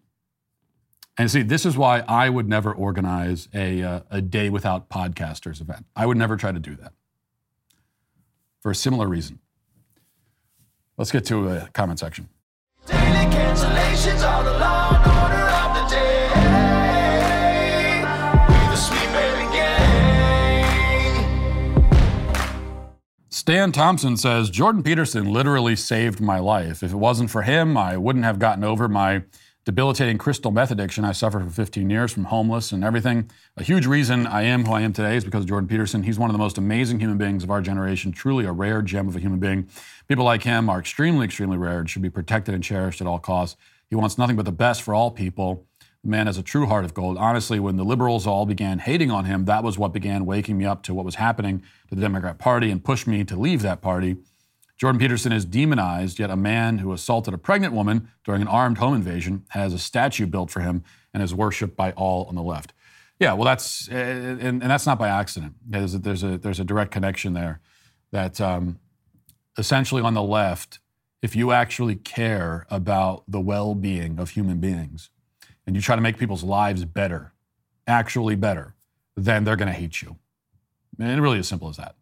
And 1.17 1.29
see, 1.29 1.41
this 1.41 1.65
is 1.65 1.77
why 1.77 1.99
I 2.07 2.29
would 2.29 2.47
never 2.47 2.73
organize 2.73 3.49
a, 3.53 3.83
uh, 3.83 3.99
a 4.09 4.21
day 4.21 4.49
without 4.49 4.89
podcasters 4.89 5.59
event. 5.59 5.85
I 5.93 6.05
would 6.05 6.15
never 6.15 6.37
try 6.37 6.53
to 6.53 6.59
do 6.59 6.77
that 6.77 6.93
for 8.61 8.71
a 8.71 8.75
similar 8.75 9.09
reason. 9.09 9.39
Let's 10.95 11.11
get 11.11 11.25
to 11.25 11.49
a 11.49 11.69
comment 11.73 11.99
section. 11.99 12.29
Stan 23.39 23.71
Thompson 23.71 24.17
says 24.17 24.49
Jordan 24.49 24.83
Peterson 24.83 25.31
literally 25.31 25.73
saved 25.73 26.19
my 26.19 26.39
life. 26.39 26.83
If 26.83 26.91
it 26.91 26.97
wasn't 26.97 27.31
for 27.31 27.43
him, 27.43 27.77
I 27.77 27.95
wouldn't 27.95 28.25
have 28.25 28.37
gotten 28.37 28.65
over 28.65 28.89
my 28.89 29.23
debilitating 29.63 30.17
crystal 30.17 30.51
meth 30.51 30.71
addiction 30.71 31.05
I 31.05 31.13
suffered 31.13 31.45
for 31.45 31.49
15 31.49 31.89
years 31.89 32.11
from 32.11 32.25
homeless 32.25 32.73
and 32.73 32.83
everything. 32.83 33.31
A 33.55 33.63
huge 33.63 33.85
reason 33.85 34.27
I 34.27 34.41
am 34.41 34.65
who 34.65 34.73
I 34.73 34.81
am 34.81 34.91
today 34.91 35.15
is 35.15 35.23
because 35.23 35.43
of 35.43 35.47
Jordan 35.47 35.69
Peterson. 35.69 36.03
He's 36.03 36.19
one 36.19 36.29
of 36.29 36.33
the 36.33 36.37
most 36.37 36.57
amazing 36.57 36.99
human 36.99 37.17
beings 37.17 37.45
of 37.45 37.49
our 37.49 37.61
generation, 37.61 38.11
truly 38.11 38.43
a 38.43 38.51
rare 38.51 38.81
gem 38.81 39.07
of 39.07 39.15
a 39.15 39.19
human 39.19 39.39
being. 39.39 39.69
People 40.09 40.25
like 40.25 40.43
him 40.43 40.69
are 40.69 40.79
extremely, 40.79 41.23
extremely 41.23 41.57
rare 41.57 41.79
and 41.79 41.89
should 41.89 42.01
be 42.01 42.09
protected 42.09 42.53
and 42.53 42.61
cherished 42.61 42.99
at 42.99 43.07
all 43.07 43.19
costs. 43.19 43.55
He 43.89 43.95
wants 43.95 44.17
nothing 44.17 44.35
but 44.35 44.43
the 44.43 44.51
best 44.51 44.81
for 44.81 44.93
all 44.93 45.11
people. 45.11 45.65
The 46.03 46.09
man 46.09 46.27
has 46.27 46.37
a 46.37 46.43
true 46.43 46.65
heart 46.65 46.85
of 46.85 46.93
gold. 46.93 47.17
Honestly, 47.17 47.59
when 47.59 47.75
the 47.75 47.83
liberals 47.83 48.25
all 48.25 48.45
began 48.45 48.79
hating 48.79 49.11
on 49.11 49.25
him, 49.25 49.45
that 49.45 49.63
was 49.63 49.77
what 49.77 49.91
began 49.91 50.25
waking 50.25 50.57
me 50.57 50.65
up 50.65 50.81
to 50.83 50.93
what 50.93 51.05
was 51.05 51.15
happening 51.15 51.61
to 51.89 51.95
the 51.95 52.01
Democrat 52.01 52.37
Party 52.37 52.71
and 52.71 52.83
pushed 52.83 53.05
me 53.05 53.23
to 53.25 53.35
leave 53.35 53.61
that 53.61 53.81
party. 53.81 54.17
Jordan 54.77 54.99
Peterson 54.99 55.33
is 55.33 55.43
demonized, 55.43 56.19
yet 56.19 56.29
a 56.29 56.37
man 56.37 56.77
who 56.77 56.93
assaulted 56.93 57.33
a 57.33 57.37
pregnant 57.37 57.73
woman 57.73 58.09
during 58.23 58.41
an 58.41 58.47
armed 58.47 58.77
home 58.77 58.93
invasion 58.93 59.43
has 59.49 59.73
a 59.73 59.79
statue 59.79 60.25
built 60.25 60.49
for 60.49 60.61
him 60.61 60.85
and 61.13 61.21
is 61.21 61.35
worshipped 61.35 61.75
by 61.75 61.91
all 61.91 62.23
on 62.25 62.35
the 62.35 62.41
left. 62.41 62.71
Yeah, 63.19 63.33
well, 63.33 63.43
that's 63.43 63.89
and, 63.89 64.41
and 64.41 64.61
that's 64.61 64.85
not 64.85 64.97
by 64.97 65.09
accident. 65.09 65.55
There's 65.67 65.95
a, 65.95 65.99
there's 65.99 66.23
a 66.23 66.37
there's 66.37 66.61
a 66.61 66.63
direct 66.63 66.91
connection 66.91 67.33
there. 67.33 67.59
That 68.13 68.39
um, 68.39 68.79
essentially 69.57 70.01
on 70.01 70.13
the 70.13 70.23
left, 70.23 70.79
if 71.21 71.35
you 71.35 71.51
actually 71.51 71.95
care 71.95 72.65
about 72.69 73.23
the 73.27 73.41
well-being 73.41 74.17
of 74.17 74.29
human 74.31 74.59
beings, 74.59 75.09
and 75.69 75.75
you 75.75 75.83
try 75.83 75.95
to 75.95 76.01
make 76.01 76.17
people's 76.17 76.43
lives 76.43 76.83
better, 76.83 77.31
actually 77.85 78.35
better, 78.35 78.73
then 79.15 79.43
they're 79.43 79.55
going 79.55 79.71
to 79.71 79.79
hate 79.79 80.01
you. 80.01 80.17
And 80.97 81.21
really 81.21 81.37
as 81.37 81.47
simple 81.47 81.69
as 81.69 81.77
that. 81.77 81.95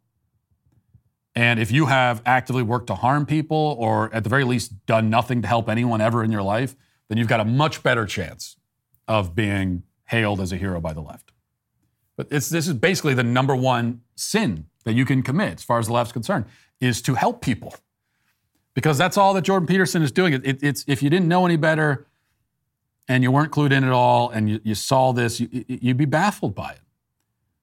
And 1.35 1.59
if 1.59 1.69
you 1.69 1.87
have 1.87 2.21
actively 2.25 2.63
worked 2.63 2.87
to 2.87 2.95
harm 2.95 3.25
people 3.25 3.75
or 3.77 4.09
at 4.15 4.23
the 4.23 4.29
very 4.29 4.45
least 4.45 4.85
done 4.85 5.09
nothing 5.09 5.41
to 5.41 5.49
help 5.49 5.67
anyone 5.67 5.99
ever 5.99 6.23
in 6.23 6.31
your 6.31 6.43
life, 6.43 6.77
then 7.09 7.17
you've 7.17 7.27
got 7.27 7.41
a 7.41 7.45
much 7.45 7.83
better 7.83 8.05
chance 8.05 8.55
of 9.05 9.35
being 9.35 9.83
hailed 10.05 10.39
as 10.39 10.53
a 10.53 10.55
hero 10.55 10.79
by 10.79 10.93
the 10.93 11.01
left. 11.01 11.33
But 12.15 12.29
this 12.29 12.53
is 12.53 12.73
basically 12.73 13.15
the 13.15 13.23
number 13.23 13.53
one 13.53 13.99
sin 14.15 14.67
that 14.85 14.93
you 14.93 15.03
can 15.03 15.23
commit, 15.23 15.55
as 15.55 15.63
far 15.65 15.77
as 15.77 15.87
the 15.87 15.93
left's 15.93 16.13
concerned, 16.13 16.45
is 16.79 17.01
to 17.01 17.15
help 17.15 17.41
people. 17.41 17.75
Because 18.75 18.97
that's 18.97 19.17
all 19.17 19.33
that 19.33 19.41
Jordan 19.41 19.67
Peterson 19.67 20.03
is 20.03 20.13
doing. 20.13 20.31
It, 20.31 20.45
it, 20.45 20.63
it's, 20.63 20.85
if 20.87 21.03
you 21.03 21.09
didn't 21.09 21.27
know 21.27 21.45
any 21.45 21.57
better 21.57 22.06
and 23.07 23.23
you 23.23 23.31
weren't 23.31 23.51
clued 23.51 23.71
in 23.71 23.83
at 23.83 23.91
all 23.91 24.29
and 24.29 24.49
you, 24.49 24.59
you 24.63 24.75
saw 24.75 25.11
this, 25.13 25.39
you, 25.39 25.47
you'd 25.67 25.97
be 25.97 26.05
baffled 26.05 26.55
by 26.55 26.71
it. 26.71 26.81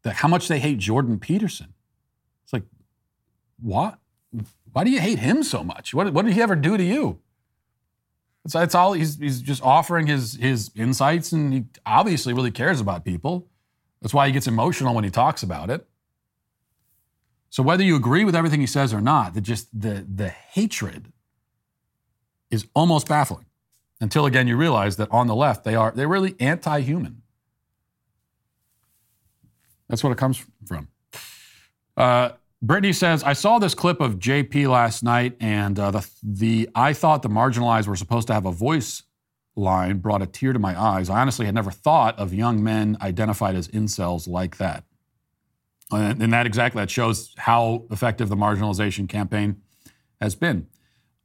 That 0.02 0.16
how 0.16 0.28
much 0.28 0.48
they 0.48 0.58
hate 0.58 0.78
Jordan 0.78 1.18
Peterson. 1.18 1.74
It's 2.44 2.52
like, 2.52 2.64
what? 3.60 3.98
Why 4.72 4.84
do 4.84 4.90
you 4.90 5.00
hate 5.00 5.18
him 5.18 5.42
so 5.42 5.62
much? 5.62 5.94
What, 5.94 6.12
what 6.12 6.24
did 6.24 6.34
he 6.34 6.42
ever 6.42 6.56
do 6.56 6.76
to 6.76 6.82
you? 6.82 7.20
It's, 8.44 8.54
it's 8.54 8.74
all 8.74 8.92
he's, 8.92 9.18
he's 9.18 9.40
just 9.40 9.62
offering 9.62 10.06
his 10.06 10.34
his 10.34 10.70
insights, 10.74 11.32
and 11.32 11.52
he 11.52 11.64
obviously 11.86 12.34
really 12.34 12.50
cares 12.50 12.80
about 12.80 13.04
people. 13.04 13.48
That's 14.02 14.12
why 14.12 14.26
he 14.26 14.32
gets 14.32 14.46
emotional 14.46 14.94
when 14.94 15.04
he 15.04 15.10
talks 15.10 15.42
about 15.42 15.70
it. 15.70 15.86
So 17.48 17.62
whether 17.62 17.82
you 17.82 17.96
agree 17.96 18.24
with 18.24 18.34
everything 18.34 18.60
he 18.60 18.66
says 18.66 18.92
or 18.92 19.00
not, 19.00 19.34
the 19.34 19.40
just 19.40 19.68
the 19.72 20.04
the 20.12 20.28
hatred 20.28 21.12
is 22.50 22.66
almost 22.74 23.08
baffling. 23.08 23.46
Until 24.04 24.26
again 24.26 24.46
you 24.46 24.58
realize 24.58 24.96
that 24.96 25.08
on 25.10 25.28
the 25.28 25.34
left 25.34 25.64
they 25.64 25.74
are 25.74 25.90
they're 25.90 26.06
really 26.06 26.36
anti-human. 26.38 27.22
That's 29.88 30.04
what 30.04 30.12
it 30.12 30.18
comes 30.18 30.44
from. 30.66 30.88
Uh, 31.96 32.32
Brittany 32.60 32.92
says, 32.92 33.22
I 33.22 33.32
saw 33.32 33.58
this 33.58 33.74
clip 33.74 34.02
of 34.02 34.18
JP 34.18 34.68
last 34.68 35.02
night, 35.02 35.36
and 35.40 35.78
uh, 35.78 35.90
the, 35.90 36.10
the 36.22 36.68
I 36.74 36.92
thought 36.92 37.22
the 37.22 37.30
marginalized 37.30 37.86
were 37.86 37.96
supposed 37.96 38.26
to 38.26 38.34
have 38.34 38.44
a 38.44 38.52
voice 38.52 39.04
line 39.56 40.00
brought 40.00 40.20
a 40.20 40.26
tear 40.26 40.52
to 40.52 40.58
my 40.58 40.78
eyes. 40.78 41.08
I 41.08 41.22
honestly 41.22 41.46
had 41.46 41.54
never 41.54 41.70
thought 41.70 42.18
of 42.18 42.34
young 42.34 42.62
men 42.62 42.98
identified 43.00 43.56
as 43.56 43.68
incels 43.68 44.28
like 44.28 44.58
that. 44.58 44.84
And, 45.90 46.22
and 46.22 46.30
that 46.34 46.44
exactly 46.44 46.82
that 46.82 46.90
shows 46.90 47.32
how 47.38 47.84
effective 47.90 48.28
the 48.28 48.36
marginalization 48.36 49.08
campaign 49.08 49.62
has 50.20 50.34
been. 50.34 50.66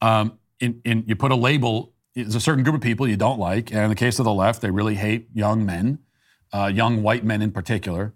Um, 0.02 0.40
in, 0.62 0.80
in, 0.86 1.04
you 1.08 1.18
put 1.18 1.34
a 1.34 1.36
label, 1.36 1.94
there's 2.24 2.36
a 2.36 2.40
certain 2.40 2.64
group 2.64 2.76
of 2.76 2.82
people 2.82 3.08
you 3.08 3.18
don't 3.18 3.40
like, 3.40 3.72
and 3.72 3.82
in 3.82 3.90
the 3.90 3.96
case 3.96 4.20
of 4.20 4.26
the 4.26 4.34
left, 4.34 4.62
they 4.62 4.72
really 4.72 4.96
hate 4.96 5.28
young 5.34 5.66
men, 5.66 6.00
uh, 6.54 6.72
young 6.74 7.04
white 7.04 7.24
men 7.24 7.42
in 7.42 7.52
particular. 7.52 8.14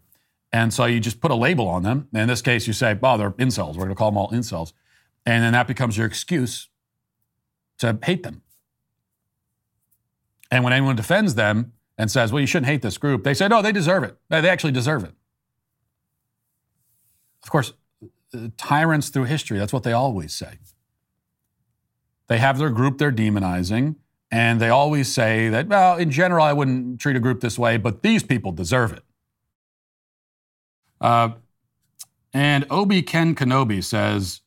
And 0.51 0.73
so 0.73 0.85
you 0.85 0.99
just 0.99 1.19
put 1.19 1.31
a 1.31 1.35
label 1.35 1.67
on 1.67 1.83
them. 1.83 2.07
In 2.13 2.27
this 2.27 2.41
case, 2.41 2.67
you 2.67 2.73
say, 2.73 2.97
oh, 3.01 3.17
they're 3.17 3.31
incels. 3.31 3.69
We're 3.69 3.85
going 3.85 3.89
to 3.89 3.95
call 3.95 4.11
them 4.11 4.17
all 4.17 4.29
incels. 4.29 4.73
And 5.25 5.43
then 5.43 5.53
that 5.53 5.67
becomes 5.67 5.97
your 5.97 6.05
excuse 6.05 6.69
to 7.79 7.97
hate 8.03 8.23
them. 8.23 8.43
And 10.51 10.63
when 10.63 10.73
anyone 10.73 10.95
defends 10.95 11.33
them 11.33 11.73
and 11.97 12.11
says, 12.11 12.31
well, 12.31 12.39
you 12.39 12.45
shouldn't 12.45 12.67
hate 12.67 12.83
this 12.83 12.99
group, 12.99 13.23
they 13.23 13.33
say, 13.33 13.47
no, 13.47 13.63
they 13.63 13.71
deserve 13.71 14.03
it. 14.03 14.17
They 14.29 14.47
actually 14.47 14.73
deserve 14.73 15.03
it. 15.03 15.13
Of 17.43 17.49
course, 17.49 17.73
uh, 18.35 18.49
tyrants 18.57 19.09
through 19.09 19.25
history, 19.25 19.57
that's 19.57 19.73
what 19.73 19.83
they 19.83 19.91
always 19.91 20.33
say. 20.33 20.59
They 22.27 22.37
have 22.37 22.57
their 22.57 22.69
group 22.69 22.97
they're 22.97 23.11
demonizing, 23.11 23.95
and 24.31 24.59
they 24.59 24.69
always 24.69 25.11
say 25.11 25.49
that, 25.49 25.67
well, 25.67 25.97
in 25.97 26.09
general, 26.09 26.43
I 26.43 26.53
wouldn't 26.53 26.99
treat 26.99 27.15
a 27.15 27.19
group 27.19 27.41
this 27.41 27.59
way, 27.59 27.77
but 27.77 28.01
these 28.01 28.23
people 28.23 28.51
deserve 28.51 28.93
it. 28.93 29.03
Uh, 30.99 31.29
and 32.33 32.65
Obi 32.69 33.01
Ken 33.01 33.35
Kenobi 33.35 33.83
says, 33.83 34.41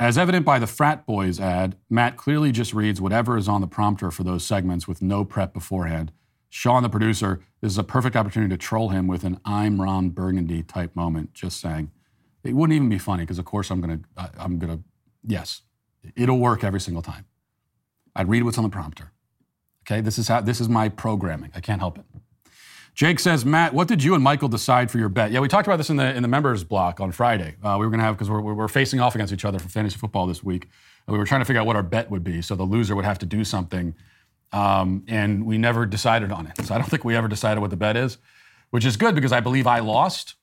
as 0.00 0.16
evident 0.16 0.46
by 0.46 0.60
the 0.60 0.66
frat 0.66 1.06
boys 1.06 1.40
ad, 1.40 1.76
Matt 1.90 2.16
clearly 2.16 2.52
just 2.52 2.72
reads 2.72 3.00
whatever 3.00 3.36
is 3.36 3.48
on 3.48 3.60
the 3.60 3.66
prompter 3.66 4.12
for 4.12 4.22
those 4.22 4.44
segments 4.44 4.86
with 4.86 5.02
no 5.02 5.24
prep 5.24 5.52
beforehand. 5.52 6.12
Sean, 6.48 6.82
the 6.82 6.88
producer, 6.88 7.40
this 7.60 7.72
is 7.72 7.78
a 7.78 7.84
perfect 7.84 8.14
opportunity 8.14 8.48
to 8.50 8.56
troll 8.56 8.90
him 8.90 9.08
with 9.08 9.24
an 9.24 9.40
I'm 9.44 9.82
Ron 9.82 10.10
Burgundy 10.10 10.62
type 10.62 10.94
moment. 10.94 11.34
Just 11.34 11.60
saying, 11.60 11.90
it 12.44 12.54
wouldn't 12.54 12.76
even 12.76 12.88
be 12.88 12.98
funny 12.98 13.24
because, 13.24 13.38
of 13.38 13.44
course, 13.44 13.70
I'm 13.70 13.80
gonna, 13.80 14.00
I'm 14.38 14.58
gonna, 14.58 14.78
yes, 15.26 15.62
it'll 16.16 16.38
work 16.38 16.64
every 16.64 16.80
single 16.80 17.02
time. 17.02 17.26
I'd 18.14 18.28
read 18.28 18.42
what's 18.42 18.58
on 18.58 18.64
the 18.64 18.70
prompter. 18.70 19.12
Okay, 19.86 20.00
this 20.00 20.18
is 20.18 20.28
how 20.28 20.40
this 20.40 20.60
is 20.60 20.68
my 20.68 20.88
programming. 20.88 21.50
I 21.54 21.60
can't 21.60 21.80
help 21.80 21.98
it. 21.98 22.04
Jake 22.94 23.20
says, 23.20 23.44
Matt, 23.44 23.74
what 23.74 23.86
did 23.86 24.02
you 24.02 24.14
and 24.14 24.24
Michael 24.24 24.48
decide 24.48 24.90
for 24.90 24.98
your 24.98 25.08
bet? 25.08 25.30
Yeah, 25.30 25.38
we 25.38 25.46
talked 25.46 25.68
about 25.68 25.76
this 25.76 25.88
in 25.88 25.96
the 25.96 26.14
in 26.14 26.22
the 26.22 26.28
members 26.28 26.64
block 26.64 27.00
on 27.00 27.12
Friday. 27.12 27.54
Uh, 27.62 27.76
we 27.78 27.86
were 27.86 27.90
going 27.90 28.00
to 28.00 28.04
have 28.04 28.16
because 28.16 28.28
we're, 28.28 28.40
we're 28.40 28.66
facing 28.66 28.98
off 28.98 29.14
against 29.14 29.32
each 29.32 29.44
other 29.44 29.58
for 29.60 29.68
fantasy 29.68 29.96
football 29.96 30.26
this 30.26 30.42
week. 30.42 30.68
And 31.06 31.12
we 31.12 31.18
were 31.18 31.24
trying 31.24 31.40
to 31.40 31.44
figure 31.44 31.60
out 31.60 31.66
what 31.66 31.76
our 31.76 31.82
bet 31.82 32.10
would 32.10 32.24
be, 32.24 32.42
so 32.42 32.56
the 32.56 32.64
loser 32.64 32.96
would 32.96 33.04
have 33.04 33.20
to 33.20 33.26
do 33.26 33.44
something, 33.44 33.94
um, 34.52 35.04
and 35.06 35.46
we 35.46 35.58
never 35.58 35.86
decided 35.86 36.32
on 36.32 36.48
it. 36.48 36.66
So 36.66 36.74
I 36.74 36.78
don't 36.78 36.90
think 36.90 37.04
we 37.04 37.14
ever 37.14 37.28
decided 37.28 37.60
what 37.60 37.70
the 37.70 37.76
bet 37.76 37.96
is, 37.96 38.18
which 38.70 38.84
is 38.84 38.96
good 38.96 39.14
because 39.14 39.32
I 39.32 39.40
believe 39.40 39.66
I 39.66 39.78
lost, 39.78 40.34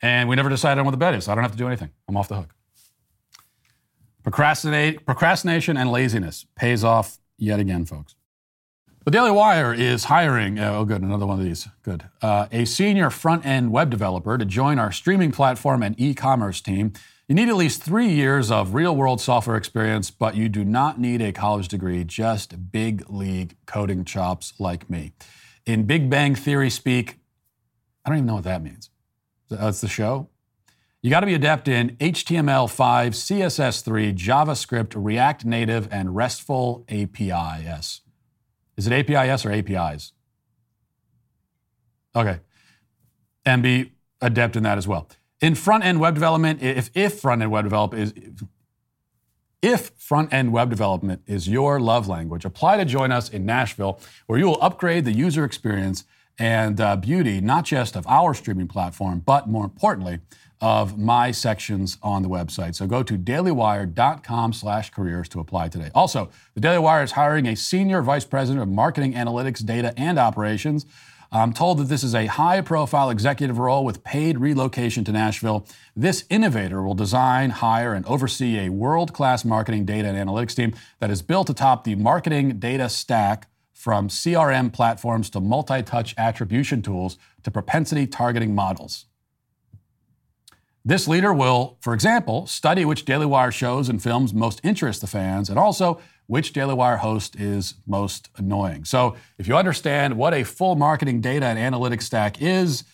and 0.00 0.28
we 0.28 0.36
never 0.36 0.48
decided 0.48 0.80
on 0.80 0.86
what 0.86 0.92
the 0.92 0.96
bet 0.96 1.14
is. 1.14 1.26
So 1.26 1.32
I 1.32 1.34
don't 1.34 1.44
have 1.44 1.52
to 1.52 1.58
do 1.58 1.66
anything. 1.66 1.90
I'm 2.08 2.16
off 2.16 2.28
the 2.28 2.36
hook. 2.36 2.54
Procrastinate, 4.24 5.04
procrastination 5.04 5.76
and 5.76 5.92
laziness 5.92 6.46
pays 6.56 6.82
off 6.82 7.18
yet 7.36 7.60
again, 7.60 7.84
folks. 7.84 8.16
The 9.04 9.10
Daily 9.10 9.30
Wire 9.30 9.74
is 9.74 10.04
hiring, 10.04 10.58
oh, 10.58 10.86
good, 10.86 11.02
another 11.02 11.26
one 11.26 11.38
of 11.38 11.44
these. 11.44 11.68
Good. 11.82 12.08
Uh, 12.22 12.46
a 12.50 12.64
senior 12.64 13.10
front 13.10 13.44
end 13.44 13.70
web 13.70 13.90
developer 13.90 14.38
to 14.38 14.46
join 14.46 14.78
our 14.78 14.90
streaming 14.90 15.30
platform 15.30 15.82
and 15.82 15.94
e 16.00 16.14
commerce 16.14 16.62
team. 16.62 16.94
You 17.28 17.34
need 17.34 17.50
at 17.50 17.56
least 17.56 17.82
three 17.82 18.08
years 18.08 18.50
of 18.50 18.72
real 18.72 18.96
world 18.96 19.20
software 19.20 19.56
experience, 19.56 20.10
but 20.10 20.36
you 20.36 20.48
do 20.48 20.64
not 20.64 20.98
need 20.98 21.20
a 21.20 21.32
college 21.32 21.68
degree, 21.68 22.02
just 22.02 22.72
big 22.72 23.04
league 23.10 23.56
coding 23.66 24.06
chops 24.06 24.54
like 24.58 24.88
me. 24.88 25.12
In 25.66 25.84
Big 25.84 26.08
Bang 26.08 26.34
Theory 26.34 26.70
speak, 26.70 27.18
I 28.06 28.08
don't 28.08 28.18
even 28.18 28.26
know 28.26 28.36
what 28.36 28.44
that 28.44 28.62
means. 28.62 28.88
That's 29.50 29.82
the 29.82 29.88
show. 29.88 30.30
You 31.04 31.10
got 31.10 31.20
to 31.20 31.26
be 31.26 31.34
adept 31.34 31.68
in 31.68 31.96
HTML5, 31.98 33.10
CSS3, 33.10 34.16
JavaScript, 34.16 34.94
React 34.96 35.44
Native, 35.44 35.86
and 35.90 36.16
RESTful 36.16 36.86
APIs. 36.88 38.00
Is 38.78 38.86
it 38.86 38.92
APIs 39.10 39.44
or 39.44 39.52
APIs? 39.52 40.14
Okay. 42.16 42.40
And 43.44 43.62
be 43.62 43.92
adept 44.22 44.56
in 44.56 44.62
that 44.62 44.78
as 44.78 44.88
well. 44.88 45.06
In 45.42 45.54
front 45.54 45.84
end 45.84 46.00
web 46.00 46.14
development, 46.14 46.62
if, 46.62 46.90
if 46.94 47.20
front 47.20 47.42
end 47.42 47.50
web 47.50 47.66
development 47.66 48.16
is 48.16 48.32
if 49.60 49.90
front 49.98 50.32
end 50.32 50.52
web 50.54 50.70
development 50.70 51.20
is 51.26 51.46
your 51.46 51.80
love 51.80 52.08
language, 52.08 52.46
apply 52.46 52.78
to 52.78 52.86
join 52.86 53.12
us 53.12 53.28
in 53.28 53.44
Nashville, 53.44 54.00
where 54.26 54.38
you 54.38 54.46
will 54.46 54.62
upgrade 54.62 55.04
the 55.04 55.12
user 55.12 55.44
experience 55.44 56.04
and 56.38 56.80
uh, 56.80 56.96
beauty, 56.96 57.40
not 57.40 57.64
just 57.64 57.94
of 57.94 58.06
our 58.06 58.34
streaming 58.34 58.68
platform, 58.68 59.20
but 59.20 59.48
more 59.48 59.64
importantly, 59.64 60.20
of 60.60 60.98
my 60.98 61.30
sections 61.30 61.98
on 62.02 62.22
the 62.22 62.28
website. 62.28 62.74
So 62.74 62.86
go 62.86 63.02
to 63.02 63.18
dailywire.com 63.18 64.52
slash 64.52 64.90
careers 64.90 65.28
to 65.30 65.40
apply 65.40 65.68
today. 65.68 65.90
Also, 65.94 66.30
the 66.54 66.60
Daily 66.60 66.78
Wire 66.78 67.02
is 67.02 67.12
hiring 67.12 67.46
a 67.46 67.54
senior 67.54 68.02
vice 68.02 68.24
president 68.24 68.62
of 68.62 68.68
marketing 68.68 69.14
analytics, 69.14 69.64
data, 69.64 69.92
and 69.96 70.18
operations. 70.18 70.86
I'm 71.32 71.52
told 71.52 71.78
that 71.78 71.88
this 71.88 72.04
is 72.04 72.14
a 72.14 72.26
high 72.26 72.60
profile 72.60 73.10
executive 73.10 73.58
role 73.58 73.84
with 73.84 74.04
paid 74.04 74.38
relocation 74.38 75.02
to 75.04 75.12
Nashville. 75.12 75.66
This 75.96 76.24
innovator 76.30 76.80
will 76.82 76.94
design, 76.94 77.50
hire, 77.50 77.92
and 77.92 78.06
oversee 78.06 78.60
a 78.60 78.68
world 78.68 79.12
class 79.12 79.44
marketing 79.44 79.84
data 79.84 80.06
and 80.06 80.16
analytics 80.16 80.54
team 80.54 80.74
that 81.00 81.10
is 81.10 81.22
built 81.22 81.50
atop 81.50 81.82
the 81.82 81.96
marketing 81.96 82.60
data 82.60 82.88
stack 82.88 83.48
from 83.72 84.08
CRM 84.08 84.72
platforms 84.72 85.28
to 85.30 85.40
multi 85.40 85.82
touch 85.82 86.14
attribution 86.16 86.82
tools 86.82 87.18
to 87.42 87.50
propensity 87.50 88.06
targeting 88.06 88.54
models. 88.54 89.06
This 90.86 91.08
leader 91.08 91.32
will, 91.32 91.78
for 91.80 91.94
example, 91.94 92.46
study 92.46 92.84
which 92.84 93.06
Daily 93.06 93.24
Wire 93.24 93.50
shows 93.50 93.88
and 93.88 94.02
films 94.02 94.34
most 94.34 94.60
interest 94.62 95.00
the 95.00 95.06
fans 95.06 95.48
and 95.48 95.58
also 95.58 95.98
which 96.26 96.52
Daily 96.52 96.74
Wire 96.74 96.98
host 96.98 97.36
is 97.36 97.76
most 97.86 98.28
annoying. 98.36 98.84
So, 98.84 99.16
if 99.38 99.48
you 99.48 99.56
understand 99.56 100.18
what 100.18 100.34
a 100.34 100.44
full 100.44 100.76
marketing 100.76 101.22
data 101.22 101.46
and 101.46 101.58
analytics 101.58 102.02
stack 102.02 102.42
is, 102.42 102.84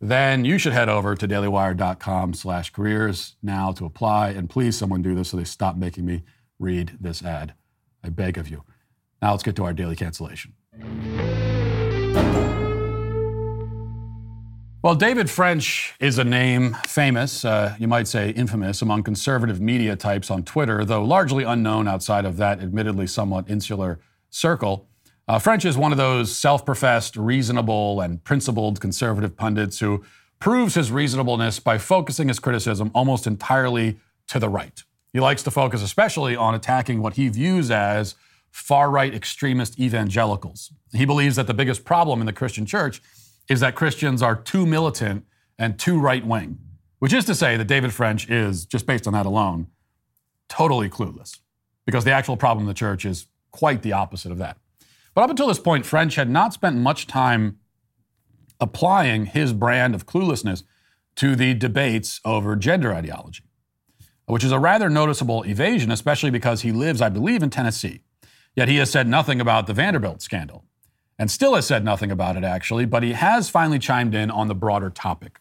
then 0.00 0.44
you 0.44 0.58
should 0.58 0.72
head 0.72 0.88
over 0.88 1.14
to 1.14 1.28
dailywire.com/careers 1.28 3.36
now 3.42 3.70
to 3.72 3.84
apply 3.84 4.30
and 4.30 4.50
please 4.50 4.76
someone 4.76 5.02
do 5.02 5.14
this 5.14 5.28
so 5.28 5.36
they 5.36 5.44
stop 5.44 5.76
making 5.76 6.04
me 6.04 6.24
read 6.58 6.98
this 7.00 7.24
ad. 7.24 7.54
I 8.02 8.08
beg 8.08 8.38
of 8.38 8.48
you. 8.48 8.64
Now 9.22 9.30
let's 9.30 9.44
get 9.44 9.54
to 9.56 9.64
our 9.64 9.72
daily 9.72 9.94
cancellation. 9.94 10.54
Well, 14.86 14.94
David 14.94 15.28
French 15.28 15.94
is 15.98 16.16
a 16.16 16.22
name 16.22 16.76
famous, 16.86 17.44
uh, 17.44 17.74
you 17.76 17.88
might 17.88 18.06
say 18.06 18.30
infamous, 18.30 18.82
among 18.82 19.02
conservative 19.02 19.60
media 19.60 19.96
types 19.96 20.30
on 20.30 20.44
Twitter, 20.44 20.84
though 20.84 21.02
largely 21.02 21.42
unknown 21.42 21.88
outside 21.88 22.24
of 22.24 22.36
that 22.36 22.60
admittedly 22.60 23.08
somewhat 23.08 23.50
insular 23.50 23.98
circle. 24.30 24.86
Uh, 25.26 25.40
French 25.40 25.64
is 25.64 25.76
one 25.76 25.90
of 25.90 25.98
those 25.98 26.36
self 26.36 26.64
professed, 26.64 27.16
reasonable, 27.16 28.00
and 28.00 28.22
principled 28.22 28.80
conservative 28.80 29.36
pundits 29.36 29.80
who 29.80 30.04
proves 30.38 30.76
his 30.76 30.92
reasonableness 30.92 31.58
by 31.58 31.78
focusing 31.78 32.28
his 32.28 32.38
criticism 32.38 32.92
almost 32.94 33.26
entirely 33.26 33.98
to 34.28 34.38
the 34.38 34.48
right. 34.48 34.84
He 35.12 35.18
likes 35.18 35.42
to 35.42 35.50
focus 35.50 35.82
especially 35.82 36.36
on 36.36 36.54
attacking 36.54 37.02
what 37.02 37.14
he 37.14 37.28
views 37.28 37.72
as 37.72 38.14
far 38.52 38.88
right 38.88 39.12
extremist 39.12 39.80
evangelicals. 39.80 40.70
He 40.92 41.04
believes 41.04 41.34
that 41.34 41.48
the 41.48 41.54
biggest 41.54 41.84
problem 41.84 42.20
in 42.20 42.26
the 42.26 42.32
Christian 42.32 42.66
church 42.66 43.02
is 43.48 43.60
that 43.60 43.74
Christians 43.74 44.22
are 44.22 44.36
too 44.36 44.66
militant 44.66 45.24
and 45.58 45.78
too 45.78 45.98
right 45.98 46.26
wing, 46.26 46.58
which 46.98 47.12
is 47.12 47.24
to 47.26 47.34
say 47.34 47.56
that 47.56 47.66
David 47.66 47.92
French 47.92 48.28
is, 48.28 48.66
just 48.66 48.86
based 48.86 49.06
on 49.06 49.12
that 49.12 49.26
alone, 49.26 49.68
totally 50.48 50.88
clueless, 50.88 51.40
because 51.84 52.04
the 52.04 52.12
actual 52.12 52.36
problem 52.36 52.64
in 52.64 52.68
the 52.68 52.74
church 52.74 53.04
is 53.04 53.26
quite 53.52 53.82
the 53.82 53.92
opposite 53.92 54.32
of 54.32 54.38
that. 54.38 54.58
But 55.14 55.22
up 55.22 55.30
until 55.30 55.46
this 55.46 55.58
point, 55.58 55.86
French 55.86 56.16
had 56.16 56.28
not 56.28 56.52
spent 56.52 56.76
much 56.76 57.06
time 57.06 57.58
applying 58.60 59.26
his 59.26 59.52
brand 59.52 59.94
of 59.94 60.06
cluelessness 60.06 60.62
to 61.16 61.34
the 61.34 61.54
debates 61.54 62.20
over 62.24 62.54
gender 62.56 62.92
ideology, 62.92 63.44
which 64.26 64.44
is 64.44 64.52
a 64.52 64.58
rather 64.58 64.90
noticeable 64.90 65.42
evasion, 65.44 65.90
especially 65.90 66.30
because 66.30 66.60
he 66.62 66.72
lives, 66.72 67.00
I 67.00 67.08
believe, 67.08 67.42
in 67.42 67.48
Tennessee. 67.48 68.02
Yet 68.54 68.68
he 68.68 68.76
has 68.76 68.90
said 68.90 69.08
nothing 69.08 69.40
about 69.40 69.66
the 69.66 69.74
Vanderbilt 69.74 70.20
scandal 70.20 70.65
and 71.18 71.30
still 71.30 71.54
has 71.54 71.66
said 71.66 71.84
nothing 71.84 72.10
about 72.10 72.36
it, 72.36 72.44
actually, 72.44 72.84
but 72.84 73.02
he 73.02 73.12
has 73.12 73.48
finally 73.48 73.78
chimed 73.78 74.14
in 74.14 74.30
on 74.30 74.48
the 74.48 74.54
broader 74.54 74.90
topic. 74.90 75.40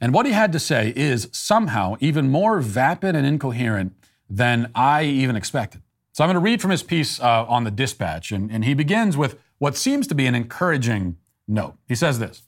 And 0.00 0.12
what 0.12 0.26
he 0.26 0.32
had 0.32 0.52
to 0.52 0.58
say 0.58 0.92
is 0.96 1.28
somehow 1.32 1.96
even 2.00 2.28
more 2.28 2.60
vapid 2.60 3.14
and 3.14 3.26
incoherent 3.26 3.94
than 4.28 4.70
I 4.74 5.04
even 5.04 5.36
expected. 5.36 5.82
So 6.12 6.24
I'm 6.24 6.28
going 6.28 6.34
to 6.34 6.40
read 6.40 6.60
from 6.60 6.70
his 6.70 6.82
piece 6.82 7.20
uh, 7.20 7.46
on 7.46 7.64
the 7.64 7.70
dispatch, 7.70 8.32
and, 8.32 8.50
and 8.50 8.64
he 8.64 8.74
begins 8.74 9.16
with 9.16 9.38
what 9.58 9.76
seems 9.76 10.06
to 10.08 10.14
be 10.14 10.26
an 10.26 10.34
encouraging 10.34 11.16
note. 11.46 11.76
He 11.86 11.94
says 11.94 12.18
this 12.18 12.42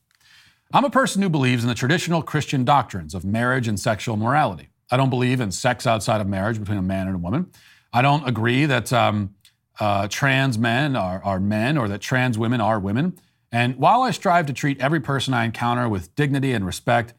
I'm 0.72 0.84
a 0.84 0.90
person 0.90 1.22
who 1.22 1.28
believes 1.28 1.62
in 1.62 1.68
the 1.68 1.74
traditional 1.74 2.22
Christian 2.22 2.64
doctrines 2.64 3.14
of 3.14 3.24
marriage 3.24 3.68
and 3.68 3.78
sexual 3.78 4.16
morality. 4.16 4.70
I 4.90 4.96
don't 4.96 5.10
believe 5.10 5.40
in 5.40 5.52
sex 5.52 5.86
outside 5.86 6.20
of 6.20 6.26
marriage 6.26 6.58
between 6.58 6.78
a 6.78 6.82
man 6.82 7.06
and 7.06 7.16
a 7.16 7.18
woman. 7.18 7.50
I 7.92 8.02
don't 8.02 8.26
agree 8.28 8.66
that 8.66 8.92
um, 8.92 9.33
uh, 9.80 10.08
trans 10.08 10.58
men 10.58 10.96
are, 10.96 11.22
are 11.24 11.40
men 11.40 11.76
or 11.76 11.88
that 11.88 12.00
trans 12.00 12.38
women 12.38 12.60
are 12.60 12.78
women. 12.78 13.18
And 13.50 13.76
while 13.76 14.02
I 14.02 14.10
strive 14.10 14.46
to 14.46 14.52
treat 14.52 14.80
every 14.80 15.00
person 15.00 15.34
I 15.34 15.44
encounter 15.44 15.88
with 15.88 16.14
dignity 16.14 16.52
and 16.52 16.66
respect, 16.66 17.14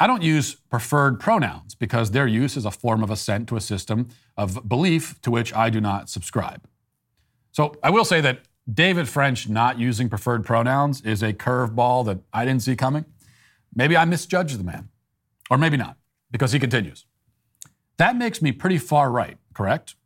I 0.00 0.06
don't 0.06 0.22
use 0.22 0.54
preferred 0.54 1.18
pronouns 1.18 1.74
because 1.74 2.12
their 2.12 2.26
use 2.26 2.56
is 2.56 2.64
a 2.64 2.70
form 2.70 3.02
of 3.02 3.10
assent 3.10 3.48
to 3.48 3.56
a 3.56 3.60
system 3.60 4.08
of 4.36 4.68
belief 4.68 5.20
to 5.22 5.30
which 5.30 5.52
I 5.54 5.70
do 5.70 5.80
not 5.80 6.08
subscribe. 6.08 6.66
So 7.50 7.74
I 7.82 7.90
will 7.90 8.04
say 8.04 8.20
that 8.20 8.42
David 8.72 9.08
French 9.08 9.48
not 9.48 9.78
using 9.78 10.08
preferred 10.08 10.44
pronouns 10.44 11.00
is 11.00 11.22
a 11.22 11.32
curveball 11.32 12.04
that 12.06 12.18
I 12.32 12.44
didn't 12.44 12.62
see 12.62 12.76
coming. 12.76 13.06
Maybe 13.74 13.96
I 13.96 14.04
misjudged 14.04 14.58
the 14.58 14.64
man, 14.64 14.88
or 15.50 15.58
maybe 15.58 15.76
not, 15.76 15.96
because 16.30 16.52
he 16.52 16.58
continues. 16.58 17.04
That 17.96 18.16
makes 18.16 18.40
me 18.40 18.52
pretty 18.52 18.78
far 18.78 19.10
right, 19.10 19.38
correct? 19.54 19.96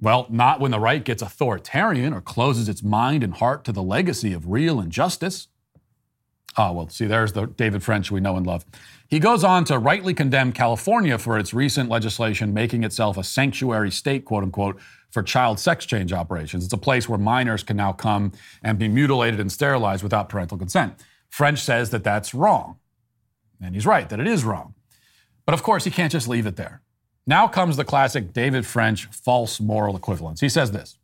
Well, 0.00 0.26
not 0.30 0.60
when 0.60 0.70
the 0.70 0.80
right 0.80 1.04
gets 1.04 1.22
authoritarian 1.22 2.14
or 2.14 2.20
closes 2.20 2.68
its 2.68 2.82
mind 2.82 3.22
and 3.22 3.34
heart 3.34 3.64
to 3.64 3.72
the 3.72 3.82
legacy 3.82 4.32
of 4.32 4.48
real 4.48 4.80
injustice. 4.80 5.48
Ah, 6.56 6.72
well, 6.72 6.88
see, 6.88 7.06
there's 7.06 7.32
the 7.32 7.46
David 7.46 7.82
French 7.82 8.10
we 8.10 8.20
know 8.20 8.36
and 8.36 8.46
love. 8.46 8.64
He 9.08 9.18
goes 9.18 9.44
on 9.44 9.64
to 9.64 9.78
rightly 9.78 10.14
condemn 10.14 10.52
California 10.52 11.18
for 11.18 11.38
its 11.38 11.52
recent 11.52 11.88
legislation 11.88 12.54
making 12.54 12.82
itself 12.82 13.18
a 13.18 13.24
sanctuary 13.24 13.90
state, 13.90 14.24
quote 14.24 14.42
unquote, 14.42 14.80
for 15.10 15.22
child 15.22 15.60
sex 15.60 15.84
change 15.84 16.12
operations. 16.12 16.64
It's 16.64 16.72
a 16.72 16.78
place 16.78 17.08
where 17.08 17.18
minors 17.18 17.62
can 17.62 17.76
now 17.76 17.92
come 17.92 18.32
and 18.62 18.78
be 18.78 18.88
mutilated 18.88 19.38
and 19.38 19.50
sterilized 19.50 20.02
without 20.02 20.28
parental 20.28 20.58
consent. 20.58 20.94
French 21.28 21.60
says 21.60 21.90
that 21.90 22.04
that's 22.04 22.34
wrong. 22.34 22.78
And 23.60 23.74
he's 23.74 23.86
right, 23.86 24.08
that 24.08 24.20
it 24.20 24.26
is 24.26 24.44
wrong. 24.44 24.74
But 25.44 25.54
of 25.54 25.62
course, 25.62 25.84
he 25.84 25.90
can't 25.90 26.12
just 26.12 26.28
leave 26.28 26.46
it 26.46 26.56
there. 26.56 26.82
Now 27.26 27.46
comes 27.46 27.76
the 27.76 27.84
classic 27.84 28.32
David 28.32 28.66
French 28.66 29.06
false 29.06 29.60
moral 29.60 29.96
equivalence. 29.96 30.40
He 30.40 30.48
says 30.48 30.72
this 30.72 30.98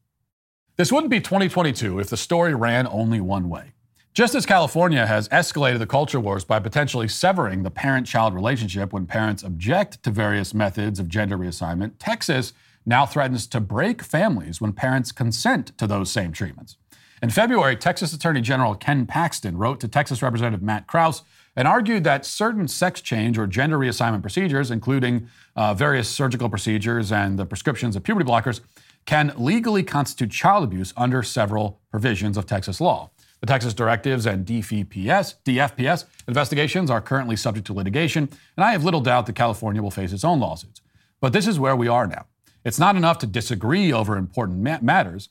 This 0.77 0.91
wouldn't 0.91 1.11
be 1.11 1.21
2022 1.21 1.99
if 1.99 2.09
the 2.09 2.17
story 2.17 2.55
ran 2.55 2.87
only 2.87 3.21
one 3.21 3.49
way. 3.49 3.73
Just 4.15 4.35
as 4.35 4.47
California 4.47 5.07
has 5.07 5.29
escalated 5.29 5.79
the 5.79 5.87
culture 5.87 6.19
wars 6.19 6.43
by 6.43 6.59
potentially 6.59 7.07
severing 7.07 7.63
the 7.63 7.71
parent 7.71 8.07
child 8.07 8.35
relationship 8.35 8.91
when 8.91 9.05
parents 9.05 9.43
object 9.43 10.03
to 10.05 10.11
various 10.11 10.55
methods 10.55 10.99
of 10.99 11.07
gender 11.09 11.37
reassignment, 11.37 11.93
Texas 11.99 12.55
now 12.87 13.05
threatens 13.05 13.47
to 13.49 13.61
break 13.61 14.03
families 14.03 14.59
when 14.59 14.73
parents 14.73 15.13
consent 15.13 15.77
to 15.77 15.87
those 15.87 16.11
same 16.11 16.33
treatments. 16.33 16.79
In 17.23 17.29
February, 17.29 17.77
Texas 17.77 18.15
Attorney 18.15 18.41
General 18.41 18.75
Ken 18.75 19.05
Paxton 19.05 19.59
wrote 19.59 19.81
to 19.81 19.89
Texas 19.89 20.23
Representative 20.23 20.63
Matt 20.63 20.87
Krause 20.87 21.23
and 21.57 21.67
argued 21.67 22.05
that 22.05 22.27
certain 22.27 22.69
sex 22.69 23.01
change 23.01 23.39
or 23.39 23.47
gender 23.47 23.79
reassignment 23.79 24.21
procedures, 24.21 24.71
including 24.71 25.29
uh, 25.57 25.73
various 25.75 26.09
surgical 26.09 26.51
procedures 26.51 27.11
and 27.11 27.39
the 27.39 27.47
prescriptions 27.47 27.97
of 27.97 28.03
puberty 28.03 28.29
blockers, 28.29 28.61
can 29.07 29.33
legally 29.37 29.83
constitute 29.83 30.31
child 30.31 30.65
abuse 30.65 30.93
under 30.97 31.23
several 31.23 31.81
provisions 31.91 32.37
of 32.37 32.45
Texas 32.45 32.81
law. 32.81 33.11
The 33.41 33.47
Texas 33.47 33.75
directives 33.75 34.27
and 34.27 34.47
DFPS, 34.47 35.35
DFPS 35.45 36.05
investigations 36.27 36.91
are 36.91 37.01
currently 37.01 37.37
subject 37.37 37.67
to 37.69 37.73
litigation, 37.73 38.29
and 38.57 38.65
I 38.65 38.73
have 38.73 38.85
little 38.85 39.01
doubt 39.01 39.27
that 39.27 39.35
California 39.35 39.83
will 39.83 39.91
face 39.91 40.13
its 40.13 40.25
own 40.25 40.41
lawsuits. 40.41 40.81
But 41.21 41.33
this 41.33 41.47
is 41.47 41.59
where 41.59 41.77
we 41.77 41.89
are 41.89 42.07
now. 42.07 42.27
It's 42.65 42.79
not 42.79 42.97
enough 42.97 43.19
to 43.19 43.27
disagree 43.27 43.93
over 43.93 44.17
important 44.17 44.61
ma- 44.61 44.79
matters. 44.83 45.29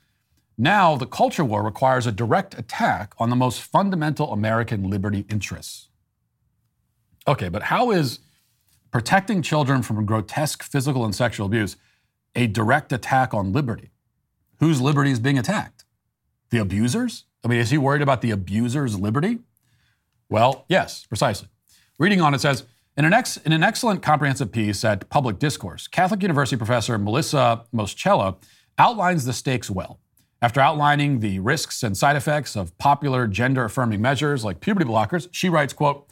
Now, 0.58 0.96
the 0.96 1.06
culture 1.06 1.44
war 1.44 1.64
requires 1.64 2.08
a 2.08 2.12
direct 2.12 2.58
attack 2.58 3.14
on 3.18 3.30
the 3.30 3.36
most 3.36 3.62
fundamental 3.62 4.32
American 4.32 4.90
liberty 4.90 5.26
interests. 5.30 5.85
Okay, 7.28 7.50
but 7.50 7.64
how 7.64 7.92
is 7.92 8.20
protecting 8.92 9.42
children 9.42 9.82
from 9.82 10.06
grotesque 10.06 10.64
physical 10.64 11.04
and 11.04 11.16
sexual 11.16 11.48
abuse 11.48 11.76
a 12.36 12.48
direct 12.48 12.94
attack 12.94 13.34
on 13.34 13.52
liberty? 13.52 13.92
Whose 14.60 14.80
liberty 14.82 15.12
is 15.12 15.20
being 15.20 15.38
attacked? 15.38 15.86
The 16.50 16.60
abusers? 16.60 17.26
I 17.44 17.48
mean, 17.48 17.60
is 17.60 17.70
he 17.70 17.78
worried 17.78 18.02
about 18.02 18.22
the 18.22 18.32
abuser's 18.32 19.00
liberty? 19.00 19.40
Well, 20.30 20.66
yes, 20.70 21.06
precisely. 21.06 21.50
Reading 21.98 22.22
on, 22.22 22.34
it 22.34 22.42
says 22.42 22.66
in 22.98 23.06
an, 23.06 23.14
ex, 23.14 23.38
in 23.38 23.52
an 23.52 23.64
excellent 23.64 24.02
comprehensive 24.02 24.52
piece 24.52 24.84
at 24.84 25.10
Public 25.10 25.40
Discourse, 25.40 25.88
Catholic 25.88 26.22
University 26.22 26.58
professor 26.58 26.98
Melissa 26.98 27.66
Moschella 27.74 28.38
outlines 28.78 29.26
the 29.26 29.34
stakes 29.34 29.70
well. 29.70 30.00
After 30.42 30.60
outlining 30.60 31.20
the 31.20 31.40
risks 31.40 31.84
and 31.84 31.98
side 31.98 32.16
effects 32.16 32.56
of 32.56 32.78
popular 32.78 33.28
gender 33.28 33.66
affirming 33.66 34.02
measures 34.02 34.44
like 34.44 34.60
puberty 34.60 34.86
blockers, 34.86 35.28
she 35.32 35.50
writes, 35.50 35.74
quote, 35.74 36.08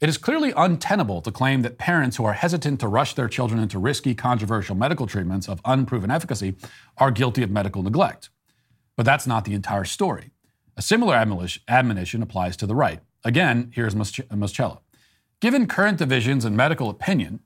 it 0.00 0.08
is 0.08 0.16
clearly 0.16 0.52
untenable 0.56 1.20
to 1.22 1.32
claim 1.32 1.62
that 1.62 1.76
parents 1.76 2.16
who 2.16 2.24
are 2.24 2.34
hesitant 2.34 2.78
to 2.80 2.88
rush 2.88 3.14
their 3.14 3.28
children 3.28 3.60
into 3.60 3.78
risky, 3.80 4.14
controversial 4.14 4.76
medical 4.76 5.06
treatments 5.06 5.48
of 5.48 5.60
unproven 5.64 6.10
efficacy 6.10 6.54
are 6.98 7.10
guilty 7.10 7.42
of 7.42 7.50
medical 7.50 7.82
neglect. 7.82 8.30
But 8.96 9.06
that's 9.06 9.26
not 9.26 9.44
the 9.44 9.54
entire 9.54 9.84
story. 9.84 10.30
A 10.76 10.82
similar 10.82 11.14
admonition 11.16 12.22
applies 12.22 12.56
to 12.58 12.66
the 12.66 12.76
right. 12.76 13.00
Again, 13.24 13.72
here's 13.74 13.96
Moschella. 13.96 14.78
Given 15.40 15.66
current 15.66 15.98
divisions 15.98 16.44
in 16.44 16.54
medical 16.54 16.88
opinion, 16.88 17.40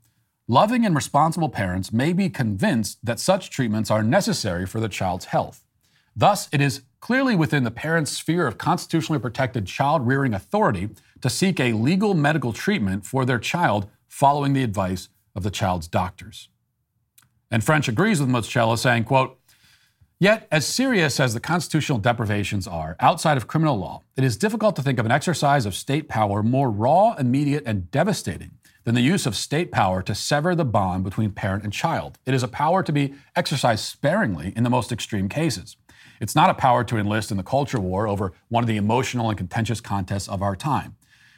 loving 0.47 0.85
and 0.85 0.95
responsible 0.95 1.49
parents 1.49 1.93
may 1.93 2.13
be 2.13 2.29
convinced 2.29 2.99
that 3.03 3.19
such 3.19 3.49
treatments 3.49 3.91
are 3.91 4.03
necessary 4.03 4.67
for 4.67 4.81
the 4.81 4.89
child's 4.89 5.27
health. 5.27 5.65
Thus, 6.15 6.49
it 6.53 6.61
is 6.61 6.83
clearly 7.01 7.35
within 7.35 7.65
the 7.65 7.71
parent's 7.71 8.13
sphere 8.13 8.47
of 8.47 8.59
constitutionally 8.59 9.21
protected 9.21 9.67
child 9.67 10.07
rearing 10.07 10.35
authority 10.35 10.91
to 11.23 11.31
seek 11.31 11.59
a 11.59 11.73
legal 11.73 12.15
medical 12.15 12.53
treatment 12.53 13.07
for 13.07 13.25
their 13.25 13.39
child 13.39 13.89
following 14.07 14.53
the 14.53 14.63
advice 14.63 15.09
of 15.35 15.43
the 15.43 15.51
child's 15.51 15.89
doctors. 15.89 16.49
And 17.51 17.65
French 17.65 17.89
agrees 17.89 18.21
with 18.21 18.29
Moschella, 18.29 18.79
saying, 18.79 19.05
quote, 19.05 19.39
Yet, 20.19 20.47
as 20.53 20.65
serious 20.65 21.19
as 21.19 21.35
the 21.35 21.41
constitutional 21.41 21.99
deprivations 21.99 22.69
are 22.69 22.95
outside 23.01 23.37
of 23.37 23.49
criminal 23.49 23.77
law, 23.77 24.03
it 24.17 24.23
is 24.23 24.37
difficult 24.37 24.77
to 24.77 24.83
think 24.83 25.01
of 25.01 25.07
an 25.07 25.11
exercise 25.11 25.67
of 25.67 25.75
state 25.75 26.09
power 26.09 26.45
more 26.45 26.71
raw, 26.71 27.15
immediate, 27.19 27.65
and 27.67 27.91
devastating 27.91 28.53
than 28.85 28.95
the 28.95 29.01
use 29.01 29.27
of 29.27 29.35
state 29.35 29.73
power 29.73 30.01
to 30.03 30.15
sever 30.15 30.55
the 30.55 30.65
bond 30.65 31.03
between 31.03 31.33
parent 31.33 31.65
and 31.65 31.73
child. 31.73 32.19
It 32.25 32.35
is 32.35 32.43
a 32.43 32.49
power 32.49 32.83
to 32.85 32.93
be 32.93 33.15
exercised 33.35 33.85
sparingly 33.85 34.53
in 34.55 34.63
the 34.63 34.71
most 34.71 34.93
extreme 34.93 35.29
cases. 35.29 35.77
It's 36.21 36.37
not 36.37 36.51
a 36.51 36.55
power 36.55 36.85
to 36.85 36.99
enlist 36.99 37.33
in 37.33 37.37
the 37.37 37.43
culture 37.43 37.81
war 37.81 38.07
over 38.07 38.33
one 38.49 38.63
of 38.63 38.69
the 38.69 38.77
emotional 38.77 39.29
and 39.29 39.37
contentious 39.37 39.81
contests 39.81 40.29
of 40.29 40.41
our 40.41 40.55
time. 40.55 40.95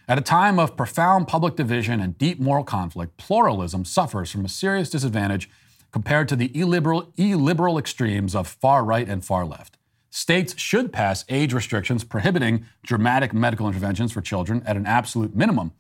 At 0.07 0.19
a 0.19 0.23
time 0.23 0.59
of 0.59 0.77
profound 0.77 1.29
public 1.29 1.57
division 1.57 1.99
and 1.99 2.19
deep 2.19 2.39
moral 2.39 2.65
conflict, 2.65 3.17
pluralism 3.17 3.87
suffers 3.87 4.31
from 4.31 4.45
a 4.45 4.51
serious 4.51 4.91
disadvantage 4.91 5.49
compared 5.93 6.29
to 6.29 6.37
the 6.37 6.51
illiberal, 6.59 7.11
illiberal 7.17 7.79
extremes 7.79 8.35
of 8.35 8.47
far 8.47 8.85
right 8.85 9.09
and 9.09 9.25
far 9.25 9.47
left. 9.47 9.79
States 10.11 10.59
should 10.59 10.93
pass 10.93 11.25
age 11.31 11.55
restrictions 11.55 12.05
prohibiting 12.05 12.67
dramatic 12.83 13.33
medical 13.33 13.67
interventions 13.67 14.13
for 14.13 14.21
children 14.21 14.63
at 14.67 14.77
an 14.77 14.87
absolute 14.87 15.35
minimum. 15.35 15.73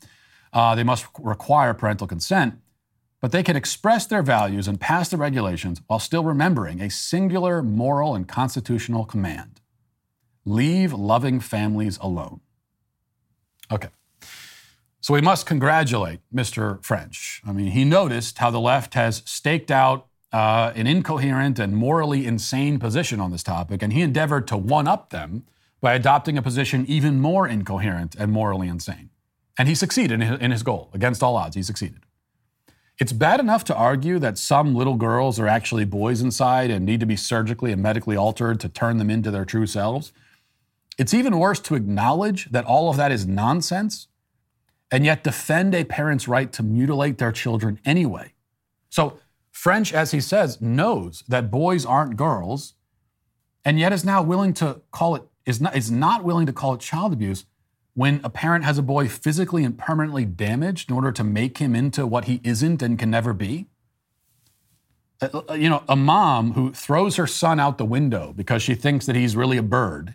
Uh, 0.54 0.74
they 0.74 0.84
must 0.84 1.06
require 1.20 1.74
parental 1.74 2.06
consent, 2.06 2.54
but 3.20 3.30
they 3.30 3.42
can 3.42 3.56
express 3.56 4.06
their 4.06 4.22
values 4.22 4.66
and 4.66 4.80
pass 4.80 5.10
the 5.10 5.16
regulations 5.18 5.82
while 5.86 5.98
still 5.98 6.24
remembering 6.24 6.80
a 6.80 6.88
singular 6.88 7.62
moral 7.62 8.14
and 8.14 8.26
constitutional 8.26 9.04
command 9.04 9.60
leave 10.46 10.92
loving 10.92 11.40
families 11.40 11.98
alone. 12.00 12.40
Okay. 13.72 13.88
So 15.04 15.12
we 15.12 15.20
must 15.20 15.44
congratulate 15.44 16.20
Mr. 16.34 16.82
French. 16.82 17.42
I 17.46 17.52
mean, 17.52 17.72
he 17.72 17.84
noticed 17.84 18.38
how 18.38 18.50
the 18.50 18.58
left 18.58 18.94
has 18.94 19.20
staked 19.26 19.70
out 19.70 20.06
uh, 20.32 20.72
an 20.74 20.86
incoherent 20.86 21.58
and 21.58 21.76
morally 21.76 22.26
insane 22.26 22.78
position 22.78 23.20
on 23.20 23.30
this 23.30 23.42
topic, 23.42 23.82
and 23.82 23.92
he 23.92 24.00
endeavored 24.00 24.48
to 24.48 24.56
one 24.56 24.88
up 24.88 25.10
them 25.10 25.44
by 25.82 25.92
adopting 25.92 26.38
a 26.38 26.42
position 26.42 26.86
even 26.88 27.20
more 27.20 27.46
incoherent 27.46 28.14
and 28.14 28.32
morally 28.32 28.66
insane. 28.66 29.10
And 29.58 29.68
he 29.68 29.74
succeeded 29.74 30.22
in 30.22 30.26
his, 30.26 30.40
in 30.40 30.50
his 30.52 30.62
goal. 30.62 30.88
Against 30.94 31.22
all 31.22 31.36
odds, 31.36 31.54
he 31.54 31.62
succeeded. 31.62 32.00
It's 32.98 33.12
bad 33.12 33.40
enough 33.40 33.62
to 33.64 33.74
argue 33.74 34.18
that 34.20 34.38
some 34.38 34.74
little 34.74 34.96
girls 34.96 35.38
are 35.38 35.48
actually 35.48 35.84
boys 35.84 36.22
inside 36.22 36.70
and 36.70 36.86
need 36.86 37.00
to 37.00 37.06
be 37.06 37.16
surgically 37.16 37.72
and 37.72 37.82
medically 37.82 38.16
altered 38.16 38.58
to 38.60 38.70
turn 38.70 38.96
them 38.96 39.10
into 39.10 39.30
their 39.30 39.44
true 39.44 39.66
selves. 39.66 40.14
It's 40.96 41.12
even 41.12 41.38
worse 41.38 41.60
to 41.60 41.74
acknowledge 41.74 42.46
that 42.52 42.64
all 42.64 42.88
of 42.88 42.96
that 42.96 43.12
is 43.12 43.26
nonsense 43.26 44.08
and 44.94 45.04
yet 45.04 45.24
defend 45.24 45.74
a 45.74 45.82
parent's 45.82 46.28
right 46.28 46.52
to 46.52 46.62
mutilate 46.62 47.18
their 47.18 47.32
children 47.32 47.80
anyway. 47.84 48.32
So, 48.90 49.18
French, 49.50 49.92
as 49.92 50.12
he 50.12 50.20
says, 50.20 50.60
knows 50.60 51.24
that 51.26 51.50
boys 51.50 51.84
aren't 51.84 52.16
girls, 52.16 52.74
and 53.64 53.80
yet 53.80 53.92
is 53.92 54.04
now 54.04 54.22
willing 54.22 54.54
to 54.54 54.82
call 54.92 55.16
it, 55.16 55.24
is 55.46 55.60
not, 55.60 55.76
is 55.76 55.90
not 55.90 56.22
willing 56.22 56.46
to 56.46 56.52
call 56.52 56.74
it 56.74 56.80
child 56.80 57.12
abuse 57.12 57.44
when 57.94 58.20
a 58.22 58.30
parent 58.30 58.64
has 58.64 58.78
a 58.78 58.82
boy 58.82 59.08
physically 59.08 59.64
and 59.64 59.76
permanently 59.76 60.24
damaged 60.24 60.90
in 60.90 60.94
order 60.94 61.10
to 61.10 61.24
make 61.24 61.58
him 61.58 61.74
into 61.74 62.06
what 62.06 62.26
he 62.26 62.40
isn't 62.44 62.80
and 62.80 62.96
can 62.96 63.10
never 63.10 63.32
be. 63.32 63.66
Uh, 65.20 65.40
uh, 65.50 65.54
you 65.54 65.68
know, 65.68 65.82
a 65.88 65.96
mom 65.96 66.52
who 66.52 66.72
throws 66.72 67.16
her 67.16 67.26
son 67.26 67.58
out 67.58 67.78
the 67.78 67.84
window 67.84 68.32
because 68.32 68.62
she 68.62 68.76
thinks 68.76 69.06
that 69.06 69.16
he's 69.16 69.34
really 69.34 69.56
a 69.56 69.62
bird 69.62 70.14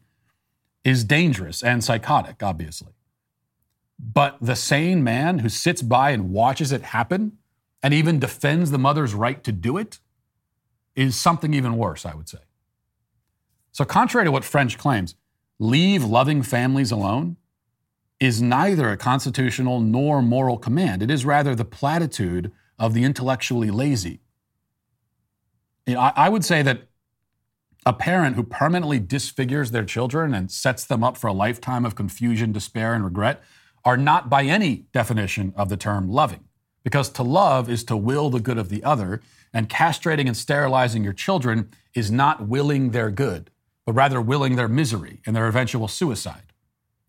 is 0.86 1.04
dangerous 1.04 1.62
and 1.62 1.84
psychotic, 1.84 2.42
obviously. 2.42 2.94
But 4.00 4.38
the 4.40 4.56
sane 4.56 5.04
man 5.04 5.40
who 5.40 5.50
sits 5.50 5.82
by 5.82 6.12
and 6.12 6.32
watches 6.32 6.72
it 6.72 6.82
happen 6.82 7.34
and 7.84 7.94
even 7.94 8.20
defends 8.20 8.72
the 8.72 8.78
mother's 8.78 9.14
right 9.14 9.44
to 9.44 9.52
do 9.52 9.78
it 9.78 10.00
is 10.96 11.16
something 11.16 11.54
even 11.54 11.78
worse, 11.78 12.06
I 12.06 12.16
would 12.16 12.30
say. 12.30 12.40
So, 13.72 13.86
contrary 13.86 14.26
to 14.26 14.32
what 14.32 14.44
French 14.44 14.78
claims, 14.78 15.16
leave 15.60 16.04
loving 16.04 16.42
families 16.42 16.92
alone 16.92 17.38
is 18.20 18.42
neither 18.42 18.90
a 18.90 18.98
constitutional 18.98 19.80
nor 19.80 20.22
moral 20.22 20.58
command. 20.58 21.02
It 21.02 21.12
is 21.12 21.26
rather 21.26 21.56
the 21.56 21.66
platitude 21.66 22.52
of 22.78 22.94
the 22.94 23.04
intellectually 23.04 23.72
lazy. 23.72 24.22
You 25.86 25.96
know, 25.96 26.02
I, 26.02 26.14
I 26.16 26.30
would 26.30 26.44
say 26.44 26.62
that 26.62 26.84
a 27.86 27.94
parent 27.94 28.36
who 28.36 28.44
permanently 28.44 29.00
disfigures 29.00 29.72
their 29.72 29.86
children 29.86 30.34
and 30.34 30.52
sets 30.52 30.84
them 30.84 31.04
up 31.04 31.18
for 31.18 31.28
a 31.28 31.34
lifetime 31.34 31.86
of 31.86 31.96
confusion, 31.96 32.52
despair, 32.52 32.94
and 32.94 33.04
regret 33.04 33.42
are 33.86 33.98
not 33.98 34.30
by 34.30 34.44
any 34.44 34.86
definition 34.92 35.54
of 35.56 35.70
the 35.70 35.78
term 35.78 36.10
loving. 36.10 36.44
Because 36.84 37.10
to 37.10 37.24
love 37.24 37.70
is 37.70 37.84
to 37.86 37.98
will 37.98 38.30
the 38.30 38.40
good 38.40 38.58
of 38.58 38.70
the 38.70 38.84
other, 38.84 39.22
and 39.54 39.70
castrating 39.70 40.28
and 40.28 40.38
sterilizing 40.38 41.04
your 41.04 41.14
children 41.14 41.70
is 41.94 42.12
not 42.12 42.48
willing 42.48 42.92
their 42.92 43.10
good, 43.10 43.50
but 43.86 43.94
rather 43.94 44.22
willing 44.22 44.56
their 44.56 44.68
misery 44.68 45.22
and 45.26 45.36
their 45.36 45.48
eventual 45.48 45.88
suicide. 45.88 46.54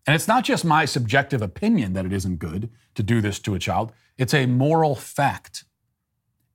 And 0.07 0.15
it's 0.15 0.27
not 0.27 0.43
just 0.43 0.65
my 0.65 0.85
subjective 0.85 1.41
opinion 1.41 1.93
that 1.93 2.05
it 2.05 2.13
isn't 2.13 2.39
good 2.39 2.69
to 2.95 3.03
do 3.03 3.21
this 3.21 3.39
to 3.39 3.53
a 3.55 3.59
child, 3.59 3.91
it's 4.17 4.33
a 4.33 4.45
moral 4.45 4.95
fact. 4.95 5.63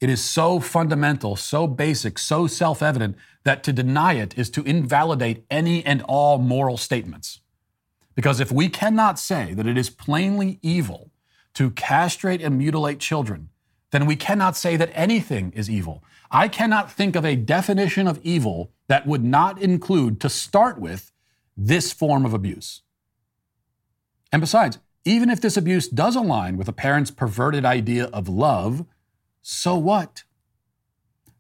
It 0.01 0.11
is 0.11 0.23
so 0.23 0.61
fundamental, 0.61 1.37
so 1.37 1.67
basic, 1.67 2.19
so 2.19 2.47
self 2.47 2.83
evident 2.83 3.17
that 3.45 3.63
to 3.63 3.73
deny 3.73 4.15
it 4.15 4.37
is 4.37 4.51
to 4.51 4.63
invalidate 4.65 5.45
any 5.51 5.85
and 5.87 6.03
all 6.03 6.39
moral 6.39 6.77
statements. 6.77 7.41
Because 8.17 8.41
if 8.41 8.51
we 8.51 8.69
cannot 8.69 9.19
say 9.19 9.55
that 9.55 9.67
it 9.67 9.79
is 9.79 9.91
plainly 9.91 10.59
evil 10.63 11.13
to 11.55 11.71
castrate 11.71 12.43
and 12.43 12.59
mutilate 12.59 12.99
children, 12.99 13.51
then 13.93 14.07
we 14.07 14.17
cannot 14.17 14.57
say 14.57 14.77
that 14.77 14.91
anything 14.95 15.53
is 15.53 15.71
evil. 15.71 16.03
I 16.31 16.49
cannot 16.49 16.91
think 16.91 17.15
of 17.15 17.25
a 17.25 17.37
definition 17.37 18.09
of 18.09 18.19
evil 18.25 18.73
that 18.89 19.07
would 19.07 19.23
not 19.23 19.63
include, 19.63 20.21
to 20.23 20.29
start 20.29 20.81
with, 20.81 21.13
this 21.57 21.93
form 21.93 22.25
of 22.25 22.35
abuse. 22.35 22.83
And 24.33 24.41
besides, 24.41 24.79
even 25.05 25.31
if 25.31 25.41
this 25.41 25.57
abuse 25.57 25.87
does 25.87 26.17
align 26.17 26.57
with 26.57 26.69
a 26.69 26.73
parent's 26.73 27.11
perverted 27.11 27.65
idea 27.65 28.07
of 28.07 28.29
love, 28.29 28.85
so 29.41 29.77
what? 29.77 30.25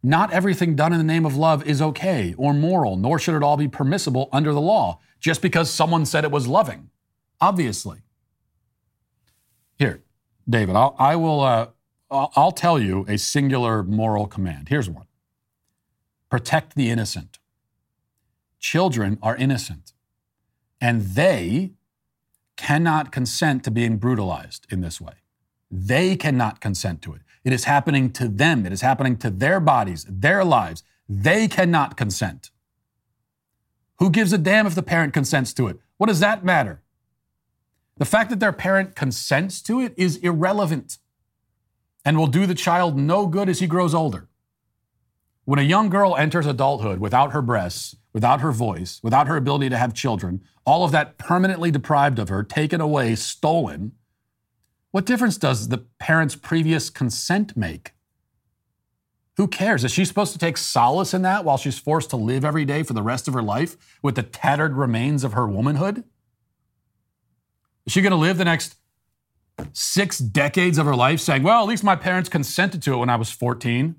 Not 0.03 0.33
everything 0.33 0.77
done 0.77 0.93
in 0.93 0.99
the 0.99 1.05
name 1.05 1.27
of 1.27 1.37
love 1.37 1.67
is 1.67 1.83
okay 1.83 2.35
or 2.39 2.55
moral, 2.55 2.97
nor 2.97 3.19
should 3.19 3.35
it 3.35 3.43
all 3.43 3.57
be 3.57 3.67
permissible 3.67 4.29
under 4.33 4.53
the 4.53 4.61
law 4.61 5.01
just 5.21 5.43
because 5.43 5.71
someone 5.71 6.07
said 6.07 6.25
it 6.25 6.31
was 6.31 6.47
loving, 6.47 6.91
obviously. 7.41 7.99
Here, 9.79 10.03
David, 10.49 10.77
I'll, 10.77 10.95
I 10.99 11.17
will, 11.17 11.41
uh, 11.41 11.69
I'll 12.11 12.53
tell 12.53 12.79
you 12.79 13.05
a 13.09 13.19
singular 13.19 13.83
moral 13.83 14.27
command. 14.27 14.69
Here's 14.69 14.89
one 14.89 15.07
protect 16.29 16.75
the 16.75 16.91
innocent. 16.91 17.39
Children 18.59 19.19
are 19.23 19.37
innocent, 19.37 19.93
and 20.81 21.03
they 21.03 21.73
cannot 22.57 23.13
consent 23.13 23.65
to 23.65 23.71
being 23.71 23.97
brutalized 23.97 24.67
in 24.71 24.81
this 24.81 25.01
way. 25.01 25.15
They 25.71 26.17
cannot 26.17 26.61
consent 26.61 27.03
to 27.03 27.15
it. 27.15 27.21
It 27.45 27.53
is 27.53 27.65
happening 27.65 28.11
to 28.13 28.29
them, 28.29 28.67
it 28.67 28.73
is 28.73 28.81
happening 28.81 29.17
to 29.19 29.31
their 29.31 29.61
bodies, 29.61 30.05
their 30.09 30.45
lives. 30.45 30.83
They 31.09 31.47
cannot 31.47 31.97
consent. 31.97 32.51
Who 33.99 34.11
gives 34.11 34.33
a 34.33 34.39
damn 34.39 34.67
if 34.67 34.75
the 34.75 34.83
parent 34.83 35.15
consents 35.15 35.53
to 35.55 35.69
it? 35.69 35.79
What 35.97 36.07
does 36.07 36.21
that 36.21 36.45
matter? 36.45 36.83
The 37.99 38.05
fact 38.05 38.31
that 38.31 38.41
their 38.41 38.53
parent 38.53 38.95
consents 38.95 39.63
to 39.63 39.81
it 39.81 39.95
is 39.97 40.17
irrelevant 40.19 40.99
and 42.05 42.19
will 42.19 42.27
do 42.27 42.47
the 42.47 42.55
child 42.55 42.97
no 42.97 43.27
good 43.27 43.49
as 43.49 43.61
he 43.61 43.67
grows 43.67 43.95
older. 43.95 44.29
When 45.45 45.59
a 45.59 45.63
young 45.63 45.89
girl 45.89 46.17
enters 46.17 46.47
adulthood 46.47 46.99
without 47.01 47.33
her 47.33 47.41
breasts, 47.41 47.97
without 48.13 48.41
her 48.41 48.53
voice, 48.53 49.01
without 49.03 49.29
her 49.29 49.37
ability 49.37 49.71
to 49.71 49.77
have 49.77 49.95
children, 49.95 50.43
all 50.65 50.85
of 50.85 50.93
that 50.93 51.19
permanently 51.19 51.71
deprived 51.71 52.19
of 52.19 52.29
her, 52.29 52.43
taken 52.43 52.81
away, 52.81 53.15
stolen, 53.15 53.93
What 54.91 55.07
difference 55.07 55.37
does 55.37 55.69
the 55.69 55.79
parent's 55.99 56.37
previous 56.37 56.91
consent 56.91 57.57
make? 57.57 57.93
Who 59.37 59.47
cares? 59.47 59.85
Is 59.85 59.93
she 59.93 60.05
supposed 60.05 60.33
to 60.33 60.39
take 60.39 60.57
solace 60.57 61.13
in 61.13 61.23
that 61.23 61.45
while 61.45 61.59
she's 61.59 61.79
forced 61.79 62.11
to 62.11 62.17
live 62.17 62.45
every 62.45 62.65
day 62.65 62.83
for 62.83 62.95
the 62.95 63.03
rest 63.03 63.29
of 63.29 63.35
her 63.35 63.43
life 63.43 63.77
with 64.03 64.15
the 64.15 64.23
tattered 64.23 64.75
remains 64.75 65.25
of 65.25 65.35
her 65.35 65.47
womanhood? 65.47 66.05
Is 67.85 67.93
she 67.93 68.01
going 68.01 68.13
to 68.13 68.17
live 68.17 68.39
the 68.39 68.45
next 68.45 68.77
six 69.73 70.19
decades 70.19 70.79
of 70.79 70.87
her 70.87 70.97
life 70.97 71.21
saying, 71.21 71.43
well, 71.43 71.63
at 71.63 71.69
least 71.69 71.85
my 71.85 71.97
parents 71.97 72.29
consented 72.29 72.83
to 72.83 72.95
it 72.95 72.97
when 72.97 73.11
I 73.11 73.17
was 73.17 73.31
14? 73.31 73.97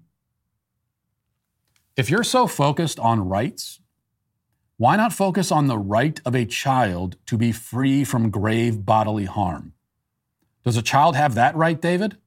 If 1.96 2.10
you're 2.10 2.24
so 2.24 2.48
focused 2.48 3.00
on 3.00 3.30
rights, 3.30 3.80
why 4.78 4.96
not 4.96 5.14
focus 5.14 5.52
on 5.52 5.68
the 5.68 5.78
right 5.78 6.20
of 6.26 6.36
a 6.36 6.46
child 6.46 7.16
to 7.28 7.38
be 7.38 7.52
free 7.52 8.04
from 8.04 8.30
grave 8.30 8.86
bodily 8.86 9.26
harm? 9.26 9.74
Does 10.64 10.78
a 10.78 10.82
child 10.82 11.16
have 11.16 11.36
that 11.36 11.56
right, 11.56 11.80
David? 11.80 12.18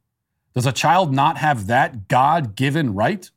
Does 0.54 0.66
a 0.66 0.72
child 0.72 1.12
not 1.12 1.36
have 1.38 1.66
that 1.68 2.08
God 2.08 2.56
given 2.56 2.94
right? 2.94 3.30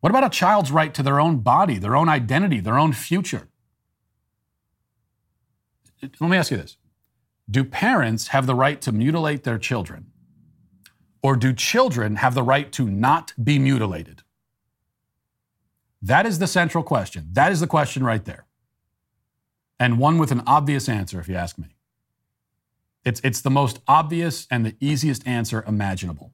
What 0.00 0.10
about 0.10 0.24
a 0.24 0.30
child's 0.30 0.72
right 0.72 0.92
to 0.94 1.02
their 1.02 1.20
own 1.20 1.38
body, 1.38 1.78
their 1.78 1.96
own 1.96 2.08
identity, 2.08 2.60
their 2.60 2.78
own 2.78 2.92
future? 2.92 3.48
Let 6.02 6.20
me 6.20 6.36
ask 6.36 6.50
you 6.50 6.56
this 6.56 6.76
Do 7.50 7.64
parents 7.64 8.28
have 8.28 8.46
the 8.46 8.54
right 8.54 8.80
to 8.82 8.92
mutilate 8.92 9.44
their 9.44 9.58
children? 9.58 10.06
Or 11.22 11.36
do 11.36 11.52
children 11.52 12.16
have 12.16 12.34
the 12.34 12.42
right 12.42 12.72
to 12.72 12.88
not 12.88 13.34
be 13.42 13.58
mutilated? 13.58 14.22
That 16.00 16.24
is 16.24 16.38
the 16.38 16.46
central 16.46 16.82
question. 16.82 17.28
That 17.32 17.52
is 17.52 17.60
the 17.60 17.66
question 17.66 18.04
right 18.04 18.24
there. 18.24 18.46
And 19.78 19.98
one 19.98 20.16
with 20.16 20.32
an 20.32 20.42
obvious 20.46 20.88
answer, 20.88 21.20
if 21.20 21.28
you 21.28 21.34
ask 21.34 21.58
me. 21.58 21.76
It's, 23.04 23.20
it's 23.24 23.40
the 23.40 23.50
most 23.50 23.80
obvious 23.88 24.46
and 24.50 24.64
the 24.64 24.76
easiest 24.80 25.26
answer 25.26 25.64
imaginable. 25.66 26.32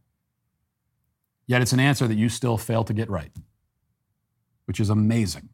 Yet 1.47 1.63
it's 1.63 1.73
an 1.73 1.81
answer 1.81 2.09
that 2.09 2.17
you 2.17 2.29
still 2.29 2.59
fail 2.59 2.83
to 2.85 2.93
get 2.93 3.09
right, 3.09 3.31
which 4.65 4.81
is 4.81 4.91
amazing. 4.91 5.51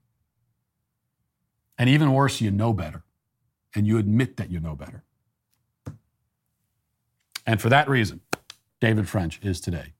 And 1.77 1.89
even 1.91 2.13
worse, 2.13 2.41
you 2.41 2.51
know 2.51 2.73
better, 2.73 3.03
and 3.75 3.87
you 3.87 3.99
admit 3.99 4.37
that 4.39 4.51
you 4.51 4.61
know 4.61 4.75
better. 4.75 5.05
And 7.47 7.61
for 7.61 7.69
that 7.69 7.89
reason, 7.89 8.21
David 8.81 9.09
French 9.09 9.39
is 9.43 9.61
today 9.61 9.93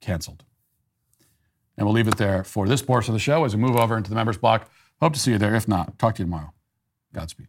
canceled. 0.00 0.44
And 1.76 1.86
we'll 1.86 1.94
leave 1.94 2.08
it 2.08 2.16
there 2.16 2.42
for 2.42 2.66
this 2.66 2.82
portion 2.82 3.12
of 3.12 3.14
the 3.14 3.20
show 3.20 3.44
as 3.44 3.54
we 3.54 3.60
move 3.60 3.76
over 3.76 3.96
into 3.96 4.08
the 4.08 4.16
members 4.16 4.38
block. 4.38 4.70
Hope 5.00 5.12
to 5.12 5.18
see 5.18 5.32
you 5.32 5.38
there. 5.38 5.54
If 5.54 5.68
not, 5.68 5.98
talk 5.98 6.14
to 6.14 6.22
you 6.22 6.26
tomorrow. 6.26 6.52
Godspeed. 7.12 7.48